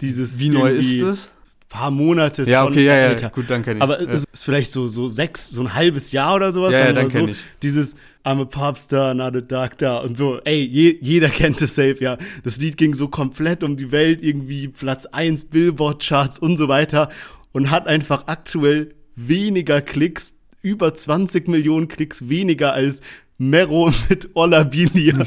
Dieses 0.00 0.38
Wie 0.38 0.50
neu 0.50 0.72
ist 0.72 1.00
es? 1.00 1.30
Paar 1.68 1.90
Monate 1.90 2.44
ja, 2.44 2.64
okay, 2.64 2.84
ja, 2.84 2.96
ja, 2.96 3.08
älter. 3.08 3.30
gut, 3.30 3.50
dann 3.50 3.62
kenne 3.62 3.76
ich. 3.76 3.82
Aber 3.82 4.00
es 4.00 4.24
ist 4.32 4.44
vielleicht 4.44 4.70
so, 4.70 4.88
so 4.88 5.08
sechs, 5.08 5.48
so 5.50 5.60
ein 5.60 5.74
halbes 5.74 6.12
Jahr 6.12 6.34
oder 6.34 6.50
sowas. 6.50 6.72
Ja, 6.72 6.86
ja 6.86 6.92
dann 6.92 7.08
kenne 7.08 7.26
so. 7.26 7.30
ich. 7.32 7.44
Dieses 7.62 7.96
I'm 8.24 8.40
a 8.40 8.44
Popstar, 8.44 9.14
not 9.14 9.36
a 9.36 9.40
Doctor 9.40 10.02
und 10.02 10.16
so. 10.16 10.40
Ey, 10.44 10.62
je, 10.62 10.98
jeder 11.00 11.28
kennt 11.30 11.60
es 11.62 11.74
safe, 11.74 11.96
ja. 12.00 12.16
Das 12.44 12.58
Lied 12.58 12.76
ging 12.76 12.94
so 12.94 13.08
komplett 13.08 13.62
um 13.62 13.76
die 13.76 13.92
Welt, 13.92 14.22
irgendwie 14.22 14.68
Platz 14.68 15.06
1 15.06 15.44
Billboard-Charts 15.44 16.38
und 16.38 16.56
so 16.56 16.68
weiter 16.68 17.10
und 17.52 17.70
hat 17.70 17.86
einfach 17.86 18.24
aktuell 18.26 18.94
weniger 19.16 19.80
Klicks, 19.80 20.36
über 20.62 20.94
20 20.94 21.48
Millionen 21.48 21.88
Klicks 21.88 22.28
weniger 22.28 22.72
als 22.72 23.00
Mero 23.40 23.92
mit 24.08 24.30
Olla 24.34 24.64
Bilia. 24.64 25.14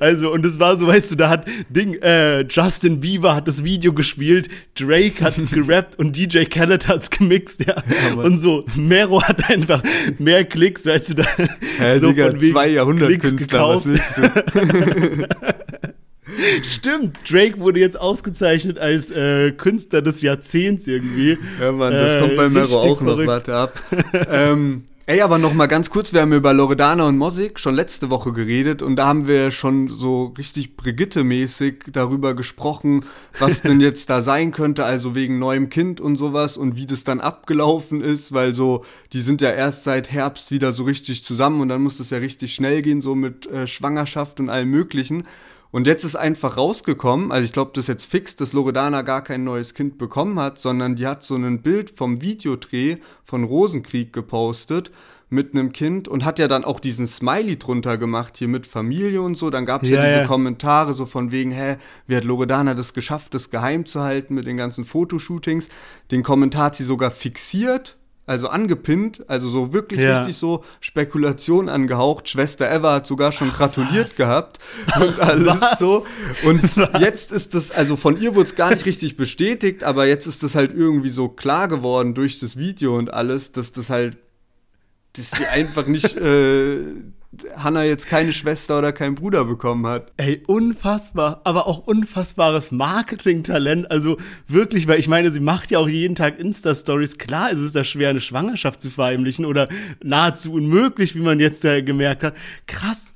also, 0.00 0.32
und 0.32 0.44
es 0.44 0.58
war 0.58 0.76
so, 0.76 0.88
weißt 0.88 1.12
du, 1.12 1.14
da 1.14 1.28
hat 1.28 1.46
Ding, 1.68 1.94
äh, 2.02 2.40
Justin 2.48 2.98
Bieber 2.98 3.36
hat 3.36 3.46
das 3.46 3.62
Video 3.62 3.92
gespielt, 3.92 4.48
Drake 4.74 5.22
hat 5.22 5.38
es 5.38 5.48
gerappt 5.52 6.00
und 6.00 6.16
DJ 6.16 6.46
Khaled 6.46 6.88
hat 6.88 7.04
es 7.04 7.10
gemixt, 7.10 7.64
ja. 7.64 7.76
ja 7.76 8.14
und 8.16 8.36
so, 8.38 8.64
Mero 8.74 9.22
hat 9.22 9.48
einfach 9.48 9.84
mehr 10.18 10.44
Klicks, 10.44 10.84
weißt 10.84 11.10
du, 11.10 11.14
da. 11.14 11.24
Hä, 11.78 11.98
so 12.00 12.08
Digga, 12.08 12.36
zwei 12.36 12.70
Jahrhundertkünstler, 12.70 13.68
was 13.68 13.86
willst 13.86 14.16
du? 14.16 15.28
Stimmt, 16.64 17.18
Drake 17.30 17.60
wurde 17.60 17.78
jetzt 17.78 18.00
ausgezeichnet 18.00 18.80
als 18.80 19.12
äh, 19.12 19.52
Künstler 19.52 20.02
des 20.02 20.22
Jahrzehnts 20.22 20.88
irgendwie. 20.88 21.38
Ja, 21.60 21.70
Mann, 21.70 21.92
das 21.92 22.16
äh, 22.16 22.20
kommt 22.20 22.36
bei 22.36 22.48
Mero 22.48 22.78
auch 22.78 22.98
verrückt. 22.98 23.20
noch, 23.20 23.26
warte 23.26 23.54
ab. 23.54 23.80
ähm, 24.28 24.82
Ey, 25.08 25.20
aber 25.20 25.38
noch 25.38 25.54
mal 25.54 25.68
ganz 25.68 25.88
kurz, 25.88 26.12
wir 26.12 26.22
haben 26.22 26.32
über 26.32 26.52
Loredana 26.52 27.06
und 27.06 27.16
Mosik 27.16 27.60
schon 27.60 27.76
letzte 27.76 28.10
Woche 28.10 28.32
geredet 28.32 28.82
und 28.82 28.96
da 28.96 29.06
haben 29.06 29.28
wir 29.28 29.52
schon 29.52 29.86
so 29.86 30.34
richtig 30.36 30.76
Brigitte-mäßig 30.76 31.92
darüber 31.92 32.34
gesprochen, 32.34 33.04
was 33.38 33.62
denn 33.62 33.78
jetzt 33.80 34.10
da 34.10 34.20
sein 34.20 34.50
könnte, 34.50 34.84
also 34.84 35.14
wegen 35.14 35.38
neuem 35.38 35.68
Kind 35.70 36.00
und 36.00 36.16
sowas 36.16 36.56
und 36.56 36.74
wie 36.74 36.86
das 36.86 37.04
dann 37.04 37.20
abgelaufen 37.20 38.00
ist, 38.00 38.32
weil 38.32 38.52
so, 38.52 38.84
die 39.12 39.20
sind 39.20 39.40
ja 39.40 39.52
erst 39.52 39.84
seit 39.84 40.10
Herbst 40.10 40.50
wieder 40.50 40.72
so 40.72 40.82
richtig 40.82 41.22
zusammen 41.22 41.60
und 41.60 41.68
dann 41.68 41.84
muss 41.84 41.98
das 41.98 42.10
ja 42.10 42.18
richtig 42.18 42.52
schnell 42.52 42.82
gehen, 42.82 43.00
so 43.00 43.14
mit 43.14 43.46
äh, 43.46 43.68
Schwangerschaft 43.68 44.40
und 44.40 44.50
allem 44.50 44.70
Möglichen. 44.70 45.22
Und 45.76 45.86
jetzt 45.86 46.04
ist 46.04 46.16
einfach 46.16 46.56
rausgekommen, 46.56 47.30
also 47.30 47.44
ich 47.44 47.52
glaube, 47.52 47.72
das 47.74 47.84
ist 47.84 47.88
jetzt 47.88 48.06
fix, 48.06 48.34
dass 48.34 48.54
Loredana 48.54 49.02
gar 49.02 49.22
kein 49.22 49.44
neues 49.44 49.74
Kind 49.74 49.98
bekommen 49.98 50.40
hat, 50.40 50.58
sondern 50.58 50.96
die 50.96 51.06
hat 51.06 51.22
so 51.22 51.34
ein 51.34 51.60
Bild 51.60 51.90
vom 51.90 52.22
Videodreh 52.22 52.96
von 53.24 53.44
Rosenkrieg 53.44 54.10
gepostet 54.10 54.90
mit 55.28 55.52
einem 55.52 55.72
Kind 55.72 56.08
und 56.08 56.24
hat 56.24 56.38
ja 56.38 56.48
dann 56.48 56.64
auch 56.64 56.80
diesen 56.80 57.06
Smiley 57.06 57.58
drunter 57.58 57.98
gemacht, 57.98 58.38
hier 58.38 58.48
mit 58.48 58.66
Familie 58.66 59.20
und 59.20 59.36
so. 59.36 59.50
Dann 59.50 59.66
gab 59.66 59.82
es 59.82 59.90
ja, 59.90 59.96
ja, 59.98 60.04
diese 60.06 60.18
ja. 60.20 60.26
Kommentare 60.26 60.94
so 60.94 61.04
von 61.04 61.30
wegen, 61.30 61.50
hä, 61.50 61.76
wie 62.06 62.16
hat 62.16 62.24
Loredana 62.24 62.72
das 62.72 62.94
geschafft, 62.94 63.34
das 63.34 63.50
geheim 63.50 63.84
zu 63.84 64.00
halten 64.00 64.34
mit 64.34 64.46
den 64.46 64.56
ganzen 64.56 64.86
Fotoshootings. 64.86 65.68
Den 66.10 66.22
Kommentar 66.22 66.64
hat 66.64 66.76
sie 66.76 66.84
sogar 66.84 67.10
fixiert 67.10 67.98
also 68.26 68.48
angepinnt, 68.48 69.28
also 69.30 69.48
so 69.48 69.72
wirklich 69.72 70.00
ja. 70.00 70.16
richtig 70.16 70.36
so 70.36 70.64
Spekulation 70.80 71.68
angehaucht. 71.68 72.28
Schwester 72.28 72.70
Eva 72.70 72.94
hat 72.94 73.06
sogar 73.06 73.30
schon 73.30 73.50
Ach, 73.52 73.58
gratuliert 73.58 74.08
was? 74.08 74.16
gehabt 74.16 74.58
und 75.00 75.20
alles 75.20 75.60
was? 75.60 75.78
so. 75.78 76.04
Und 76.44 76.76
was? 76.76 77.00
jetzt 77.00 77.30
ist 77.30 77.54
das, 77.54 77.70
also 77.70 77.96
von 77.96 78.20
ihr 78.20 78.34
wurde 78.34 78.48
es 78.48 78.56
gar 78.56 78.70
nicht 78.70 78.84
richtig 78.84 79.16
bestätigt, 79.16 79.84
aber 79.84 80.06
jetzt 80.06 80.26
ist 80.26 80.42
das 80.42 80.56
halt 80.56 80.74
irgendwie 80.74 81.10
so 81.10 81.28
klar 81.28 81.68
geworden 81.68 82.14
durch 82.14 82.38
das 82.38 82.56
Video 82.56 82.98
und 82.98 83.14
alles, 83.14 83.52
dass 83.52 83.70
das 83.70 83.90
halt, 83.90 84.16
dass 85.12 85.30
die 85.30 85.46
einfach 85.46 85.86
nicht 85.86 86.16
äh, 86.16 86.78
Hannah 87.56 87.84
jetzt 87.84 88.06
keine 88.06 88.32
Schwester 88.32 88.78
oder 88.78 88.92
keinen 88.92 89.14
Bruder 89.14 89.44
bekommen 89.44 89.86
hat. 89.86 90.12
Ey, 90.16 90.42
unfassbar, 90.46 91.40
aber 91.44 91.66
auch 91.66 91.78
unfassbares 91.86 92.70
Marketingtalent. 92.70 93.90
Also 93.90 94.16
wirklich, 94.48 94.86
weil 94.88 95.00
ich 95.00 95.08
meine, 95.08 95.30
sie 95.30 95.40
macht 95.40 95.70
ja 95.70 95.78
auch 95.78 95.88
jeden 95.88 96.14
Tag 96.14 96.38
Insta-Stories. 96.38 97.18
Klar 97.18 97.50
ist 97.50 97.58
es 97.58 97.72
da 97.72 97.84
schwer, 97.84 98.10
eine 98.10 98.20
Schwangerschaft 98.20 98.80
zu 98.80 98.90
verheimlichen 98.90 99.44
oder 99.44 99.68
nahezu 100.02 100.52
unmöglich, 100.52 101.14
wie 101.14 101.20
man 101.20 101.40
jetzt 101.40 101.64
ja 101.64 101.80
gemerkt 101.80 102.22
hat. 102.22 102.34
Krass. 102.66 103.14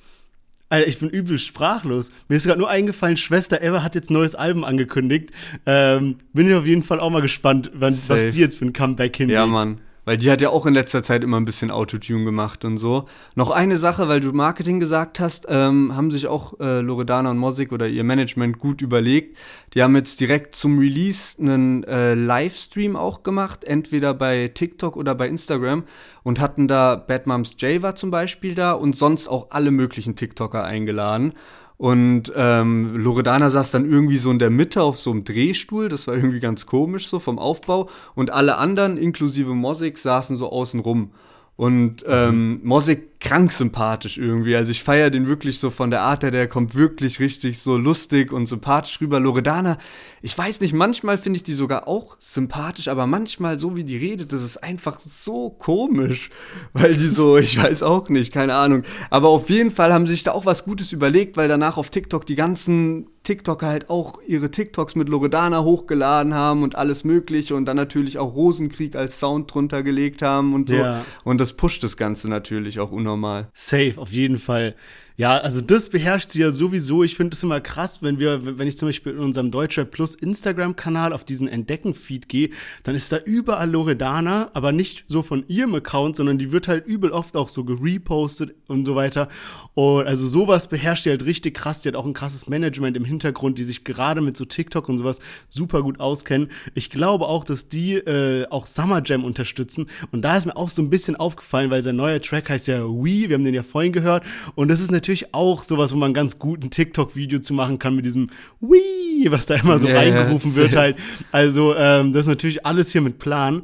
Alter, 0.69 0.87
ich 0.87 0.99
bin 0.99 1.09
übel 1.11 1.39
sprachlos. 1.39 2.13
Mir 2.29 2.37
ist 2.37 2.47
gerade 2.47 2.61
nur 2.61 2.71
eingefallen, 2.71 3.17
Schwester 3.17 3.61
Eva 3.61 3.83
hat 3.83 3.97
jetzt 3.97 4.11
ein 4.11 4.15
neues 4.15 4.37
Album 4.37 4.63
angekündigt. 4.63 5.31
Ähm, 5.67 6.19
bin 6.33 6.49
ich 6.49 6.55
auf 6.55 6.65
jeden 6.65 6.85
Fall 6.85 7.01
auch 7.01 7.11
mal 7.11 7.23
gespannt, 7.23 7.73
wann, 7.75 7.99
was 8.07 8.29
die 8.29 8.39
jetzt 8.39 8.57
für 8.59 8.67
ein 8.67 8.73
Comeback 8.73 9.17
hinlegt. 9.17 9.35
Ja, 9.35 9.47
Mann. 9.47 9.81
Weil 10.05 10.17
die 10.17 10.31
hat 10.31 10.41
ja 10.41 10.51
auch 10.51 10.67
in 10.67 10.75
letzter 10.75 11.03
Zeit 11.03 11.23
immer 11.23 11.39
ein 11.39 11.45
bisschen 11.45 11.71
Autotune 11.71 12.25
gemacht 12.25 12.65
und 12.65 12.79
so. 12.79 13.07
Noch 13.35 13.51
eine 13.51 13.77
Sache, 13.77 14.09
weil 14.09 14.21
du 14.21 14.33
Marketing 14.33 14.81
gesagt 14.81 15.21
hast, 15.21 15.47
ähm, 15.49 15.95
haben 15.97 16.11
sich 16.11 16.27
auch 16.27 16.59
äh, 16.61 16.81
Loredana 16.81 17.31
und 17.31 17.39
Mosik 17.39 17.73
oder 17.73 17.87
ihr 17.87 18.05
Management 18.05 18.59
gut 18.59 18.81
überlegt. 18.81 19.37
Die 19.75 19.83
haben 19.83 19.95
jetzt 19.95 20.21
direkt 20.21 20.55
zum 20.55 20.79
Release 20.79 21.39
einen 21.39 21.85
äh, 21.85 22.15
Livestream 22.15 22.97
auch 22.97 23.23
gemacht, 23.23 23.65
entweder 23.65 24.15
bei 24.15 24.49
TikTok 24.49 24.97
oder 24.97 25.15
bei 25.15 25.29
Instagram 25.29 25.85
und 26.23 26.41
hatten 26.41 26.69
da 26.69 26.97
Bad 26.97 27.27
Moms 27.27 27.57
J 27.59 27.83
war 27.83 27.95
zum 27.95 28.11
Beispiel 28.11 28.55
da 28.55 28.73
und 28.73 28.97
sonst 28.97 29.29
auch 29.29 29.49
alle 29.51 29.71
möglichen 29.71 30.17
TikToker 30.17 30.65
eingeladen. 30.65 31.35
Und 31.81 32.31
ähm, 32.37 32.95
Loredana 32.95 33.49
saß 33.49 33.71
dann 33.71 33.91
irgendwie 33.91 34.19
so 34.19 34.31
in 34.31 34.39
der 34.39 34.51
Mitte 34.51 34.83
auf 34.83 34.99
so 34.99 35.13
einem 35.13 35.25
Drehstuhl, 35.25 35.89
das 35.89 36.07
war 36.07 36.15
irgendwie 36.15 36.39
ganz 36.39 36.67
komisch 36.67 37.09
so 37.09 37.19
vom 37.19 37.39
Aufbau. 37.39 37.89
Und 38.15 38.29
alle 38.29 38.59
anderen, 38.59 38.99
inklusive 38.99 39.55
Mosik, 39.55 39.97
saßen 39.97 40.37
so 40.37 40.53
außen 40.53 40.81
rum. 40.81 41.13
Und 41.61 42.07
ähm, 42.09 42.61
Mosik 42.63 43.21
krank 43.21 43.53
sympathisch 43.53 44.17
irgendwie. 44.17 44.57
Also 44.57 44.71
ich 44.71 44.83
feiere 44.83 45.11
den 45.11 45.27
wirklich 45.27 45.59
so 45.59 45.69
von 45.69 45.91
der 45.91 46.01
Art 46.01 46.23
her, 46.23 46.31
der 46.31 46.49
kommt 46.49 46.75
wirklich 46.75 47.21
richtig 47.21 47.59
so 47.59 47.77
lustig 47.77 48.33
und 48.33 48.47
sympathisch 48.47 48.99
rüber. 49.03 49.21
Loredana, 49.21 49.77
ich 50.23 50.39
weiß 50.39 50.63
nicht, 50.63 50.73
manchmal 50.73 51.19
finde 51.19 51.37
ich 51.37 51.43
die 51.43 51.53
sogar 51.53 51.87
auch 51.87 52.17
sympathisch, 52.19 52.89
aber 52.89 53.07
manchmal 53.07 53.59
so 53.59 53.77
wie 53.77 53.85
die 53.85 53.99
redet, 53.99 54.33
das 54.33 54.43
ist 54.43 54.65
einfach 54.65 55.01
so 55.01 55.51
komisch. 55.51 56.31
Weil 56.73 56.95
die 56.95 57.09
so, 57.09 57.37
ich 57.37 57.63
weiß 57.63 57.83
auch 57.83 58.09
nicht, 58.09 58.33
keine 58.33 58.55
Ahnung. 58.55 58.85
Aber 59.11 59.29
auf 59.29 59.51
jeden 59.51 59.71
Fall 59.71 59.93
haben 59.93 60.07
sie 60.07 60.13
sich 60.13 60.23
da 60.23 60.33
auch 60.33 60.47
was 60.47 60.65
Gutes 60.65 60.95
überlegt, 60.95 61.37
weil 61.37 61.49
danach 61.49 61.77
auf 61.77 61.91
TikTok 61.91 62.25
die 62.25 62.37
ganzen 62.37 63.07
TikToker 63.31 63.69
halt 63.69 63.91
auch 63.91 64.21
ihre 64.27 64.51
TikToks 64.51 64.97
mit 64.97 65.09
Loredana 65.09 65.63
hochgeladen 65.63 66.35
haben 66.35 66.65
und 66.65 66.75
alles 66.75 67.05
Mögliche 67.05 67.55
und 67.55 67.65
dann 67.65 67.77
natürlich 67.77 68.19
auch 68.19 68.35
Rosenkrieg 68.35 68.97
als 68.97 69.21
Sound 69.21 69.55
drunter 69.55 69.85
gelegt 69.85 70.21
haben 70.21 70.53
und 70.53 70.69
so. 70.69 70.75
Ja. 70.75 71.05
Und 71.23 71.41
das 71.41 71.53
pusht 71.53 71.85
das 71.85 71.97
Ganze 71.97 72.29
natürlich 72.29 72.81
auch 72.81 72.91
unnormal. 72.91 73.49
Safe, 73.55 73.95
auf 73.99 74.11
jeden 74.11 74.39
Fall. 74.39 74.75
Ja, 75.21 75.37
also 75.37 75.61
das 75.61 75.91
beherrscht 75.91 76.31
sie 76.31 76.41
ja 76.41 76.51
sowieso. 76.51 77.05
Ich 77.05 77.15
finde 77.15 77.35
es 77.35 77.43
immer 77.43 77.61
krass, 77.61 78.03
wenn 78.03 78.19
wir, 78.19 78.57
wenn 78.59 78.67
ich 78.67 78.79
zum 78.79 78.89
Beispiel 78.89 79.13
in 79.13 79.19
unserem 79.19 79.51
Deutscher 79.51 79.85
Plus 79.85 80.15
Instagram-Kanal 80.15 81.13
auf 81.13 81.25
diesen 81.25 81.47
Entdecken-Feed 81.47 82.27
gehe, 82.27 82.49
dann 82.85 82.95
ist 82.95 83.13
da 83.13 83.19
überall 83.19 83.71
Loredana, 83.71 84.51
aber 84.55 84.73
nicht 84.73 85.05
so 85.09 85.21
von 85.21 85.45
ihrem 85.47 85.75
Account, 85.75 86.17
sondern 86.17 86.39
die 86.39 86.53
wird 86.53 86.69
halt 86.69 86.87
übel 86.87 87.11
oft 87.11 87.37
auch 87.37 87.51
so 87.51 87.65
gerepostet 87.65 88.55
und 88.67 88.87
so 88.87 88.95
weiter. 88.95 89.29
Und 89.75 90.07
also 90.07 90.27
sowas 90.27 90.69
beherrscht 90.69 91.05
die 91.05 91.11
halt 91.11 91.27
richtig 91.27 91.55
krass. 91.55 91.83
Die 91.83 91.89
hat 91.89 91.97
auch 91.97 92.07
ein 92.07 92.15
krasses 92.15 92.49
Management 92.49 92.97
im 92.97 93.05
Hintergrund, 93.05 93.59
die 93.59 93.65
sich 93.65 93.85
gerade 93.85 94.23
mit 94.23 94.39
so 94.39 94.47
TikTok 94.47 94.89
und 94.89 94.97
sowas 94.97 95.19
super 95.51 95.83
gut 95.83 96.01
auskennen. 96.01 96.49
Ich 96.73 96.89
glaube 96.89 97.27
auch, 97.27 97.45
dass 97.45 97.69
die 97.69 97.97
äh, 97.97 98.47
auch 98.49 98.65
Summer 98.65 99.03
Jam 99.05 99.25
unterstützen. 99.25 99.89
Und 100.13 100.23
da 100.23 100.39
ist 100.39 100.47
mir 100.47 100.57
auch 100.57 100.71
so 100.71 100.81
ein 100.81 100.89
bisschen 100.89 101.17
aufgefallen, 101.17 101.69
weil 101.69 101.83
sein 101.83 101.97
neuer 101.97 102.23
Track 102.23 102.49
heißt 102.49 102.69
ja 102.69 102.85
We, 102.85 103.29
wir 103.29 103.35
haben 103.35 103.45
den 103.45 103.53
ja 103.53 103.63
vorhin 103.63 103.93
gehört. 103.93 104.25
Und 104.55 104.69
das 104.69 104.81
ist 104.81 104.91
natürlich 104.91 105.10
natürlich 105.11 105.35
auch 105.35 105.63
sowas, 105.65 105.93
wo 105.93 105.97
man 105.97 106.15
ganz 106.15 106.39
gut 106.39 106.63
ein 106.63 106.71
TikTok-Video 106.71 107.41
zu 107.41 107.53
machen 107.53 107.81
kann 107.81 107.97
mit 107.97 108.07
diesem 108.07 108.31
Wii, 108.61 109.27
was 109.31 109.47
da 109.47 109.57
immer 109.57 109.77
so 109.79 109.89
yeah, 109.89 109.99
reingerufen 109.99 110.55
wird 110.55 110.77
halt. 110.77 110.97
Also 111.33 111.75
ähm, 111.75 112.13
das 112.13 112.27
ist 112.27 112.29
natürlich 112.29 112.65
alles 112.65 112.93
hier 112.93 113.01
mit 113.01 113.19
Plan. 113.19 113.63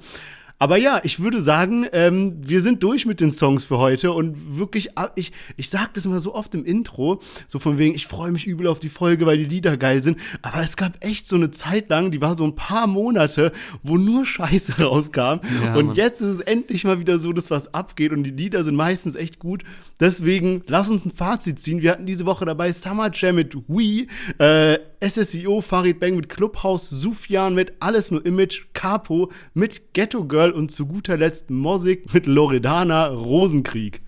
Aber 0.58 0.78
ja, 0.78 1.00
ich 1.04 1.20
würde 1.20 1.40
sagen, 1.40 1.86
ähm, 1.92 2.36
wir 2.40 2.60
sind 2.60 2.82
durch 2.82 3.04
mit 3.04 3.20
den 3.20 3.30
Songs 3.30 3.64
für 3.64 3.78
heute 3.78 4.12
und 4.12 4.56
wirklich, 4.56 4.96
ah, 4.96 5.10
ich, 5.14 5.32
ich 5.56 5.68
sag 5.68 5.92
das 5.94 6.06
immer 6.06 6.18
so 6.18 6.34
oft 6.34 6.54
im 6.54 6.64
Intro, 6.64 7.20
so 7.46 7.58
von 7.58 7.76
wegen, 7.76 7.94
ich 7.94 8.06
freue 8.06 8.32
mich 8.32 8.46
übel 8.46 8.66
auf 8.66 8.80
die 8.80 8.88
Folge, 8.88 9.26
weil 9.26 9.36
die 9.36 9.44
Lieder 9.44 9.76
geil 9.76 10.02
sind. 10.02 10.18
Aber 10.40 10.62
es 10.62 10.76
gab 10.76 11.04
echt 11.04 11.28
so 11.28 11.36
eine 11.36 11.50
Zeit 11.50 11.90
lang, 11.90 12.10
die 12.10 12.22
war 12.22 12.34
so 12.34 12.44
ein 12.44 12.54
paar 12.54 12.86
Monate, 12.86 13.52
wo 13.82 13.98
nur 13.98 14.24
Scheiße 14.24 14.82
rauskam. 14.82 15.40
Ja, 15.62 15.74
und 15.74 15.88
Mann. 15.88 15.94
jetzt 15.94 16.22
ist 16.22 16.28
es 16.28 16.40
endlich 16.40 16.84
mal 16.84 17.00
wieder 17.00 17.18
so, 17.18 17.32
dass 17.34 17.50
was 17.50 17.74
abgeht 17.74 18.12
und 18.12 18.24
die 18.24 18.30
Lieder 18.30 18.64
sind 18.64 18.76
meistens 18.76 19.14
echt 19.14 19.38
gut. 19.38 19.62
Deswegen 20.00 20.62
lass 20.66 20.88
uns 20.88 21.04
ein 21.04 21.10
Fazit 21.10 21.58
ziehen. 21.58 21.82
Wir 21.82 21.92
hatten 21.92 22.06
diese 22.06 22.24
Woche 22.24 22.46
dabei 22.46 22.72
Summer 22.72 23.10
Jam 23.12 23.36
mit 23.36 23.54
Wii, 23.68 24.08
äh, 24.38 24.78
SSIO, 25.06 25.60
Farid 25.60 26.00
Bang 26.00 26.16
mit 26.16 26.30
Clubhouse, 26.30 26.88
Sufjan 26.88 27.54
mit 27.54 27.74
Alles 27.80 28.10
nur 28.10 28.24
Image, 28.24 28.64
Capo 28.72 29.30
mit 29.52 29.92
Ghetto 29.92 30.24
Girl 30.24 30.45
und 30.52 30.70
zu 30.70 30.86
guter 30.86 31.16
Letzt 31.16 31.50
Mosik 31.50 32.12
mit 32.12 32.26
Loredana 32.26 33.08
Rosenkrieg. 33.08 34.02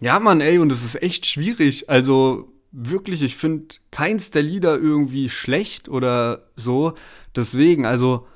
Ja, 0.00 0.20
Mann, 0.20 0.40
ey, 0.40 0.58
und 0.58 0.70
es 0.72 0.84
ist 0.84 1.02
echt 1.02 1.26
schwierig. 1.26 1.88
Also 1.88 2.52
wirklich, 2.72 3.22
ich 3.22 3.36
finde 3.36 3.76
keins 3.90 4.30
der 4.30 4.42
Lieder 4.42 4.78
irgendwie 4.78 5.28
schlecht 5.28 5.88
oder 5.88 6.48
so. 6.56 6.94
Deswegen, 7.34 7.86
also, 7.86 8.26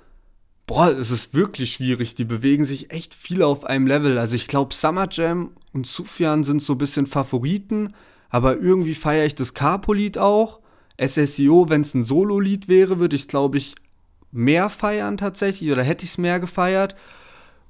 boah, 0.66 0.90
es 0.90 1.11
ist 1.11 1.34
wirklich 1.34 1.72
schwierig. 1.72 2.14
Die 2.14 2.24
bewegen 2.24 2.64
sich 2.64 2.90
echt 2.90 3.14
viel 3.14 3.42
auf 3.42 3.64
einem 3.64 3.86
Level. 3.86 4.16
Also 4.18 4.36
ich 4.36 4.46
glaube, 4.46 4.74
Summer 4.74 5.09
Jam 5.11 5.51
und 5.72 5.86
Sufjan 5.86 6.44
sind 6.44 6.62
so 6.62 6.74
ein 6.74 6.78
bisschen 6.78 7.07
Favoriten, 7.07 7.94
aber 8.30 8.59
irgendwie 8.59 8.94
feiere 8.94 9.26
ich 9.26 9.34
das 9.34 9.55
Capo-Lied 9.55 10.16
auch. 10.16 10.61
SSIO, 10.98 11.68
wenn 11.68 11.82
es 11.82 11.94
ein 11.94 12.05
Solo-Lied 12.05 12.68
wäre, 12.68 12.98
würde 12.98 13.16
ich, 13.16 13.28
glaube 13.28 13.59
ich, 13.59 13.74
mehr 14.32 14.68
feiern 14.68 15.16
tatsächlich 15.16 15.70
oder 15.72 15.82
hätte 15.82 16.05
ich 16.05 16.12
es 16.12 16.18
mehr 16.18 16.40
gefeiert. 16.40 16.94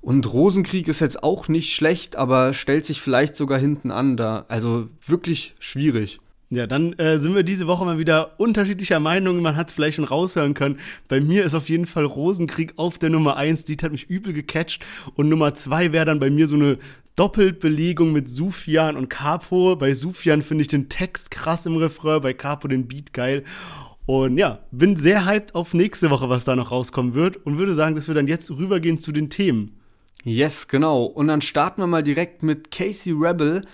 Und 0.01 0.33
Rosenkrieg 0.33 0.89
ist 0.89 1.01
jetzt 1.01 1.23
auch 1.23 1.49
nicht 1.49 1.73
schlecht, 1.73 2.17
aber 2.17 2.55
stellt 2.55 2.87
sich 2.87 3.01
vielleicht 3.01 3.37
sogar 3.37 3.59
hinten 3.59 3.91
an 3.91 4.17
da. 4.17 4.47
Also 4.49 4.89
wirklich 5.07 5.55
schwierig. 5.61 6.19
Ja, 6.53 6.67
dann 6.67 6.95
äh, 6.95 7.19
sind 7.19 7.37
wir 7.37 7.45
diese 7.45 7.69
Woche 7.69 7.85
mal 7.85 7.99
wieder 7.99 8.41
unterschiedlicher 8.41 8.99
Meinung. 8.99 9.41
Man 9.41 9.55
hat 9.55 9.69
es 9.69 9.75
vielleicht 9.75 9.97
schon 9.97 10.05
raushören 10.05 10.55
können. 10.55 10.81
Bei 11.07 11.21
mir 11.21 11.45
ist 11.45 11.55
auf 11.55 11.69
jeden 11.69 11.87
Fall 11.87 12.05
Rosenkrieg 12.05 12.73
auf 12.75 12.99
der 12.99 13.11
Nummer 13.11 13.37
eins. 13.37 13.65
Die 13.65 13.77
hat 13.77 13.93
mich 13.93 14.11
übel 14.11 14.33
gecatcht. 14.33 14.83
Und 15.15 15.29
Nummer 15.29 15.55
zwei 15.55 15.93
wäre 15.93 16.07
dann 16.07 16.19
bei 16.19 16.29
mir 16.29 16.49
so 16.49 16.57
eine 16.57 16.79
Doppelbelegung 17.15 18.13
mit 18.13 18.29
Sufjan 18.29 18.97
und 18.97 19.09
Capo. 19.09 19.77
Bei 19.77 19.95
Sufjan 19.95 20.43
finde 20.43 20.63
ich 20.63 20.69
den 20.69 20.89
Text 20.89 21.31
krass 21.31 21.67
im 21.67 21.77
Refrain, 21.77 22.21
bei 22.21 22.33
Capo 22.33 22.67
den 22.67 22.89
Beat 22.89 23.13
geil. 23.13 23.45
Und 24.07 24.37
ja, 24.37 24.59
bin 24.73 24.97
sehr 24.97 25.27
hyped 25.27 25.55
auf 25.55 25.73
nächste 25.73 26.11
Woche, 26.11 26.29
was 26.29 26.47
da 26.47 26.57
noch 26.57 26.73
rauskommen 26.73 27.15
wird. 27.15 27.37
Und 27.47 27.59
würde 27.59 27.75
sagen, 27.75 27.95
dass 27.95 28.09
wir 28.09 28.17
dann 28.17 28.27
jetzt 28.27 28.51
rübergehen 28.51 28.99
zu 28.99 29.13
den 29.13 29.31
Themen. 29.31 29.80
Yes, 30.25 30.69
genau. 30.69 31.05
Und 31.05 31.29
dann 31.29 31.41
starten 31.41 31.83
wir 31.83 31.87
mal 31.87 32.03
direkt 32.03 32.43
mit 32.43 32.71
Casey 32.71 33.13
Rebel. 33.13 33.65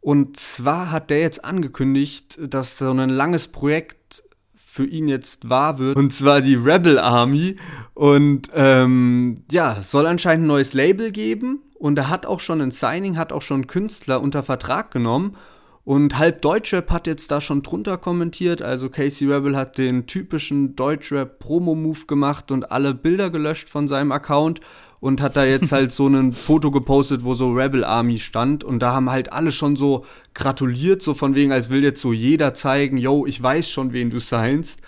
Und 0.00 0.38
zwar 0.38 0.90
hat 0.90 1.10
der 1.10 1.20
jetzt 1.20 1.44
angekündigt, 1.44 2.38
dass 2.40 2.78
so 2.78 2.90
ein 2.90 3.10
langes 3.10 3.48
Projekt 3.48 4.22
für 4.54 4.84
ihn 4.86 5.08
jetzt 5.08 5.48
wahr 5.48 5.78
wird. 5.78 5.96
Und 5.96 6.12
zwar 6.12 6.40
die 6.40 6.54
Rebel 6.54 6.98
Army. 6.98 7.56
Und 7.94 8.50
ähm, 8.54 9.42
ja, 9.50 9.78
soll 9.82 10.06
anscheinend 10.06 10.44
ein 10.44 10.48
neues 10.48 10.74
Label 10.74 11.12
geben. 11.12 11.62
Und 11.78 11.98
er 11.98 12.08
hat 12.08 12.26
auch 12.26 12.40
schon 12.40 12.60
ein 12.60 12.70
Signing, 12.70 13.16
hat 13.16 13.32
auch 13.32 13.42
schon 13.42 13.66
Künstler 13.66 14.20
unter 14.20 14.42
Vertrag 14.42 14.90
genommen. 14.90 15.36
Und 15.84 16.18
halb 16.18 16.42
Deutschrap 16.42 16.90
hat 16.90 17.06
jetzt 17.06 17.30
da 17.30 17.40
schon 17.40 17.62
drunter 17.62 17.96
kommentiert. 17.96 18.60
Also 18.60 18.90
Casey 18.90 19.30
Rebel 19.32 19.56
hat 19.56 19.78
den 19.78 20.06
typischen 20.06 20.74
Deutschrap-Promo-Move 20.74 22.06
gemacht 22.06 22.50
und 22.50 22.72
alle 22.72 22.92
Bilder 22.92 23.30
gelöscht 23.30 23.70
von 23.70 23.86
seinem 23.86 24.10
Account 24.10 24.60
und 25.00 25.20
hat 25.20 25.36
da 25.36 25.44
jetzt 25.44 25.72
halt 25.72 25.92
so 25.92 26.06
ein 26.06 26.32
Foto 26.32 26.70
gepostet, 26.70 27.24
wo 27.24 27.34
so 27.34 27.52
Rebel 27.52 27.84
Army 27.84 28.18
stand 28.18 28.64
und 28.64 28.80
da 28.80 28.92
haben 28.92 29.10
halt 29.10 29.32
alle 29.32 29.52
schon 29.52 29.76
so 29.76 30.04
gratuliert, 30.34 31.02
so 31.02 31.14
von 31.14 31.34
wegen, 31.34 31.52
als 31.52 31.70
will 31.70 31.82
jetzt 31.82 32.00
so 32.00 32.12
jeder 32.12 32.54
zeigen, 32.54 32.96
yo, 32.96 33.26
ich 33.26 33.42
weiß 33.42 33.68
schon, 33.70 33.92
wen 33.92 34.10
du 34.10 34.18
seinst. 34.18 34.80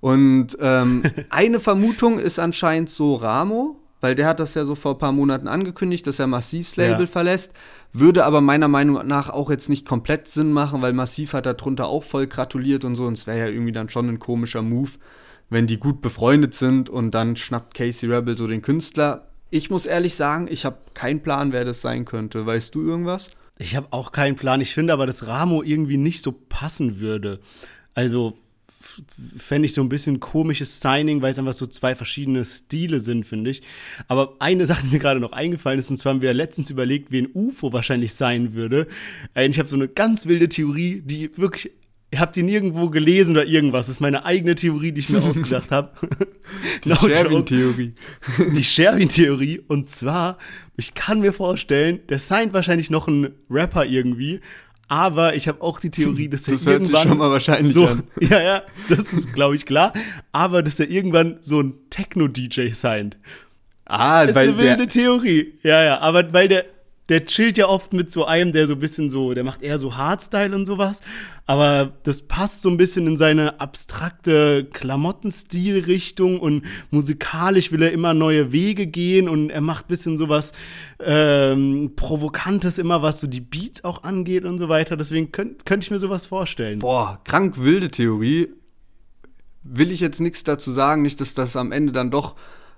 Und 0.00 0.56
ähm, 0.60 1.02
eine 1.30 1.60
Vermutung 1.60 2.18
ist 2.18 2.38
anscheinend 2.38 2.90
so 2.90 3.16
Ramo, 3.16 3.80
weil 4.00 4.14
der 4.14 4.26
hat 4.26 4.40
das 4.40 4.54
ja 4.54 4.64
so 4.64 4.74
vor 4.74 4.92
ein 4.92 4.98
paar 4.98 5.12
Monaten 5.12 5.48
angekündigt, 5.48 6.06
dass 6.06 6.18
er 6.18 6.26
Massivs 6.26 6.76
Label 6.76 7.00
ja. 7.00 7.06
verlässt. 7.06 7.52
Würde 7.92 8.24
aber 8.24 8.40
meiner 8.40 8.68
Meinung 8.68 9.06
nach 9.06 9.30
auch 9.30 9.50
jetzt 9.50 9.68
nicht 9.68 9.86
komplett 9.86 10.28
Sinn 10.28 10.52
machen, 10.52 10.82
weil 10.82 10.92
Massiv 10.92 11.32
hat 11.32 11.46
darunter 11.46 11.86
auch 11.86 12.04
voll 12.04 12.26
gratuliert 12.26 12.84
und 12.84 12.94
so. 12.94 13.06
Und 13.06 13.14
es 13.14 13.26
wäre 13.26 13.38
ja 13.38 13.46
irgendwie 13.46 13.72
dann 13.72 13.88
schon 13.88 14.08
ein 14.08 14.18
komischer 14.18 14.62
Move, 14.62 14.90
wenn 15.48 15.66
die 15.66 15.78
gut 15.78 16.02
befreundet 16.02 16.52
sind 16.52 16.90
und 16.90 17.12
dann 17.12 17.36
schnappt 17.36 17.74
Casey 17.74 18.08
Rebel 18.08 18.36
so 18.36 18.46
den 18.46 18.60
Künstler. 18.60 19.28
Ich 19.50 19.70
muss 19.70 19.86
ehrlich 19.86 20.14
sagen, 20.14 20.48
ich 20.50 20.64
habe 20.64 20.78
keinen 20.94 21.22
Plan, 21.22 21.52
wer 21.52 21.64
das 21.64 21.80
sein 21.80 22.04
könnte. 22.04 22.46
Weißt 22.46 22.74
du 22.74 22.82
irgendwas? 22.82 23.28
Ich 23.58 23.76
habe 23.76 23.88
auch 23.90 24.12
keinen 24.12 24.36
Plan. 24.36 24.60
Ich 24.60 24.74
finde 24.74 24.92
aber, 24.92 25.06
dass 25.06 25.26
Ramo 25.26 25.62
irgendwie 25.62 25.96
nicht 25.96 26.20
so 26.20 26.32
passen 26.32 27.00
würde. 27.00 27.40
Also 27.94 28.36
fände 29.36 29.66
ich 29.66 29.74
so 29.74 29.82
ein 29.82 29.88
bisschen 29.88 30.20
komisches 30.20 30.80
Signing, 30.80 31.22
weil 31.22 31.32
es 31.32 31.38
einfach 31.38 31.52
so 31.52 31.66
zwei 31.66 31.94
verschiedene 31.94 32.44
Stile 32.44 33.00
sind, 33.00 33.24
finde 33.24 33.50
ich. 33.50 33.62
Aber 34.08 34.34
eine 34.38 34.66
Sache, 34.66 34.84
die 34.84 34.92
mir 34.92 34.98
gerade 34.98 35.20
noch 35.20 35.32
eingefallen 35.32 35.78
ist, 35.78 35.90
und 35.90 35.96
zwar 35.96 36.14
haben 36.14 36.22
wir 36.22 36.34
letztens 36.34 36.70
überlegt, 36.70 37.10
wie 37.10 37.22
ein 37.22 37.28
UFO 37.32 37.72
wahrscheinlich 37.72 38.14
sein 38.14 38.54
würde. 38.54 38.86
Äh, 39.34 39.48
ich 39.48 39.58
habe 39.58 39.68
so 39.68 39.76
eine 39.76 39.88
ganz 39.88 40.26
wilde 40.26 40.48
Theorie, 40.48 41.02
die 41.04 41.36
wirklich 41.36 41.72
Ihr 42.12 42.20
habt 42.20 42.36
die 42.36 42.44
nirgendwo 42.44 42.88
gelesen 42.88 43.32
oder 43.32 43.46
irgendwas. 43.46 43.86
Das 43.86 43.96
ist 43.96 44.00
meine 44.00 44.24
eigene 44.24 44.54
Theorie, 44.54 44.92
die 44.92 45.00
ich 45.00 45.08
mir 45.08 45.22
ausgedacht 45.22 45.70
habe. 45.70 45.90
Die 46.84 46.88
no 46.88 46.94
Sherwin-Theorie. 46.94 47.94
Die 48.54 48.64
Sherwin-Theorie. 48.64 49.60
Und 49.66 49.90
zwar, 49.90 50.38
ich 50.76 50.94
kann 50.94 51.20
mir 51.20 51.32
vorstellen, 51.32 52.00
der 52.08 52.18
signed 52.18 52.52
wahrscheinlich 52.52 52.90
noch 52.90 53.08
ein 53.08 53.34
Rapper 53.50 53.84
irgendwie. 53.84 54.40
Aber 54.88 55.34
ich 55.34 55.48
habe 55.48 55.62
auch 55.62 55.80
die 55.80 55.90
Theorie, 55.90 56.28
dass 56.28 56.46
er 56.46 56.52
das 56.52 56.64
irgendwann. 56.64 56.82
Das 56.82 56.92
hört 56.92 57.02
sich 57.02 57.10
schon 57.10 57.18
mal 57.18 57.30
wahrscheinlich 57.30 57.72
so, 57.72 57.88
an. 57.88 58.04
Ja, 58.20 58.40
ja, 58.40 58.62
das 58.88 59.12
ist, 59.12 59.34
glaube 59.34 59.56
ich, 59.56 59.66
klar. 59.66 59.92
Aber 60.30 60.62
dass 60.62 60.78
er 60.78 60.88
irgendwann 60.88 61.38
so 61.40 61.60
ein 61.60 61.74
Techno-DJ 61.90 62.70
signed. 62.70 63.16
Ah, 63.84 64.26
das 64.26 64.36
weil 64.36 64.50
ist 64.50 64.54
eine 64.54 64.62
wilde 64.62 64.86
Theorie. 64.86 65.54
Ja, 65.64 65.82
ja, 65.82 65.98
aber 65.98 66.32
weil 66.32 66.46
der 66.46 66.66
der 67.08 67.24
chillt 67.24 67.56
ja 67.56 67.68
oft 67.68 67.92
mit 67.92 68.10
so 68.10 68.24
einem, 68.24 68.52
der 68.52 68.66
so 68.66 68.72
ein 68.72 68.80
bisschen 68.80 69.10
so, 69.10 69.32
der 69.32 69.44
macht 69.44 69.62
eher 69.62 69.78
so 69.78 69.96
Hardstyle 69.96 70.54
und 70.54 70.66
sowas. 70.66 71.02
Aber 71.46 71.92
das 72.02 72.22
passt 72.22 72.62
so 72.62 72.68
ein 72.68 72.76
bisschen 72.76 73.06
in 73.06 73.16
seine 73.16 73.60
abstrakte 73.60 74.64
Klamottenstilrichtung 74.72 76.40
und 76.40 76.64
musikalisch 76.90 77.70
will 77.70 77.82
er 77.82 77.92
immer 77.92 78.14
neue 78.14 78.50
Wege 78.50 78.88
gehen 78.88 79.28
und 79.28 79.50
er 79.50 79.60
macht 79.60 79.86
ein 79.86 79.88
bisschen 79.88 80.18
sowas 80.18 80.52
ähm, 80.98 81.92
Provokantes 81.94 82.78
immer, 82.78 83.02
was 83.02 83.20
so 83.20 83.28
die 83.28 83.40
Beats 83.40 83.84
auch 83.84 84.02
angeht 84.02 84.44
und 84.44 84.58
so 84.58 84.68
weiter. 84.68 84.96
Deswegen 84.96 85.30
könnte 85.30 85.64
könnt 85.64 85.84
ich 85.84 85.90
mir 85.92 86.00
sowas 86.00 86.26
vorstellen. 86.26 86.80
Boah, 86.80 87.20
krank 87.24 87.58
wilde 87.58 87.90
Theorie. 87.90 88.52
Will 89.62 89.90
ich 89.90 90.00
jetzt 90.00 90.20
nichts 90.20 90.44
dazu 90.44 90.70
sagen, 90.72 91.02
nicht, 91.02 91.20
dass 91.20 91.34
das 91.34 91.56
am 91.56 91.72
Ende 91.72 91.92
dann 91.92 92.10
doch 92.10 92.36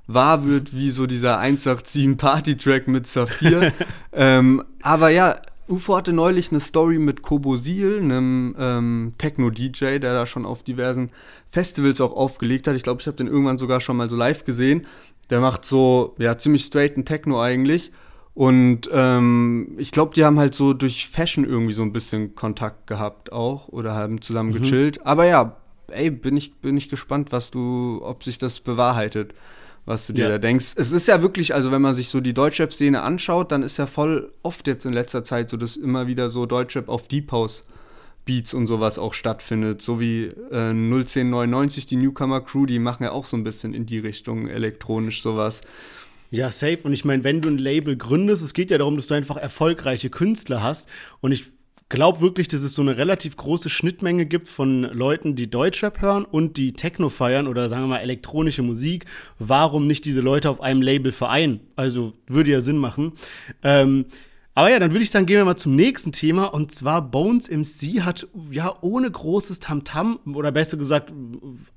wahr 0.09 0.44
wird 0.46 0.74
wie 0.74 0.90
so 0.90 1.06
dieser 1.06 1.38
187 1.38 2.16
Party-Track 2.16 2.88
mit 2.88 3.06
Saphir. 3.06 3.72
ähm, 4.12 4.64
aber 4.82 5.11
ja, 5.11 5.40
UFO 5.68 5.96
hatte 5.96 6.14
neulich 6.14 6.50
eine 6.50 6.61
Story 6.61 6.98
mit 6.98 7.22
Kobo 7.22 7.59
Seal, 7.59 7.98
einem 8.00 8.56
ähm, 8.59 9.12
Techno-DJ, 9.18 9.98
der 9.98 10.14
da 10.14 10.26
schon 10.26 10.46
auf 10.46 10.62
diversen 10.62 11.11
Festivals 11.50 12.00
auch 12.00 12.16
aufgelegt 12.16 12.66
hat. 12.66 12.74
Ich 12.74 12.82
glaube, 12.82 13.02
ich 13.02 13.06
habe 13.06 13.18
den 13.18 13.26
irgendwann 13.26 13.59
sogar 13.59 13.80
schon 13.80 13.98
mal 13.98 14.09
so 14.09 14.16
live 14.16 14.44
gesehen. 14.44 14.86
Der 15.28 15.40
macht 15.40 15.66
so, 15.66 16.14
ja, 16.18 16.38
ziemlich 16.38 16.64
straighten 16.64 17.04
Techno 17.04 17.40
eigentlich. 17.40 17.92
Und 18.32 18.88
ähm, 18.92 19.74
ich 19.76 19.90
glaube, 19.90 20.14
die 20.14 20.24
haben 20.24 20.38
halt 20.38 20.54
so 20.54 20.72
durch 20.72 21.09
Fashion 21.09 21.44
irgendwie 21.44 21.74
so 21.74 21.82
ein 21.82 21.92
bisschen 21.92 22.34
Kontakt 22.34 22.86
gehabt 22.86 23.30
auch 23.30 23.68
oder 23.68 23.94
haben 23.94 24.22
zusammen 24.22 24.50
mhm. 24.50 24.62
gechillt. 24.62 25.04
Aber 25.04 25.26
ja, 25.26 25.56
ey, 25.88 26.11
bin 26.11 26.36
ich, 26.36 26.54
bin 26.61 26.78
ich 26.78 26.88
gespannt, 26.88 27.30
was 27.30 27.50
du, 27.50 28.00
ob 28.02 28.24
sich 28.24 28.38
das 28.38 28.61
bewahrheitet 28.61 29.34
was 29.89 30.07
du 30.07 30.12
dir 30.12 30.24
ja. 30.24 30.28
da 30.28 30.39
denkst. 30.39 30.74
Es 30.76 30.93
ist 30.93 31.09
ja 31.09 31.22
wirklich, 31.22 31.55
also 31.55 31.72
wenn 31.72 31.80
man 31.80 31.95
sich 31.95 32.09
so 32.09 32.20
die 32.20 32.34
Deutschrap-Szene 32.34 33.01
anschaut, 33.01 33.51
dann 33.51 33.62
ist 33.62 33.78
ja 33.78 33.86
voll 33.86 34.30
oft 34.43 34.66
jetzt 34.66 34.84
in 34.84 34.93
letzter 34.93 35.24
Zeit 35.24 35.49
so, 35.49 35.57
dass 35.57 35.76
immer 35.76 36.07
wieder 36.07 36.28
so 36.28 36.45
Deutschrap 36.45 36.89
auf 36.89 37.09
Deep 37.09 37.32
House 37.32 37.64
Beats 38.26 38.53
und 38.53 38.66
sowas 38.66 38.99
auch 38.99 39.14
stattfindet. 39.14 39.80
So 39.80 39.99
wie 39.99 40.24
äh, 40.53 40.72
01099, 40.72 41.86
die 41.86 41.97
Newcomer 41.97 42.43
Crew, 42.43 42.66
die 42.66 42.78
machen 42.78 43.05
ja 43.05 43.12
auch 43.12 43.24
so 43.24 43.39
ein 43.39 43.45
bisschen 43.45 43.72
in 43.72 43.86
die 43.86 43.99
Richtung 43.99 44.49
elektronisch 44.49 45.22
sowas. 45.22 45.62
Ja, 46.30 46.51
safe. 46.51 46.80
Und 46.82 46.93
ich 46.93 47.07
meine, 47.07 47.24
wenn 47.24 47.41
du 47.41 47.49
ein 47.49 47.57
Label 47.57 47.97
gründest, 47.97 48.43
es 48.43 48.53
geht 48.53 48.70
ja 48.70 48.76
darum, 48.76 48.97
dass 48.97 49.07
du 49.07 49.14
einfach 49.14 49.39
erfolgreiche 49.39 50.11
Künstler 50.11 50.62
hast. 50.62 50.91
Und 51.20 51.32
ich 51.32 51.47
glaube 51.89 52.20
wirklich, 52.20 52.49
dass 52.49 52.62
es 52.62 52.74
so 52.74 52.82
eine 52.82 52.97
relativ 52.97 53.36
große 53.36 53.70
Schnittmenge 53.70 54.26
gibt 54.26 54.49
von 54.49 54.82
Leuten, 54.82 55.34
die 55.34 55.51
Deutschrap 55.51 56.01
hören 56.01 56.24
und 56.24 56.57
die 56.57 56.72
Techno 56.72 57.09
feiern 57.09 57.47
oder 57.47 57.68
sagen 57.68 57.84
wir 57.84 57.89
mal 57.89 57.99
elektronische 57.99 58.62
Musik. 58.62 59.07
Warum 59.39 59.86
nicht 59.86 60.05
diese 60.05 60.20
Leute 60.20 60.51
auf 60.51 60.61
einem 60.61 60.82
Label 60.82 61.12
vereinen? 61.12 61.61
Also 61.76 62.12
würde 62.26 62.51
ja 62.51 62.61
Sinn 62.61 62.78
machen. 62.78 63.12
Ähm, 63.62 64.07
Aber 64.59 64.70
ja, 64.72 64.80
dann 64.80 64.90
würde 64.90 65.04
ich 65.04 65.12
sagen, 65.12 65.26
gehen 65.26 65.36
wir 65.36 65.44
mal 65.44 65.54
zum 65.54 65.76
nächsten 65.76 66.11
Thema. 66.11 66.46
Und 66.46 66.72
zwar 66.72 67.00
Bones 67.00 67.48
MC 67.48 68.00
hat 68.00 68.26
ja 68.50 68.74
ohne 68.80 69.09
großes 69.09 69.61
Tamtam, 69.61 70.18
-Tam, 70.24 70.34
oder 70.34 70.50
besser 70.50 70.76
gesagt, 70.76 71.12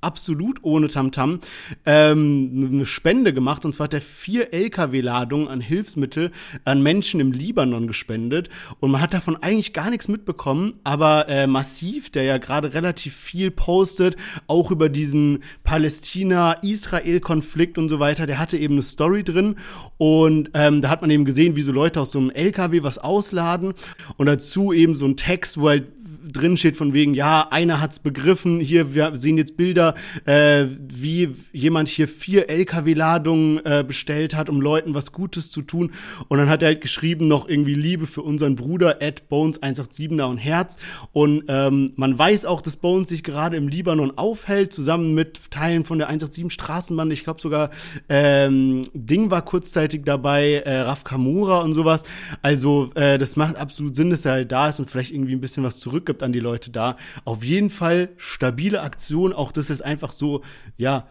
absolut 0.01 0.63
ohne 0.63 0.87
Tamtam, 0.87 1.35
-Tam, 1.35 1.41
ähm, 1.85 2.69
eine 2.73 2.87
Spende 2.87 3.35
gemacht. 3.35 3.65
Und 3.65 3.75
zwar 3.75 3.83
hat 3.83 3.93
er 3.93 4.01
vier 4.01 4.51
LKW-Ladungen 4.51 5.47
an 5.47 5.61
Hilfsmittel 5.61 6.31
an 6.65 6.81
Menschen 6.81 7.19
im 7.19 7.31
Libanon 7.31 7.85
gespendet. 7.85 8.49
Und 8.79 8.89
man 8.89 8.99
hat 8.99 9.13
davon 9.13 9.35
eigentlich 9.35 9.73
gar 9.73 9.91
nichts 9.91 10.07
mitbekommen. 10.07 10.79
Aber 10.83 11.29
äh, 11.29 11.45
Massiv, 11.45 12.09
der 12.09 12.23
ja 12.23 12.39
gerade 12.39 12.73
relativ 12.73 13.15
viel 13.15 13.51
postet, 13.51 14.15
auch 14.47 14.71
über 14.71 14.89
diesen 14.89 15.43
Palästina-Israel-Konflikt 15.63 17.77
und 17.77 17.89
so 17.89 17.99
weiter, 17.99 18.25
der 18.25 18.39
hatte 18.39 18.57
eben 18.57 18.73
eine 18.73 18.81
Story 18.81 19.23
drin. 19.23 19.57
Und 19.99 20.49
ähm, 20.55 20.81
da 20.81 20.89
hat 20.89 21.01
man 21.01 21.11
eben 21.11 21.25
gesehen, 21.25 21.55
wie 21.55 21.61
so 21.61 21.71
Leute 21.71 22.01
aus 22.01 22.13
so 22.13 22.17
einem 22.17 22.31
LKW 22.31 22.70
was 22.83 22.97
ausladen. 22.97 23.73
Und 24.17 24.25
dazu 24.25 24.73
eben 24.73 24.95
so 24.95 25.05
ein 25.05 25.17
Text, 25.17 25.59
wo 25.59 25.69
halt 25.69 25.85
drin 26.31 26.57
steht 26.57 26.77
von 26.77 26.93
wegen, 26.93 27.13
ja, 27.13 27.47
einer 27.49 27.81
hat's 27.81 27.99
begriffen, 27.99 28.59
hier, 28.59 28.93
wir 28.93 29.15
sehen 29.15 29.37
jetzt 29.37 29.57
Bilder, 29.57 29.95
äh, 30.25 30.65
wie 30.79 31.35
jemand 31.51 31.89
hier 31.89 32.07
vier 32.07 32.49
LKW-Ladungen 32.49 33.65
äh, 33.65 33.83
bestellt 33.85 34.35
hat, 34.35 34.49
um 34.49 34.61
Leuten 34.61 34.93
was 34.93 35.11
Gutes 35.11 35.49
zu 35.49 35.61
tun. 35.61 35.91
Und 36.27 36.37
dann 36.37 36.49
hat 36.49 36.63
er 36.63 36.67
halt 36.67 36.81
geschrieben, 36.81 37.27
noch 37.27 37.47
irgendwie 37.47 37.75
Liebe 37.75 38.07
für 38.07 38.21
unseren 38.21 38.55
Bruder, 38.55 39.01
Ed 39.01 39.29
Bones 39.29 39.61
187er 39.61 40.23
und 40.23 40.37
Herz. 40.37 40.77
Und 41.11 41.43
ähm, 41.47 41.91
man 41.95 42.17
weiß 42.17 42.45
auch, 42.45 42.61
dass 42.61 42.75
Bones 42.75 43.09
sich 43.09 43.23
gerade 43.23 43.57
im 43.57 43.67
Libanon 43.67 44.17
aufhält, 44.17 44.73
zusammen 44.73 45.13
mit 45.13 45.51
Teilen 45.51 45.85
von 45.85 45.97
der 45.97 46.07
187 46.07 46.51
Straßenbahn. 46.53 47.11
Ich 47.11 47.23
glaube 47.23 47.41
sogar 47.41 47.69
ähm, 48.09 48.83
Ding 48.93 49.31
war 49.31 49.43
kurzzeitig 49.43 50.03
dabei, 50.05 50.61
äh, 50.65 50.81
Raf 50.81 51.03
Kamura 51.03 51.61
und 51.61 51.73
sowas. 51.73 52.03
Also 52.41 52.91
äh, 52.95 53.17
das 53.17 53.35
macht 53.35 53.55
absolut 53.55 53.95
Sinn, 53.95 54.09
dass 54.09 54.25
er 54.25 54.33
halt 54.33 54.51
da 54.51 54.69
ist 54.69 54.79
und 54.79 54.89
vielleicht 54.89 55.11
irgendwie 55.11 55.33
ein 55.33 55.41
bisschen 55.41 55.63
was 55.63 55.79
zurückgibt 55.79 56.20
an 56.23 56.33
die 56.33 56.39
Leute 56.39 56.71
da. 56.71 56.95
Auf 57.25 57.43
jeden 57.43 57.69
Fall 57.69 58.09
stabile 58.17 58.81
Aktion, 58.81 59.33
auch 59.33 59.51
dass 59.51 59.69
es 59.69 59.81
einfach 59.81 60.11
so, 60.11 60.41
ja, 60.77 61.07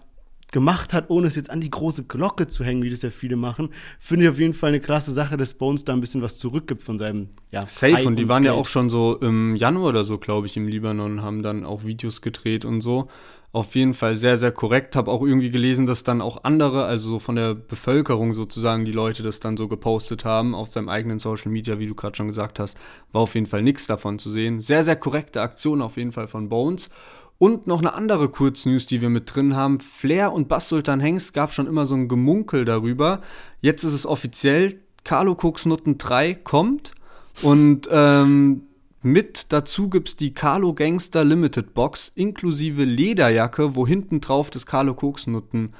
gemacht 0.52 0.92
hat, 0.92 1.11
ohne 1.11 1.28
es 1.28 1.36
jetzt 1.36 1.50
an 1.50 1.61
die 1.61 1.70
große 1.70 2.04
Glocke 2.04 2.46
zu 2.48 2.64
hängen, 2.64 2.82
wie 2.82 2.90
das 2.90 3.02
ja 3.02 3.11
viele 3.11 3.36
machen, 3.36 3.70
finde 3.98 4.24
ich 4.24 4.30
auf 4.30 4.38
jeden 4.38 4.54
Fall 4.54 4.70
eine 4.70 4.80
klasse 4.80 5.12
Sache, 5.12 5.36
dass 5.36 5.54
Bones 5.54 5.84
da 5.84 5.92
ein 5.92 6.00
bisschen 6.00 6.22
was 6.22 6.38
zurückgibt 6.38 6.82
von 6.82 6.98
seinem, 6.98 7.28
ja. 7.52 7.66
Safe, 7.68 8.06
und 8.06 8.16
die 8.16 8.28
waren 8.28 8.42
Geld. 8.42 8.54
ja 8.54 8.61
auch 8.61 8.66
schon 8.66 8.90
so 8.90 9.16
im 9.16 9.56
Januar 9.56 9.90
oder 9.90 10.04
so, 10.04 10.18
glaube 10.18 10.46
ich, 10.46 10.56
im 10.56 10.66
Libanon, 10.66 11.22
haben 11.22 11.42
dann 11.42 11.64
auch 11.64 11.84
Videos 11.84 12.20
gedreht 12.20 12.64
und 12.64 12.80
so 12.80 13.08
auf 13.53 13.74
jeden 13.74 13.94
Fall 13.94 14.14
sehr, 14.14 14.36
sehr 14.36 14.53
korrekt. 14.53 14.94
Habe 14.94 15.11
auch 15.11 15.22
irgendwie 15.22 15.51
gelesen, 15.51 15.86
dass 15.86 16.05
dann 16.05 16.20
auch 16.20 16.44
andere, 16.44 16.84
also 16.84 17.09
so 17.09 17.18
von 17.18 17.34
der 17.34 17.55
Bevölkerung 17.55 18.32
sozusagen, 18.32 18.84
die 18.84 18.92
Leute 18.92 19.22
das 19.22 19.40
dann 19.40 19.57
so 19.57 19.66
gepostet 19.66 20.24
haben 20.24 20.55
auf 20.55 20.70
seinem 20.70 20.88
eigenen 20.88 21.18
Social 21.18 21.51
Media, 21.51 21.78
wie 21.78 21.86
du 21.86 21.94
gerade 21.94 22.16
schon 22.16 22.28
gesagt 22.28 22.61
hast, 22.61 22.78
war 23.12 23.22
auf 23.22 23.34
jeden 23.34 23.46
Fall 23.46 23.62
nichts 23.62 23.86
davon 23.86 24.18
zu 24.18 24.30
sehen. 24.30 24.61
Sehr, 24.61 24.84
sehr 24.84 24.96
korrekte 24.96 25.40
Aktion 25.40 25.82
auf 25.82 25.96
jeden 25.96 26.12
Fall 26.12 26.28
von 26.28 26.48
Bones. 26.48 26.90
Und 27.38 27.66
noch 27.66 27.80
eine 27.80 27.94
andere 27.94 28.28
Kurznews, 28.28 28.86
die 28.86 29.01
wir 29.01 29.09
mit 29.09 29.34
drin 29.34 29.57
haben. 29.57 29.80
Flair 29.80 30.32
und 30.32 30.46
Bass 30.46 30.68
Sultan 30.68 31.01
Hengst 31.01 31.32
gab 31.32 31.55
schon 31.55 31.66
immer 31.66 31.86
so 31.86 31.94
ein 31.94 32.07
Gemunkel 32.07 32.66
darüber. 32.66 33.22
Jetzt 33.62 33.82
ist 33.82 33.94
es 33.94 34.05
offiziell, 34.05 34.80
Carlo 35.05 35.32
Cooks 35.32 35.64
Nutten 35.64 35.96
3 35.96 36.34
kommt. 36.34 36.92
Und 37.40 37.88
ähm, 37.90 38.64
mit 39.03 39.53
dazu 39.53 39.88
gibt's 39.88 40.16
die 40.16 40.34
Carlo 40.34 40.74
Gangster 40.74 41.24
Limited 41.24 41.74
Box 41.74 42.12
inklusive 42.14 42.84
Lederjacke, 42.84 43.74
wo 43.74 43.86
hinten 43.86 44.20
drauf 44.20 44.51
das 44.51 44.66
Carlo 44.66 44.94
Koksnutten 44.94 45.72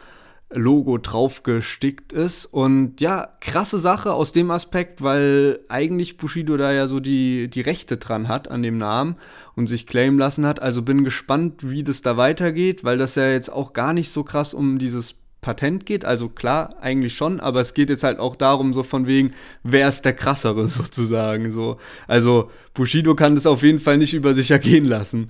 Logo 0.53 0.99
drauf 0.99 1.45
gestickt 1.45 2.13
ist. 2.13 2.47
Und 2.47 3.01
ja, 3.01 3.29
krasse 3.41 3.79
Sache 3.79 4.13
aus 4.13 4.33
dem 4.33 4.51
Aspekt, 4.51 5.01
weil 5.01 5.61
eigentlich 5.69 6.17
Bushido 6.17 6.57
da 6.57 6.73
ja 6.73 6.89
so 6.89 6.99
die, 6.99 7.49
die 7.49 7.61
Rechte 7.61 7.99
dran 7.99 8.27
hat 8.27 8.51
an 8.51 8.63
dem 8.63 8.77
Namen 8.77 9.17
und 9.55 9.69
sich 9.69 9.87
claimen 9.87 10.19
lassen 10.19 10.45
hat. 10.47 10.61
Also 10.61 10.83
bin 10.83 11.05
gespannt, 11.05 11.71
wie 11.71 11.85
das 11.85 12.03
da 12.03 12.17
weitergeht, 12.17 12.83
weil 12.83 12.99
das 12.99 13.15
ja 13.15 13.29
jetzt 13.29 13.53
auch 13.53 13.73
gar 13.73 13.93
nicht 13.93 14.11
so 14.11 14.25
krass 14.25 14.53
um 14.53 14.79
dieses 14.79 15.15
Patent 15.41 15.87
geht. 15.87 16.05
Also 16.05 16.29
klar, 16.29 16.77
eigentlich 16.81 17.15
schon, 17.15 17.41
aber 17.41 17.61
es 17.61 17.75
geht 17.75 17.91
jetzt 17.91 18.05
halt 18.05 18.19
auch 18.19 18.37
darum, 18.37 18.73
so 18.73 18.83
von 18.83 19.07
wegen, 19.07 19.33
wer 19.63 19.89
ist 19.89 20.05
der 20.05 20.13
krassere 20.13 20.69
sozusagen. 20.69 21.53
So. 21.53 21.79
Also 22.07 22.51
Bushido 22.75 23.15
kann 23.15 23.35
das 23.35 23.47
auf 23.47 23.63
jeden 23.63 23.81
Fall 23.81 23.99
nicht 23.99 24.15
über 24.15 24.35
sich 24.35 24.51
ergehen 24.51 24.85
lassen. 24.85 25.29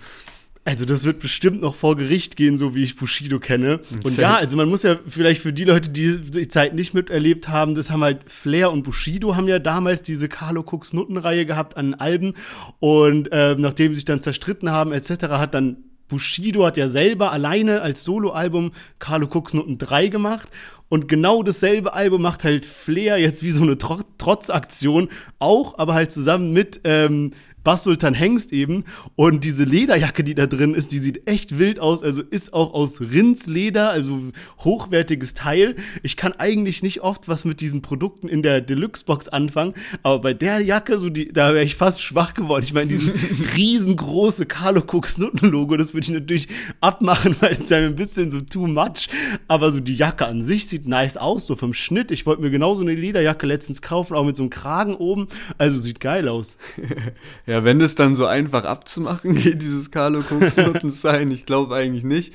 Also 0.62 0.84
das 0.84 1.04
wird 1.04 1.20
bestimmt 1.20 1.62
noch 1.62 1.74
vor 1.74 1.96
Gericht 1.96 2.36
gehen, 2.36 2.58
so 2.58 2.74
wie 2.74 2.82
ich 2.82 2.96
Bushido 2.96 3.40
kenne. 3.40 3.80
Und 4.04 4.18
ja, 4.18 4.36
also 4.36 4.58
man 4.58 4.68
muss 4.68 4.82
ja 4.82 4.98
vielleicht 5.08 5.40
für 5.40 5.54
die 5.54 5.64
Leute, 5.64 5.88
die 5.88 6.20
die 6.20 6.48
Zeit 6.48 6.74
nicht 6.74 6.92
miterlebt 6.92 7.48
haben, 7.48 7.74
das 7.74 7.90
haben 7.90 8.04
halt 8.04 8.30
Flair 8.30 8.70
und 8.70 8.82
Bushido 8.82 9.36
haben 9.36 9.48
ja 9.48 9.58
damals 9.58 10.02
diese 10.02 10.28
Carlo 10.28 10.61
Cooks 10.61 10.92
Nuttenreihe 10.92 11.46
gehabt 11.46 11.78
an 11.78 11.94
Alben. 11.94 12.34
Und 12.78 13.32
äh, 13.32 13.54
nachdem 13.54 13.92
sie 13.92 13.96
sich 13.96 14.04
dann 14.04 14.20
zerstritten 14.20 14.70
haben 14.70 14.92
etc., 14.92 15.28
hat 15.30 15.54
dann 15.54 15.78
Bushido 16.11 16.66
hat 16.66 16.76
ja 16.76 16.88
selber 16.88 17.32
alleine 17.32 17.80
als 17.80 18.04
Soloalbum 18.04 18.72
Carlo 18.98 19.26
Cooks 19.26 19.54
Noten 19.54 19.78
3 19.78 20.08
gemacht. 20.08 20.48
Und 20.90 21.06
genau 21.06 21.44
dasselbe 21.44 21.94
Album 21.94 22.22
macht 22.22 22.42
halt 22.42 22.66
Flair 22.66 23.16
jetzt 23.16 23.44
wie 23.44 23.52
so 23.52 23.62
eine 23.62 23.78
Trotzaktion 23.78 25.08
auch, 25.38 25.78
aber 25.78 25.94
halt 25.94 26.11
zusammen 26.11 26.52
mit 26.52 26.80
ähm, 26.82 27.30
Bass 27.64 27.82
Sultan 27.82 28.14
Hengst 28.14 28.52
eben. 28.52 28.84
Und 29.16 29.44
diese 29.44 29.64
Lederjacke, 29.64 30.24
die 30.24 30.34
da 30.34 30.46
drin 30.46 30.74
ist, 30.74 30.92
die 30.92 30.98
sieht 30.98 31.26
echt 31.28 31.58
wild 31.58 31.78
aus. 31.78 32.02
Also 32.02 32.22
ist 32.22 32.52
auch 32.52 32.72
aus 32.72 33.00
Rindsleder, 33.00 33.90
also 33.90 34.30
hochwertiges 34.61 35.34
Teil. 35.34 35.76
Ich 36.02 36.16
kann 36.16 36.32
eigentlich 36.32 36.82
nicht 36.82 37.02
oft 37.02 37.28
was 37.28 37.44
mit 37.44 37.61
diesen 37.61 37.82
Produkten 37.82 38.28
in 38.28 38.42
der 38.42 38.61
Deluxe-Box 38.61 39.28
anfangen. 39.28 39.74
Aber 40.02 40.20
bei 40.20 40.34
der 40.34 40.61
Jacke, 40.61 40.98
so 40.98 41.11
die, 41.11 41.32
da 41.32 41.54
wäre 41.54 41.64
ich 41.64 41.76
fast 41.76 42.02
schwach 42.02 42.34
geworden. 42.34 42.64
Ich 42.64 42.72
meine, 42.72 42.88
dieses 42.88 43.12
riesengroße 43.56 44.46
Carlo 44.46 44.82
Cooks 44.86 45.18
Nutten-Logo, 45.18 45.76
das 45.76 45.92
würde 45.94 46.04
ich 46.04 46.11
natürlich 46.11 46.48
abmachen, 46.80 47.36
weil 47.40 47.52
es 47.61 47.68
ja 47.68 47.78
ein 47.78 47.96
bisschen 47.96 48.30
so 48.30 48.40
too 48.40 48.66
much. 48.66 49.08
Aber 49.48 49.70
so 49.70 49.80
die 49.80 49.96
Jacke 49.96 50.26
an 50.26 50.42
sich 50.42 50.66
sieht 50.66 50.86
nice 50.86 51.16
aus, 51.16 51.46
so 51.46 51.56
vom 51.56 51.74
Schnitt. 51.74 52.11
Ich 52.11 52.26
wollte 52.26 52.42
mir 52.42 52.50
genauso 52.50 52.82
eine 52.82 52.94
Lederjacke 52.94 53.46
letztens 53.46 53.82
kaufen, 53.82 54.14
auch 54.14 54.24
mit 54.24 54.36
so 54.36 54.42
einem 54.44 54.50
Kragen 54.50 54.94
oben. 54.94 55.28
Also 55.58 55.78
sieht 55.78 56.00
geil 56.00 56.28
aus. 56.28 56.56
Ja, 57.51 57.64
wenn 57.64 57.80
das 57.80 57.96
dann 57.96 58.14
so 58.14 58.26
einfach 58.26 58.64
abzumachen 58.64 59.34
geht, 59.42 59.61
dieses 59.61 59.90
Carlo 59.90 60.20
Cooks 60.20 60.55
sein, 61.03 61.32
ich 61.32 61.46
glaube 61.46 61.74
eigentlich 61.74 62.05
nicht. 62.05 62.32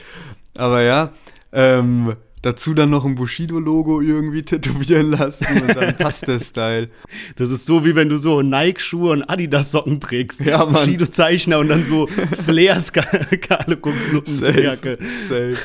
Aber 0.56 0.82
ja, 0.82 1.14
ähm, 1.54 2.18
dazu 2.42 2.74
dann 2.74 2.90
noch 2.90 3.06
ein 3.06 3.16
Bushido-Logo 3.16 4.02
irgendwie 4.02 4.42
tätowieren 4.42 5.12
lassen 5.12 5.62
und 5.62 5.74
dann 5.74 5.96
passt 5.98 6.28
der 6.28 6.42
Style. 6.42 6.90
Das 7.38 7.50
ist 7.50 7.66
so, 7.66 7.86
wie 7.86 7.96
wenn 7.96 8.10
du 8.10 8.18
so 8.18 8.42
Nike-Schuhe 8.42 9.12
und 9.12 9.24
Adidas-Socken 9.24 10.02
trägst. 10.02 10.42
Ja, 10.42 10.66
Mann. 10.66 10.74
Bushido-Zeichner 10.74 11.60
und 11.60 11.70
dann 11.70 11.86
so 11.86 12.08
Flairs 12.46 12.92
Carlo 12.92 13.78
Cooks 13.82 14.42
Jacke. 14.42 14.98
Safe. 15.30 15.58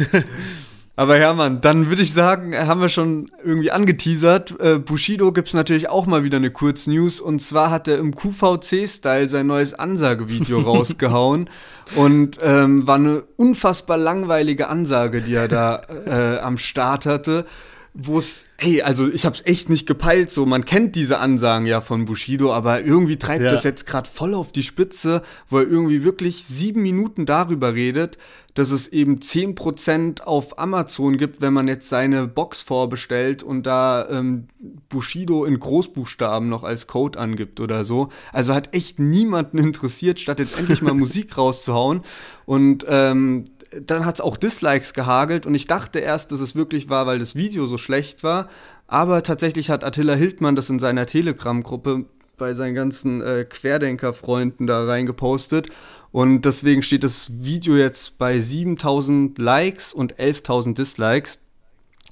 Aber 0.96 1.16
ja, 1.16 1.32
Mann, 1.32 1.62
dann 1.62 1.88
würde 1.88 2.02
ich 2.02 2.12
sagen, 2.12 2.54
haben 2.54 2.80
wir 2.80 2.90
schon 2.90 3.30
irgendwie 3.42 3.70
angeteasert. 3.70 4.60
Äh, 4.60 4.78
Bushido 4.78 5.32
gibt 5.32 5.48
es 5.48 5.54
natürlich 5.54 5.88
auch 5.88 6.06
mal 6.06 6.24
wieder 6.24 6.36
eine 6.36 6.50
Kurznews. 6.50 7.20
Und 7.20 7.40
zwar 7.40 7.70
hat 7.70 7.88
er 7.88 7.98
im 7.98 8.14
QVC-Style 8.14 9.28
sein 9.28 9.46
neues 9.46 9.72
Ansagevideo 9.72 10.60
rausgehauen. 10.60 11.48
Und 11.96 12.38
ähm, 12.42 12.86
war 12.86 12.96
eine 12.96 13.22
unfassbar 13.36 13.96
langweilige 13.96 14.68
Ansage, 14.68 15.22
die 15.22 15.34
er 15.34 15.48
da 15.48 15.82
äh, 16.06 16.38
am 16.38 16.58
Start 16.58 17.06
hatte 17.06 17.46
wo 17.92 18.18
es, 18.18 18.48
hey, 18.56 18.82
also 18.82 19.10
ich 19.10 19.26
hab's 19.26 19.42
echt 19.44 19.68
nicht 19.68 19.86
gepeilt, 19.86 20.30
so 20.30 20.46
man 20.46 20.64
kennt 20.64 20.94
diese 20.94 21.18
Ansagen 21.18 21.66
ja 21.66 21.80
von 21.80 22.04
Bushido, 22.04 22.52
aber 22.52 22.82
irgendwie 22.82 23.16
treibt 23.16 23.44
ja. 23.44 23.50
das 23.50 23.64
jetzt 23.64 23.84
gerade 23.84 24.08
voll 24.08 24.34
auf 24.34 24.52
die 24.52 24.62
Spitze, 24.62 25.22
wo 25.48 25.58
er 25.58 25.66
irgendwie 25.66 26.04
wirklich 26.04 26.44
sieben 26.44 26.82
Minuten 26.82 27.26
darüber 27.26 27.74
redet, 27.74 28.16
dass 28.54 28.70
es 28.70 28.88
eben 28.88 29.18
10% 29.18 30.22
auf 30.22 30.58
Amazon 30.58 31.16
gibt, 31.16 31.40
wenn 31.40 31.52
man 31.52 31.68
jetzt 31.68 31.88
seine 31.88 32.26
Box 32.26 32.62
vorbestellt 32.62 33.42
und 33.42 33.64
da 33.64 34.08
ähm, 34.08 34.48
Bushido 34.88 35.44
in 35.44 35.58
Großbuchstaben 35.58 36.48
noch 36.48 36.64
als 36.64 36.86
Code 36.86 37.18
angibt 37.18 37.60
oder 37.60 37.84
so. 37.84 38.08
Also 38.32 38.54
hat 38.54 38.74
echt 38.74 38.98
niemanden 38.98 39.58
interessiert, 39.58 40.20
statt 40.20 40.38
jetzt 40.38 40.58
endlich 40.58 40.82
mal 40.82 40.94
Musik 41.00 41.36
rauszuhauen. 41.36 42.02
Und 42.46 42.84
ähm, 42.88 43.44
dann 43.86 44.04
hat 44.04 44.16
es 44.16 44.20
auch 44.20 44.36
Dislikes 44.36 44.94
gehagelt 44.94 45.46
und 45.46 45.54
ich 45.54 45.66
dachte 45.66 46.00
erst, 46.00 46.32
dass 46.32 46.40
es 46.40 46.56
wirklich 46.56 46.88
war, 46.88 47.06
weil 47.06 47.20
das 47.20 47.36
Video 47.36 47.66
so 47.66 47.78
schlecht 47.78 48.24
war. 48.24 48.48
Aber 48.88 49.22
tatsächlich 49.22 49.70
hat 49.70 49.84
Attila 49.84 50.14
Hildmann 50.14 50.56
das 50.56 50.68
in 50.68 50.80
seiner 50.80 51.06
Telegram-Gruppe 51.06 52.06
bei 52.36 52.54
seinen 52.54 52.74
ganzen 52.74 53.20
äh, 53.20 53.46
Querdenker-Freunden 53.48 54.66
da 54.66 54.84
reingepostet. 54.84 55.68
Und 56.12 56.42
deswegen 56.42 56.82
steht 56.82 57.04
das 57.04 57.30
Video 57.44 57.76
jetzt 57.76 58.18
bei 58.18 58.40
7000 58.40 59.38
Likes 59.38 59.92
und 59.92 60.16
11.000 60.16 60.74
Dislikes. 60.74 61.38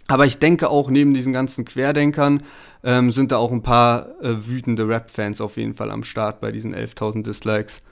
Aber 0.06 0.24
ich 0.24 0.38
denke 0.38 0.70
auch, 0.70 0.88
neben 0.88 1.12
diesen 1.12 1.32
ganzen 1.32 1.64
Querdenkern 1.64 2.42
ähm, 2.82 3.12
sind 3.12 3.32
da 3.32 3.36
auch 3.36 3.52
ein 3.52 3.62
paar 3.62 4.20
äh, 4.22 4.46
wütende 4.46 4.88
Rap-Fans 4.88 5.40
auf 5.40 5.56
jeden 5.56 5.74
Fall 5.74 5.90
am 5.90 6.04
Start 6.04 6.40
bei 6.40 6.52
diesen 6.52 6.74
11.000 6.74 7.24
Dislikes. 7.24 7.82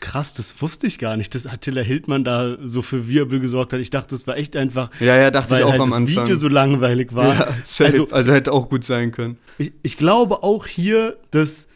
Krass, 0.00 0.34
das 0.34 0.60
wusste 0.60 0.86
ich 0.86 0.98
gar 0.98 1.16
nicht, 1.16 1.34
dass 1.34 1.46
Attila 1.46 1.80
Hildmann 1.80 2.24
da 2.24 2.58
so 2.62 2.82
für 2.82 3.08
Wirbel 3.08 3.40
gesorgt 3.40 3.72
hat. 3.72 3.80
Ich 3.80 3.90
dachte, 3.90 4.10
das 4.10 4.26
war 4.26 4.36
echt 4.36 4.54
einfach. 4.54 4.90
Ja, 5.00 5.16
ja, 5.16 5.30
dachte 5.30 5.56
ich 5.56 5.62
auch 5.64 5.70
halt 5.70 5.80
am 5.80 5.88
das 5.88 5.96
Anfang. 5.96 6.14
das 6.14 6.24
Video 6.26 6.36
so 6.36 6.48
langweilig 6.48 7.14
war. 7.14 7.34
Ja, 7.34 7.48
also, 7.86 8.08
also 8.10 8.32
hätte 8.32 8.52
auch 8.52 8.68
gut 8.68 8.84
sein 8.84 9.12
können. 9.12 9.38
Ich, 9.56 9.72
ich 9.82 9.96
glaube 9.96 10.42
auch 10.42 10.66
hier, 10.66 11.16
dass 11.30 11.68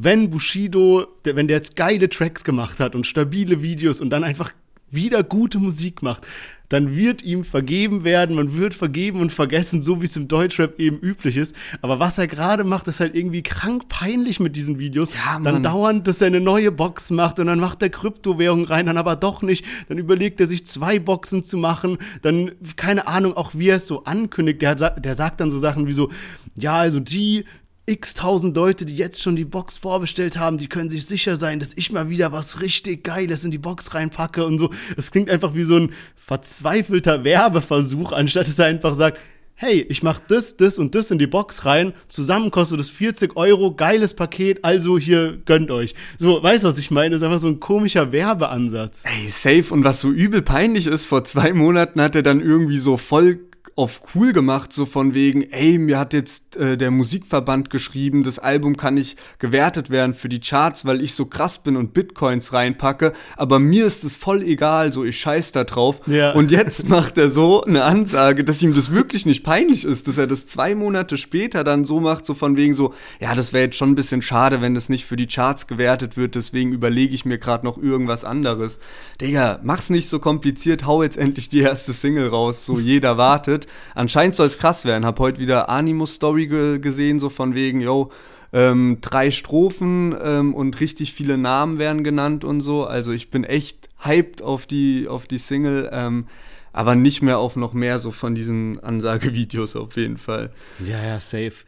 wenn 0.00 0.30
Bushido, 0.30 1.06
der, 1.24 1.34
wenn 1.34 1.48
der 1.48 1.56
jetzt 1.56 1.74
geile 1.74 2.08
Tracks 2.08 2.44
gemacht 2.44 2.78
hat 2.78 2.94
und 2.94 3.04
stabile 3.04 3.62
Videos 3.62 4.00
und 4.00 4.10
dann 4.10 4.22
einfach 4.22 4.52
wieder 4.90 5.24
gute 5.24 5.58
Musik 5.58 6.02
macht, 6.02 6.24
dann 6.68 6.94
wird 6.94 7.22
ihm 7.22 7.44
vergeben 7.44 8.04
werden, 8.04 8.36
man 8.36 8.56
wird 8.56 8.74
vergeben 8.74 9.20
und 9.20 9.32
vergessen, 9.32 9.82
so 9.82 10.00
wie 10.00 10.04
es 10.04 10.16
im 10.16 10.28
Deutschrap 10.28 10.78
eben 10.78 10.98
üblich 10.98 11.36
ist. 11.36 11.56
Aber 11.82 11.98
was 11.98 12.16
er 12.16 12.28
gerade 12.28 12.62
macht, 12.62 12.86
ist 12.86 13.00
halt 13.00 13.14
irgendwie 13.14 13.42
krank 13.42 13.88
peinlich 13.88 14.38
mit 14.38 14.54
diesen 14.54 14.78
Videos. 14.78 15.10
Ja, 15.12 15.40
dann 15.40 15.64
dauernd, 15.64 16.06
dass 16.06 16.20
er 16.20 16.28
eine 16.28 16.40
neue 16.40 16.70
Box 16.70 17.10
macht 17.10 17.40
und 17.40 17.48
dann 17.48 17.58
macht 17.58 17.82
er 17.82 17.90
Kryptowährung 17.90 18.64
rein, 18.66 18.86
dann 18.86 18.98
aber 18.98 19.16
doch 19.16 19.42
nicht. 19.42 19.64
Dann 19.88 19.98
überlegt 19.98 20.40
er 20.40 20.46
sich 20.46 20.64
zwei 20.64 21.00
Boxen 21.00 21.42
zu 21.42 21.56
machen. 21.56 21.98
Dann, 22.22 22.52
keine 22.76 23.08
Ahnung, 23.08 23.36
auch 23.36 23.52
wie 23.54 23.70
er 23.70 23.76
es 23.76 23.86
so 23.86 24.04
ankündigt. 24.04 24.62
Der, 24.62 24.74
der 24.76 25.14
sagt 25.16 25.40
dann 25.40 25.50
so 25.50 25.58
Sachen 25.58 25.86
wie 25.88 25.92
so, 25.92 26.10
ja, 26.54 26.76
also 26.76 27.00
die, 27.00 27.44
x 27.88 28.14
tausend 28.14 28.54
Leute, 28.56 28.84
die 28.84 28.96
jetzt 28.96 29.22
schon 29.22 29.34
die 29.34 29.44
Box 29.44 29.78
vorbestellt 29.78 30.38
haben, 30.38 30.58
die 30.58 30.68
können 30.68 30.90
sich 30.90 31.06
sicher 31.06 31.36
sein, 31.36 31.58
dass 31.58 31.70
ich 31.74 31.90
mal 31.90 32.10
wieder 32.10 32.32
was 32.32 32.60
richtig 32.60 33.02
Geiles 33.02 33.44
in 33.44 33.50
die 33.50 33.58
Box 33.58 33.94
reinpacke 33.94 34.44
und 34.44 34.58
so. 34.58 34.70
Es 34.96 35.10
klingt 35.10 35.30
einfach 35.30 35.54
wie 35.54 35.64
so 35.64 35.76
ein 35.76 35.92
verzweifelter 36.14 37.24
Werbeversuch, 37.24 38.12
anstatt 38.12 38.46
dass 38.46 38.58
er 38.58 38.66
einfach 38.66 38.94
sagt, 38.94 39.18
hey, 39.54 39.84
ich 39.88 40.04
mach 40.04 40.20
das, 40.20 40.56
das 40.56 40.78
und 40.78 40.94
das 40.94 41.10
in 41.10 41.18
die 41.18 41.26
Box 41.26 41.64
rein, 41.64 41.92
zusammen 42.06 42.52
kostet 42.52 42.78
es 42.78 42.90
40 42.90 43.36
Euro, 43.36 43.74
geiles 43.74 44.14
Paket, 44.14 44.64
also 44.64 44.98
hier 44.98 45.38
gönnt 45.46 45.72
euch. 45.72 45.94
So, 46.16 46.40
weißt 46.40 46.62
du, 46.62 46.68
was 46.68 46.78
ich 46.78 46.92
meine? 46.92 47.10
Das 47.10 47.22
ist 47.22 47.26
einfach 47.26 47.40
so 47.40 47.48
ein 47.48 47.58
komischer 47.58 48.12
Werbeansatz. 48.12 49.02
Ey, 49.04 49.28
safe. 49.28 49.74
Und 49.74 49.82
was 49.82 50.00
so 50.00 50.10
übel 50.10 50.42
peinlich 50.42 50.86
ist, 50.86 51.06
vor 51.06 51.24
zwei 51.24 51.52
Monaten 51.52 52.00
hat 52.00 52.14
er 52.14 52.22
dann 52.22 52.40
irgendwie 52.40 52.78
so 52.78 52.96
voll 52.96 53.47
auf 53.78 54.00
cool 54.12 54.32
gemacht, 54.32 54.72
so 54.72 54.86
von 54.86 55.14
wegen, 55.14 55.52
ey, 55.52 55.78
mir 55.78 56.00
hat 56.00 56.12
jetzt 56.12 56.56
äh, 56.56 56.76
der 56.76 56.90
Musikverband 56.90 57.70
geschrieben, 57.70 58.24
das 58.24 58.40
Album 58.40 58.76
kann 58.76 58.94
nicht 58.94 59.16
gewertet 59.38 59.88
werden 59.88 60.14
für 60.14 60.28
die 60.28 60.40
Charts, 60.40 60.84
weil 60.84 61.00
ich 61.00 61.14
so 61.14 61.26
krass 61.26 61.60
bin 61.60 61.76
und 61.76 61.92
Bitcoins 61.92 62.52
reinpacke, 62.52 63.12
aber 63.36 63.60
mir 63.60 63.86
ist 63.86 64.02
es 64.02 64.16
voll 64.16 64.42
egal, 64.42 64.92
so 64.92 65.04
ich 65.04 65.20
scheiß 65.20 65.52
da 65.52 65.62
drauf. 65.62 66.00
Ja. 66.06 66.32
Und 66.32 66.50
jetzt 66.50 66.88
macht 66.88 67.18
er 67.18 67.30
so 67.30 67.62
eine 67.62 67.84
Ansage, 67.84 68.42
dass 68.42 68.60
ihm 68.62 68.74
das 68.74 68.90
wirklich 68.90 69.26
nicht 69.26 69.44
peinlich 69.44 69.84
ist, 69.84 70.08
dass 70.08 70.18
er 70.18 70.26
das 70.26 70.48
zwei 70.48 70.74
Monate 70.74 71.16
später 71.16 71.62
dann 71.62 71.84
so 71.84 72.00
macht, 72.00 72.26
so 72.26 72.34
von 72.34 72.56
wegen 72.56 72.74
so, 72.74 72.94
ja, 73.20 73.36
das 73.36 73.52
wäre 73.52 73.66
jetzt 73.66 73.76
schon 73.76 73.90
ein 73.90 73.94
bisschen 73.94 74.22
schade, 74.22 74.60
wenn 74.60 74.74
das 74.74 74.88
nicht 74.88 75.04
für 75.04 75.16
die 75.16 75.28
Charts 75.28 75.68
gewertet 75.68 76.16
wird, 76.16 76.34
deswegen 76.34 76.72
überlege 76.72 77.14
ich 77.14 77.24
mir 77.24 77.38
gerade 77.38 77.64
noch 77.64 77.78
irgendwas 77.78 78.24
anderes. 78.24 78.80
Digga, 79.20 79.60
mach's 79.62 79.88
nicht 79.88 80.08
so 80.08 80.18
kompliziert, 80.18 80.84
hau 80.84 81.04
jetzt 81.04 81.16
endlich 81.16 81.48
die 81.48 81.60
erste 81.60 81.92
Single 81.92 82.26
raus, 82.26 82.66
so 82.66 82.80
jeder 82.80 83.18
wartet. 83.18 83.67
Anscheinend 83.94 84.34
soll 84.34 84.46
es 84.46 84.58
krass 84.58 84.84
werden. 84.84 85.04
Hab 85.04 85.18
heute 85.18 85.40
wieder 85.40 85.68
Animus-Story 85.68 86.46
ge 86.46 86.78
gesehen, 86.78 87.20
so 87.20 87.28
von 87.28 87.54
wegen, 87.54 87.80
yo, 87.80 88.10
ähm, 88.52 88.98
drei 89.00 89.30
Strophen 89.30 90.16
ähm, 90.22 90.54
und 90.54 90.80
richtig 90.80 91.12
viele 91.12 91.36
Namen 91.36 91.78
werden 91.78 92.04
genannt 92.04 92.44
und 92.44 92.60
so. 92.60 92.84
Also 92.84 93.12
ich 93.12 93.30
bin 93.30 93.44
echt 93.44 93.88
hyped 93.98 94.42
auf 94.42 94.66
die, 94.66 95.06
auf 95.08 95.26
die 95.26 95.38
Single. 95.38 95.90
Ähm, 95.92 96.26
aber 96.72 96.94
nicht 96.94 97.22
mehr 97.22 97.38
auf 97.38 97.56
noch 97.56 97.72
mehr 97.72 97.98
so 97.98 98.12
von 98.12 98.36
diesen 98.36 98.78
Ansagevideos 98.78 99.74
auf 99.74 99.96
jeden 99.96 100.16
Fall. 100.16 100.50
Ja, 100.86 101.02
ja, 101.02 101.18
safe. 101.18 101.64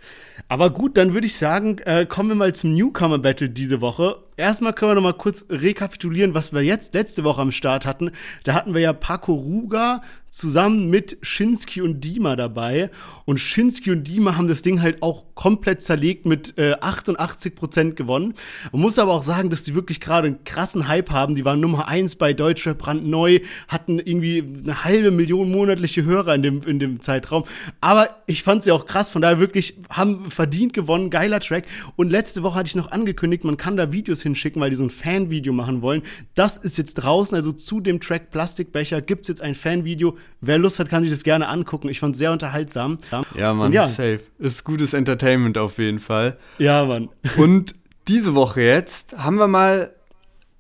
Aber 0.48 0.70
gut, 0.70 0.96
dann 0.96 1.14
würde 1.14 1.26
ich 1.26 1.36
sagen, 1.36 1.78
äh, 1.78 2.06
kommen 2.06 2.28
wir 2.28 2.36
mal 2.36 2.54
zum 2.54 2.74
Newcomer 2.74 3.18
Battle 3.18 3.50
diese 3.50 3.80
Woche 3.80 4.18
erstmal 4.40 4.72
können 4.72 4.92
wir 4.92 4.94
noch 4.96 5.02
mal 5.02 5.12
kurz 5.12 5.44
rekapitulieren, 5.48 6.34
was 6.34 6.52
wir 6.52 6.62
jetzt 6.62 6.94
letzte 6.94 7.22
Woche 7.24 7.40
am 7.40 7.52
Start 7.52 7.86
hatten. 7.86 8.10
Da 8.44 8.54
hatten 8.54 8.74
wir 8.74 8.80
ja 8.80 8.92
Paco 8.92 9.34
Ruga 9.34 10.00
zusammen 10.30 10.88
mit 10.88 11.18
Shinski 11.22 11.82
und 11.82 12.00
Dima 12.00 12.36
dabei. 12.36 12.90
Und 13.24 13.38
Shinski 13.38 13.90
und 13.90 14.04
Dima 14.04 14.36
haben 14.36 14.48
das 14.48 14.62
Ding 14.62 14.80
halt 14.80 15.02
auch 15.02 15.24
komplett 15.34 15.82
zerlegt 15.82 16.24
mit 16.24 16.56
äh, 16.56 16.74
88 16.80 17.54
Prozent 17.54 17.96
gewonnen. 17.96 18.34
Man 18.72 18.80
muss 18.80 18.98
aber 18.98 19.12
auch 19.12 19.22
sagen, 19.22 19.50
dass 19.50 19.64
die 19.64 19.74
wirklich 19.74 20.00
gerade 20.00 20.28
einen 20.28 20.44
krassen 20.44 20.86
Hype 20.86 21.10
haben. 21.10 21.34
Die 21.34 21.44
waren 21.44 21.60
Nummer 21.60 21.88
eins 21.88 22.14
bei 22.14 22.32
Deutschrap 22.32 22.78
brandneu, 22.78 23.40
hatten 23.68 23.98
irgendwie 23.98 24.44
eine 24.62 24.84
halbe 24.84 25.10
Million 25.10 25.50
monatliche 25.50 26.04
Hörer 26.04 26.34
in 26.34 26.42
dem, 26.42 26.62
in 26.62 26.78
dem 26.78 27.00
Zeitraum. 27.00 27.44
Aber 27.80 28.08
ich 28.26 28.44
fand 28.44 28.62
sie 28.62 28.72
auch 28.72 28.86
krass, 28.86 29.10
von 29.10 29.22
daher 29.22 29.40
wirklich 29.40 29.74
haben 29.90 30.30
verdient 30.30 30.72
gewonnen, 30.72 31.10
geiler 31.10 31.40
Track. 31.40 31.64
Und 31.96 32.10
letzte 32.10 32.42
Woche 32.44 32.58
hatte 32.58 32.68
ich 32.68 32.76
noch 32.76 32.92
angekündigt, 32.92 33.44
man 33.44 33.56
kann 33.56 33.76
da 33.76 33.90
Videos 33.92 34.22
hin 34.22 34.29
hinschicken, 34.30 34.60
weil 34.60 34.70
die 34.70 34.76
so 34.76 34.84
ein 34.84 34.90
Fanvideo 34.90 35.52
machen 35.52 35.82
wollen. 35.82 36.02
Das 36.34 36.56
ist 36.56 36.78
jetzt 36.78 36.94
draußen, 36.94 37.36
also 37.36 37.52
zu 37.52 37.80
dem 37.80 38.00
Track 38.00 38.30
Plastikbecher 38.30 39.00
gibt 39.00 39.22
es 39.22 39.28
jetzt 39.28 39.40
ein 39.40 39.54
Fanvideo. 39.54 40.16
Wer 40.40 40.58
Lust 40.58 40.78
hat, 40.78 40.88
kann 40.88 41.02
sich 41.02 41.10
das 41.10 41.22
gerne 41.22 41.48
angucken. 41.48 41.88
Ich 41.88 42.00
fand 42.00 42.14
es 42.14 42.18
sehr 42.18 42.32
unterhaltsam. 42.32 42.98
Ja, 43.36 43.52
Mann, 43.54 43.72
ja. 43.72 43.88
safe. 43.88 44.20
Ist 44.38 44.64
gutes 44.64 44.94
Entertainment 44.94 45.58
auf 45.58 45.78
jeden 45.78 46.00
Fall. 46.00 46.38
Ja, 46.58 46.84
Mann. 46.84 47.08
Und 47.36 47.74
diese 48.08 48.34
Woche 48.34 48.62
jetzt 48.62 49.18
haben 49.18 49.36
wir 49.36 49.48
mal 49.48 49.94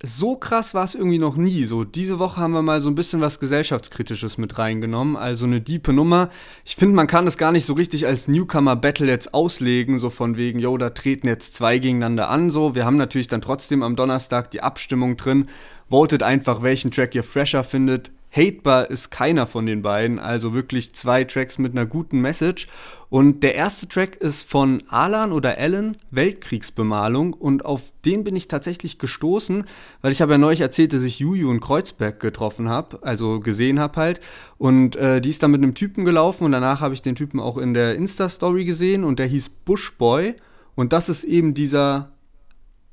so 0.02 0.36
krass 0.36 0.72
war 0.72 0.84
es 0.84 0.94
irgendwie 0.94 1.18
noch 1.18 1.36
nie. 1.36 1.64
So, 1.64 1.84
diese 1.84 2.18
Woche 2.18 2.40
haben 2.40 2.52
wir 2.52 2.62
mal 2.62 2.80
so 2.80 2.88
ein 2.88 2.94
bisschen 2.94 3.20
was 3.20 3.38
Gesellschaftskritisches 3.38 4.38
mit 4.38 4.58
reingenommen. 4.58 5.16
Also 5.16 5.44
eine 5.44 5.60
diepe 5.60 5.92
Nummer. 5.92 6.30
Ich 6.64 6.76
finde, 6.76 6.94
man 6.94 7.06
kann 7.06 7.26
das 7.26 7.36
gar 7.36 7.52
nicht 7.52 7.66
so 7.66 7.74
richtig 7.74 8.06
als 8.06 8.26
Newcomer-Battle 8.26 9.06
jetzt 9.06 9.34
auslegen, 9.34 9.98
so 9.98 10.08
von 10.08 10.36
wegen, 10.36 10.58
yo, 10.58 10.78
da 10.78 10.90
treten 10.90 11.26
jetzt 11.26 11.54
zwei 11.54 11.78
gegeneinander 11.78 12.30
an. 12.30 12.48
So, 12.48 12.74
wir 12.74 12.86
haben 12.86 12.96
natürlich 12.96 13.28
dann 13.28 13.42
trotzdem 13.42 13.82
am 13.82 13.94
Donnerstag 13.94 14.50
die 14.50 14.62
Abstimmung 14.62 15.18
drin. 15.18 15.48
Votet 15.90 16.22
einfach, 16.22 16.62
welchen 16.62 16.90
Track 16.90 17.14
ihr 17.14 17.24
fresher 17.24 17.62
findet. 17.62 18.10
Hatebar 18.30 18.90
ist 18.90 19.10
keiner 19.10 19.46
von 19.46 19.66
den 19.66 19.82
beiden, 19.82 20.18
also 20.20 20.54
wirklich 20.54 20.94
zwei 20.94 21.24
Tracks 21.24 21.58
mit 21.58 21.72
einer 21.72 21.86
guten 21.86 22.20
Message. 22.20 22.68
Und 23.08 23.42
der 23.42 23.56
erste 23.56 23.88
Track 23.88 24.16
ist 24.16 24.48
von 24.48 24.84
Alan 24.88 25.32
oder 25.32 25.58
Alan, 25.58 25.96
Weltkriegsbemalung. 26.12 27.34
Und 27.34 27.64
auf 27.64 27.92
den 28.04 28.22
bin 28.22 28.36
ich 28.36 28.46
tatsächlich 28.46 29.00
gestoßen, 29.00 29.64
weil 30.00 30.12
ich 30.12 30.22
habe 30.22 30.32
ja 30.32 30.38
neulich 30.38 30.60
erzählt, 30.60 30.92
dass 30.92 31.02
ich 31.02 31.18
Juju 31.18 31.50
in 31.50 31.58
Kreuzberg 31.58 32.20
getroffen 32.20 32.68
habe, 32.68 33.00
also 33.02 33.40
gesehen 33.40 33.80
habe 33.80 34.00
halt. 34.00 34.20
Und 34.58 34.94
äh, 34.94 35.20
die 35.20 35.30
ist 35.30 35.42
dann 35.42 35.50
mit 35.50 35.62
einem 35.62 35.74
Typen 35.74 36.04
gelaufen 36.04 36.44
und 36.44 36.52
danach 36.52 36.80
habe 36.80 36.94
ich 36.94 37.02
den 37.02 37.16
Typen 37.16 37.40
auch 37.40 37.58
in 37.58 37.74
der 37.74 37.96
Insta-Story 37.96 38.64
gesehen 38.64 39.02
und 39.02 39.18
der 39.18 39.26
hieß 39.26 39.48
Bushboy. 39.64 40.36
Und 40.76 40.92
das 40.92 41.08
ist 41.08 41.24
eben 41.24 41.52
dieser 41.52 42.12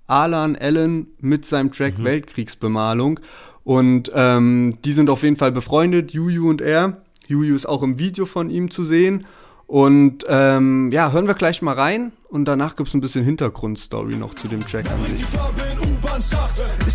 Alan 0.07 0.55
Allen 0.55 1.07
mit 1.19 1.45
seinem 1.45 1.71
Track 1.71 1.99
mhm. 1.99 2.05
Weltkriegsbemalung. 2.05 3.19
Und 3.67 4.09
ähm, 4.15 4.77
die 4.85 4.93
sind 4.93 5.09
auf 5.09 5.23
jeden 5.23 5.35
Fall 5.35 5.51
befreundet, 5.51 6.13
Juju 6.13 6.49
und 6.49 6.61
er. 6.61 7.01
Juju 7.27 7.53
ist 7.53 7.65
auch 7.65 7.83
im 7.83 7.99
Video 7.99 8.25
von 8.25 8.49
ihm 8.49 8.71
zu 8.71 8.85
sehen. 8.85 9.25
Und 9.65 10.23
ähm, 10.29 10.89
ja, 10.93 11.11
hören 11.11 11.27
wir 11.27 11.33
gleich 11.33 11.61
mal 11.61 11.73
rein 11.75 12.13
und 12.29 12.45
danach 12.45 12.77
gibt 12.77 12.87
es 12.87 12.95
ein 12.95 13.01
bisschen 13.01 13.25
Hintergrundstory 13.25 14.15
noch 14.15 14.35
zu 14.35 14.47
dem 14.47 14.61
Track 14.61 14.89
an 14.89 15.03
sich. 15.03 15.25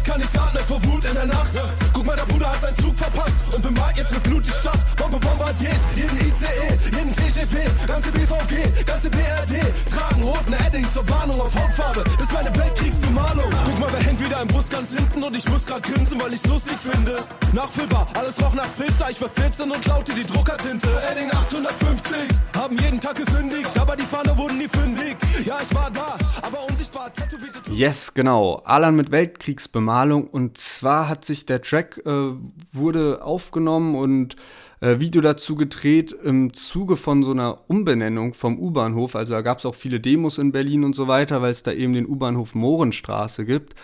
Ich 0.04 0.10
kann 0.10 0.20
nicht 0.20 0.36
atmen 0.36 0.64
vor 0.66 0.82
Wut 0.82 1.04
in 1.04 1.14
der 1.14 1.26
Nacht. 1.26 1.52
Guck 1.92 2.04
mal, 2.04 2.16
der 2.16 2.24
Bruder 2.24 2.50
hat 2.50 2.60
seinen 2.60 2.74
Zug 2.74 2.98
verpasst 2.98 3.54
und 3.54 3.62
bemalt 3.62 3.96
jetzt 3.96 4.12
mit 4.12 4.22
Blut 4.24 4.44
die 4.44 4.50
Stadt. 4.50 4.80
Bombe 4.96 5.20
Bombardiers, 5.20 5.78
jeden 5.94 6.16
ICE, 6.18 6.96
jeden 6.96 7.12
TGP, 7.14 7.86
ganze 7.86 8.10
BVG, 8.10 8.84
ganze 8.84 9.08
BRD. 9.08 9.62
Tragen 9.86 10.22
roten 10.24 10.54
Edding 10.66 10.90
zur 10.90 11.08
Warnung 11.08 11.40
auf 11.40 11.54
Hautfarbe. 11.54 12.02
Ist 12.20 12.32
meine 12.32 12.52
Weltkriegsbemalung. 12.58 13.44
Guck 13.64 13.78
mal, 13.78 13.88
wer 13.92 14.00
hängt 14.00 14.18
wieder 14.18 14.42
im 14.42 14.48
Bus 14.48 14.68
ganz 14.68 14.92
hinten 14.92 15.22
und 15.22 15.36
ich 15.36 15.48
muss 15.48 15.64
grad 15.64 15.84
grinsen, 15.84 16.20
weil 16.20 16.34
ich's 16.34 16.46
lustig 16.46 16.78
finde. 16.80 17.18
Nachfüllbar, 17.52 18.08
alles 18.18 18.42
roch 18.42 18.54
nach 18.54 18.66
Filzer. 18.76 19.08
Ich 19.08 19.20
war 19.20 19.28
14 19.28 19.70
und 19.70 19.80
klaute 19.82 20.14
die 20.14 20.26
Druckertinte. 20.26 20.88
Edding 21.12 21.30
850, 21.30 22.16
haben 22.56 22.76
jeden 22.76 23.00
Tag 23.00 23.14
gesündigt, 23.24 23.70
aber 23.78 23.94
die 23.94 24.06
Fahne 24.06 24.36
wurden 24.36 24.58
nie 24.58 24.68
fündig. 24.68 25.16
Ja, 25.44 25.58
ich 25.62 25.72
war 25.72 25.92
da, 25.92 26.16
aber 26.42 26.58
unsichtbar 26.68 27.12
tätowiert. 27.12 27.52
Yes, 27.70 28.12
genau. 28.12 28.62
Alan 28.64 28.96
mit 28.96 29.12
Weltkriegsbemalung. 29.12 29.91
Und 30.26 30.58
zwar 30.58 31.08
hat 31.08 31.24
sich 31.24 31.46
der 31.46 31.60
Track 31.60 32.00
äh, 32.06 32.32
wurde 32.72 33.22
aufgenommen 33.22 33.94
und 33.94 34.36
äh, 34.80 34.98
Video 34.98 35.22
dazu 35.22 35.54
gedreht 35.54 36.12
im 36.24 36.54
Zuge 36.54 36.96
von 36.96 37.22
so 37.22 37.30
einer 37.30 37.60
Umbenennung 37.68 38.34
vom 38.34 38.58
U-Bahnhof. 38.58 39.14
Also 39.14 39.34
da 39.34 39.42
gab 39.42 39.58
es 39.58 39.66
auch 39.66 39.74
viele 39.74 40.00
Demos 40.00 40.38
in 40.38 40.50
Berlin 40.50 40.84
und 40.84 40.96
so 40.96 41.08
weiter, 41.08 41.40
weil 41.42 41.52
es 41.52 41.62
da 41.62 41.72
eben 41.72 41.92
den 41.92 42.06
U-Bahnhof 42.06 42.54
Mohrenstraße 42.54 43.44
gibt. 43.44 43.74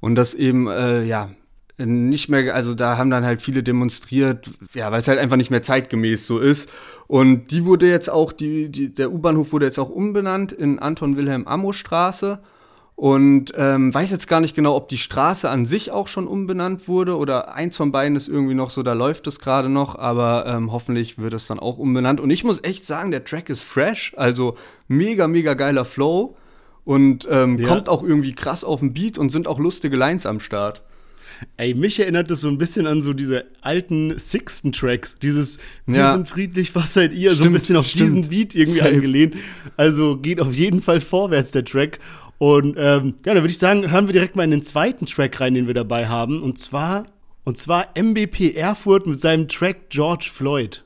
Und 0.00 0.14
das 0.14 0.34
eben, 0.34 0.66
äh, 0.68 1.04
ja, 1.04 1.30
nicht 1.78 2.28
mehr, 2.28 2.54
also 2.54 2.74
da 2.74 2.96
haben 2.98 3.10
dann 3.10 3.24
halt 3.24 3.40
viele 3.40 3.62
demonstriert, 3.62 4.50
ja, 4.74 4.90
weil 4.90 4.98
es 4.98 5.06
halt 5.06 5.20
einfach 5.20 5.36
nicht 5.36 5.50
mehr 5.50 5.62
zeitgemäß 5.62 6.26
so 6.26 6.40
ist. 6.40 6.68
Und 7.06 7.52
die 7.52 7.64
wurde 7.64 7.88
jetzt 7.88 8.10
auch, 8.10 8.32
die, 8.32 8.68
die 8.68 8.92
der 8.92 9.12
U-Bahnhof 9.12 9.52
wurde 9.52 9.66
jetzt 9.66 9.78
auch 9.78 9.90
umbenannt 9.90 10.50
in 10.50 10.80
Anton 10.80 11.16
Wilhelm 11.16 11.46
Ammo 11.46 11.72
Straße. 11.72 12.40
Und 12.98 13.52
ähm, 13.56 13.94
weiß 13.94 14.10
jetzt 14.10 14.26
gar 14.26 14.40
nicht 14.40 14.56
genau, 14.56 14.74
ob 14.74 14.88
die 14.88 14.98
Straße 14.98 15.48
an 15.48 15.66
sich 15.66 15.92
auch 15.92 16.08
schon 16.08 16.26
umbenannt 16.26 16.88
wurde 16.88 17.16
oder 17.16 17.54
eins 17.54 17.76
von 17.76 17.92
beiden 17.92 18.16
ist 18.16 18.26
irgendwie 18.26 18.56
noch 18.56 18.70
so, 18.70 18.82
da 18.82 18.92
läuft 18.92 19.28
es 19.28 19.38
gerade 19.38 19.68
noch, 19.68 19.96
aber 19.96 20.46
ähm, 20.48 20.72
hoffentlich 20.72 21.16
wird 21.16 21.32
es 21.32 21.46
dann 21.46 21.60
auch 21.60 21.78
umbenannt. 21.78 22.18
Und 22.18 22.30
ich 22.30 22.42
muss 22.42 22.58
echt 22.64 22.84
sagen, 22.84 23.12
der 23.12 23.24
Track 23.24 23.50
ist 23.50 23.62
fresh, 23.62 24.14
also 24.16 24.56
mega, 24.88 25.28
mega 25.28 25.54
geiler 25.54 25.84
Flow 25.84 26.34
und 26.84 27.28
ähm, 27.30 27.56
ja. 27.58 27.68
kommt 27.68 27.88
auch 27.88 28.02
irgendwie 28.02 28.34
krass 28.34 28.64
auf 28.64 28.80
den 28.80 28.94
Beat 28.94 29.16
und 29.16 29.30
sind 29.30 29.46
auch 29.46 29.60
lustige 29.60 29.96
Lines 29.96 30.26
am 30.26 30.40
Start. 30.40 30.82
Ey, 31.56 31.74
mich 31.74 32.00
erinnert 32.00 32.32
das 32.32 32.40
so 32.40 32.48
ein 32.48 32.58
bisschen 32.58 32.88
an 32.88 33.00
so 33.00 33.12
diese 33.12 33.44
alten 33.60 34.18
Sixten-Tracks. 34.18 35.20
Dieses 35.20 35.58
Wir 35.86 36.00
ja. 36.00 36.12
sind 36.14 36.28
friedlich, 36.28 36.74
was 36.74 36.94
seid 36.94 37.12
ihr? 37.12 37.30
Stimmt, 37.30 37.36
so 37.36 37.44
ein 37.44 37.52
bisschen 37.52 37.76
auf 37.76 37.86
stimmt. 37.86 38.02
diesen 38.02 38.28
Beat 38.28 38.56
irgendwie 38.56 38.80
Safe. 38.80 38.90
angelehnt. 38.90 39.36
Also 39.76 40.16
geht 40.16 40.40
auf 40.40 40.52
jeden 40.52 40.82
Fall 40.82 41.00
vorwärts 41.00 41.52
der 41.52 41.64
Track. 41.64 42.00
Und 42.38 42.76
ähm, 42.78 43.14
ja, 43.24 43.34
dann 43.34 43.42
würde 43.42 43.48
ich 43.48 43.58
sagen, 43.58 43.90
hören 43.90 44.06
wir 44.06 44.12
direkt 44.12 44.36
mal 44.36 44.44
in 44.44 44.52
den 44.52 44.62
zweiten 44.62 45.06
Track 45.06 45.40
rein, 45.40 45.54
den 45.54 45.66
wir 45.66 45.74
dabei 45.74 46.08
haben. 46.08 46.40
Und 46.42 46.58
zwar, 46.58 47.06
und 47.44 47.58
zwar 47.58 47.88
MBP 47.96 48.54
Erfurt 48.54 49.06
mit 49.06 49.20
seinem 49.20 49.48
Track 49.48 49.90
George 49.90 50.30
Floyd. 50.32 50.84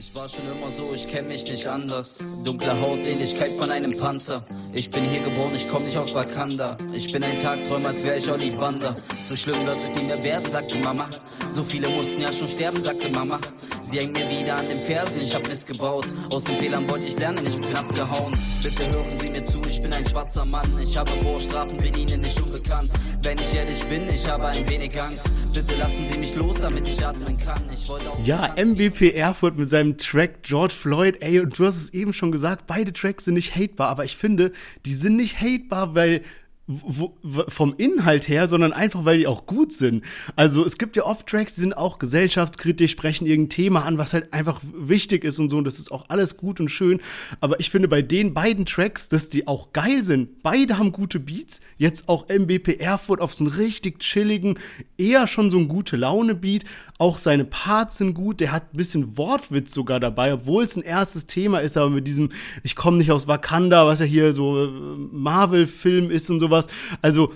Ich 0.00 0.14
war 0.14 0.28
schon 0.28 0.46
immer 0.46 0.70
so, 0.70 0.92
ich 0.94 1.08
kenn 1.08 1.26
mich 1.26 1.50
nicht 1.50 1.66
anders. 1.66 2.18
Dunkle 2.44 2.80
Haut, 2.80 3.04
Ähnlichkeit 3.04 3.50
von 3.50 3.68
einem 3.68 3.96
Panzer. 3.96 4.44
Ich 4.72 4.88
bin 4.90 5.02
hier 5.02 5.18
geboren, 5.18 5.50
ich 5.56 5.68
komm 5.68 5.82
nicht 5.82 5.98
aus 5.98 6.14
Wakanda. 6.14 6.76
Ich 6.92 7.12
bin 7.12 7.24
ein 7.24 7.36
Tagträumer, 7.36 7.88
als 7.88 8.04
wär 8.04 8.16
ich 8.16 8.30
Ollivander. 8.30 8.96
So 9.24 9.34
schlimm 9.34 9.66
wird 9.66 9.82
es 9.82 10.00
nie 10.00 10.06
mehr 10.06 10.22
werden, 10.22 10.48
sagte 10.48 10.76
Mama. 10.78 11.08
So 11.50 11.64
viele 11.64 11.88
mussten 11.88 12.20
ja 12.20 12.30
schon 12.30 12.46
sterben, 12.46 12.80
sagte 12.80 13.10
Mama. 13.10 13.40
Sie 13.82 13.98
hängt 13.98 14.16
mir 14.16 14.30
wieder 14.30 14.56
an 14.56 14.68
den 14.68 14.78
Fersen, 14.78 15.20
ich 15.20 15.34
hab 15.34 15.48
Mist 15.48 15.66
gebaut. 15.66 16.06
Aus 16.32 16.44
den 16.44 16.58
Fehlern 16.58 16.88
wollte 16.88 17.08
ich 17.08 17.18
lernen, 17.18 17.44
ich 17.44 17.56
bin 17.56 17.74
abgehauen. 17.74 18.38
Bitte 18.62 18.88
hören 18.88 19.18
Sie 19.18 19.30
mir 19.30 19.44
zu, 19.46 19.60
ich 19.68 19.82
bin 19.82 19.92
ein 19.92 20.06
schwarzer 20.06 20.44
Mann. 20.44 20.70
Ich 20.80 20.96
habe 20.96 21.10
Vorstrafen, 21.24 21.76
bin 21.78 21.94
Ihnen 21.94 22.20
nicht 22.20 22.40
unbekannt. 22.40 22.90
Wenn 23.28 23.36
ich 23.36 23.54
ehrlich 23.54 23.84
bin, 23.84 24.08
ich 24.08 24.26
habe 24.26 24.46
ein 24.46 24.66
wenig 24.70 24.98
Angst. 24.98 25.28
Bitte 25.52 25.76
lassen 25.76 26.06
Sie 26.10 26.18
mich 26.18 26.34
los, 26.34 26.62
damit 26.62 26.88
ich 26.88 27.04
atmen 27.04 27.36
kann. 27.36 27.60
Ich 27.70 27.86
wollte 27.86 28.10
auch 28.10 28.18
Ja, 28.24 28.54
MVP 28.56 29.12
Erfurt 29.12 29.58
mit 29.58 29.68
seinem 29.68 29.98
Track 29.98 30.44
George 30.44 30.72
Floyd. 30.72 31.18
Ey, 31.20 31.38
und 31.40 31.58
du 31.58 31.66
hast 31.66 31.76
es 31.76 31.92
eben 31.92 32.14
schon 32.14 32.32
gesagt, 32.32 32.66
beide 32.66 32.90
Tracks 32.90 33.26
sind 33.26 33.34
nicht 33.34 33.54
hatebar, 33.54 33.90
aber 33.90 34.06
ich 34.06 34.16
finde, 34.16 34.52
die 34.86 34.94
sind 34.94 35.16
nicht 35.16 35.42
hatebar, 35.42 35.94
weil 35.94 36.22
vom 37.48 37.74
Inhalt 37.78 38.28
her, 38.28 38.46
sondern 38.46 38.74
einfach, 38.74 39.06
weil 39.06 39.16
die 39.16 39.26
auch 39.26 39.46
gut 39.46 39.72
sind. 39.72 40.04
Also 40.36 40.66
es 40.66 40.76
gibt 40.76 40.96
ja 40.96 41.04
oft 41.04 41.26
Tracks, 41.26 41.54
die 41.54 41.62
sind 41.62 41.74
auch 41.74 41.98
gesellschaftskritisch, 41.98 42.90
sprechen 42.90 43.26
irgendein 43.26 43.50
Thema 43.50 43.84
an, 43.84 43.96
was 43.96 44.12
halt 44.12 44.34
einfach 44.34 44.60
wichtig 44.74 45.24
ist 45.24 45.38
und 45.38 45.48
so. 45.48 45.56
Und 45.56 45.64
das 45.64 45.78
ist 45.78 45.90
auch 45.90 46.04
alles 46.08 46.36
gut 46.36 46.60
und 46.60 46.68
schön. 46.68 47.00
Aber 47.40 47.58
ich 47.58 47.70
finde 47.70 47.88
bei 47.88 48.02
den 48.02 48.34
beiden 48.34 48.66
Tracks, 48.66 49.08
dass 49.08 49.30
die 49.30 49.46
auch 49.46 49.72
geil 49.72 50.04
sind. 50.04 50.42
Beide 50.42 50.76
haben 50.76 50.92
gute 50.92 51.20
Beats. 51.20 51.60
Jetzt 51.78 52.08
auch 52.08 52.28
MBP 52.28 52.80
Erfurt 52.80 53.22
auf 53.22 53.34
so 53.34 53.44
einen 53.44 53.54
richtig 53.54 54.00
chilligen, 54.00 54.58
eher 54.98 55.26
schon 55.26 55.50
so 55.50 55.58
ein 55.58 55.68
gute 55.68 55.96
Laune-Beat. 55.96 56.64
Auch 56.98 57.16
seine 57.16 57.46
Parts 57.46 57.96
sind 57.96 58.12
gut. 58.12 58.40
Der 58.40 58.52
hat 58.52 58.74
ein 58.74 58.76
bisschen 58.76 59.16
Wortwitz 59.16 59.72
sogar 59.72 60.00
dabei, 60.00 60.34
obwohl 60.34 60.64
es 60.64 60.76
ein 60.76 60.82
erstes 60.82 61.26
Thema 61.26 61.60
ist, 61.60 61.78
aber 61.78 61.88
mit 61.88 62.06
diesem, 62.06 62.30
ich 62.62 62.76
komme 62.76 62.98
nicht 62.98 63.10
aus 63.10 63.26
Wakanda, 63.26 63.86
was 63.86 64.00
ja 64.00 64.06
hier 64.06 64.34
so 64.34 64.66
äh, 64.66 64.70
Marvel-Film 65.12 66.10
ist 66.10 66.28
und 66.28 66.40
sowas 66.40 66.57
sowas. 66.62 66.74
Also 67.02 67.32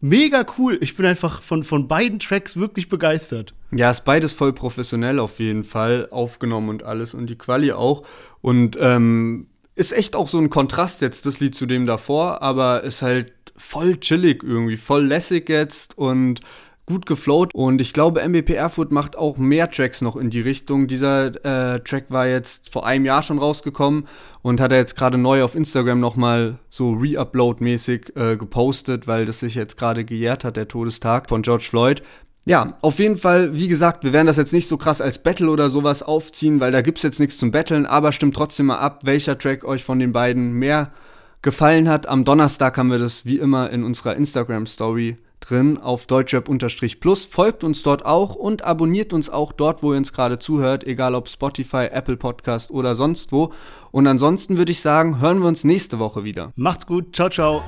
mega 0.00 0.44
cool. 0.58 0.78
Ich 0.80 0.96
bin 0.96 1.06
einfach 1.06 1.42
von, 1.42 1.64
von 1.64 1.88
beiden 1.88 2.18
Tracks 2.18 2.56
wirklich 2.56 2.88
begeistert. 2.88 3.54
Ja, 3.72 3.90
ist 3.90 4.04
beides 4.04 4.32
voll 4.32 4.52
professionell 4.52 5.18
auf 5.18 5.40
jeden 5.40 5.64
Fall 5.64 6.08
aufgenommen 6.10 6.68
und 6.68 6.82
alles 6.82 7.14
und 7.14 7.28
die 7.28 7.38
Quali 7.38 7.72
auch. 7.72 8.04
Und 8.40 8.76
ähm, 8.80 9.46
ist 9.74 9.92
echt 9.92 10.14
auch 10.14 10.28
so 10.28 10.38
ein 10.38 10.50
Kontrast 10.50 11.02
jetzt, 11.02 11.26
das 11.26 11.40
Lied 11.40 11.54
zu 11.54 11.66
dem 11.66 11.86
davor, 11.86 12.42
aber 12.42 12.82
ist 12.82 13.02
halt 13.02 13.32
voll 13.56 13.98
chillig 13.98 14.42
irgendwie, 14.42 14.76
voll 14.76 15.04
lässig 15.04 15.48
jetzt 15.48 15.96
und 15.96 16.40
gut 16.86 17.06
geflowt 17.06 17.54
und 17.54 17.80
ich 17.80 17.92
glaube, 17.92 18.26
MBP 18.26 18.50
Erfurt 18.50 18.92
macht 18.92 19.16
auch 19.16 19.38
mehr 19.38 19.70
Tracks 19.70 20.02
noch 20.02 20.16
in 20.16 20.30
die 20.30 20.40
Richtung. 20.40 20.86
Dieser 20.86 21.26
äh, 21.74 21.80
Track 21.80 22.06
war 22.10 22.26
jetzt 22.26 22.70
vor 22.72 22.86
einem 22.86 23.04
Jahr 23.04 23.22
schon 23.22 23.38
rausgekommen 23.38 24.06
und 24.42 24.60
hat 24.60 24.72
er 24.72 24.78
jetzt 24.78 24.96
gerade 24.96 25.16
neu 25.16 25.42
auf 25.42 25.54
Instagram 25.54 25.98
nochmal 25.98 26.58
so 26.68 26.92
Re-Upload-mäßig 26.92 28.16
äh, 28.16 28.36
gepostet, 28.36 29.06
weil 29.06 29.24
das 29.24 29.40
sich 29.40 29.54
jetzt 29.54 29.78
gerade 29.78 30.04
gejährt 30.04 30.44
hat, 30.44 30.56
der 30.56 30.68
Todestag 30.68 31.28
von 31.28 31.42
George 31.42 31.66
Floyd. 31.68 32.02
Ja, 32.46 32.74
auf 32.82 32.98
jeden 32.98 33.16
Fall, 33.16 33.54
wie 33.54 33.68
gesagt, 33.68 34.04
wir 34.04 34.12
werden 34.12 34.26
das 34.26 34.36
jetzt 34.36 34.52
nicht 34.52 34.68
so 34.68 34.76
krass 34.76 35.00
als 35.00 35.22
Battle 35.22 35.48
oder 35.48 35.70
sowas 35.70 36.02
aufziehen, 36.02 36.60
weil 36.60 36.72
da 36.72 36.82
gibt's 36.82 37.02
jetzt 37.02 37.18
nichts 37.18 37.38
zum 37.38 37.50
Battlen, 37.50 37.86
aber 37.86 38.12
stimmt 38.12 38.36
trotzdem 38.36 38.66
mal 38.66 38.78
ab, 38.78 39.00
welcher 39.04 39.38
Track 39.38 39.64
euch 39.64 39.82
von 39.82 39.98
den 39.98 40.12
beiden 40.12 40.52
mehr 40.52 40.92
gefallen 41.40 41.88
hat. 41.88 42.06
Am 42.06 42.24
Donnerstag 42.24 42.76
haben 42.76 42.90
wir 42.90 42.98
das 42.98 43.24
wie 43.24 43.38
immer 43.38 43.70
in 43.70 43.82
unserer 43.82 44.16
Instagram-Story 44.16 45.16
drin 45.48 45.78
auf 45.78 46.06
deutschrap-plus. 46.06 47.26
Folgt 47.26 47.64
uns 47.64 47.82
dort 47.82 48.04
auch 48.04 48.34
und 48.34 48.62
abonniert 48.64 49.12
uns 49.12 49.30
auch 49.30 49.52
dort, 49.52 49.82
wo 49.82 49.92
ihr 49.92 49.98
uns 49.98 50.12
gerade 50.12 50.38
zuhört, 50.38 50.84
egal 50.84 51.14
ob 51.14 51.28
Spotify, 51.28 51.88
Apple 51.90 52.16
Podcast 52.16 52.70
oder 52.70 52.94
sonst 52.94 53.32
wo. 53.32 53.52
Und 53.90 54.06
ansonsten 54.06 54.56
würde 54.56 54.72
ich 54.72 54.80
sagen, 54.80 55.20
hören 55.20 55.40
wir 55.40 55.48
uns 55.48 55.64
nächste 55.64 55.98
Woche 55.98 56.24
wieder. 56.24 56.52
Macht's 56.56 56.86
gut. 56.86 57.14
Ciao, 57.14 57.28
ciao. 57.28 57.62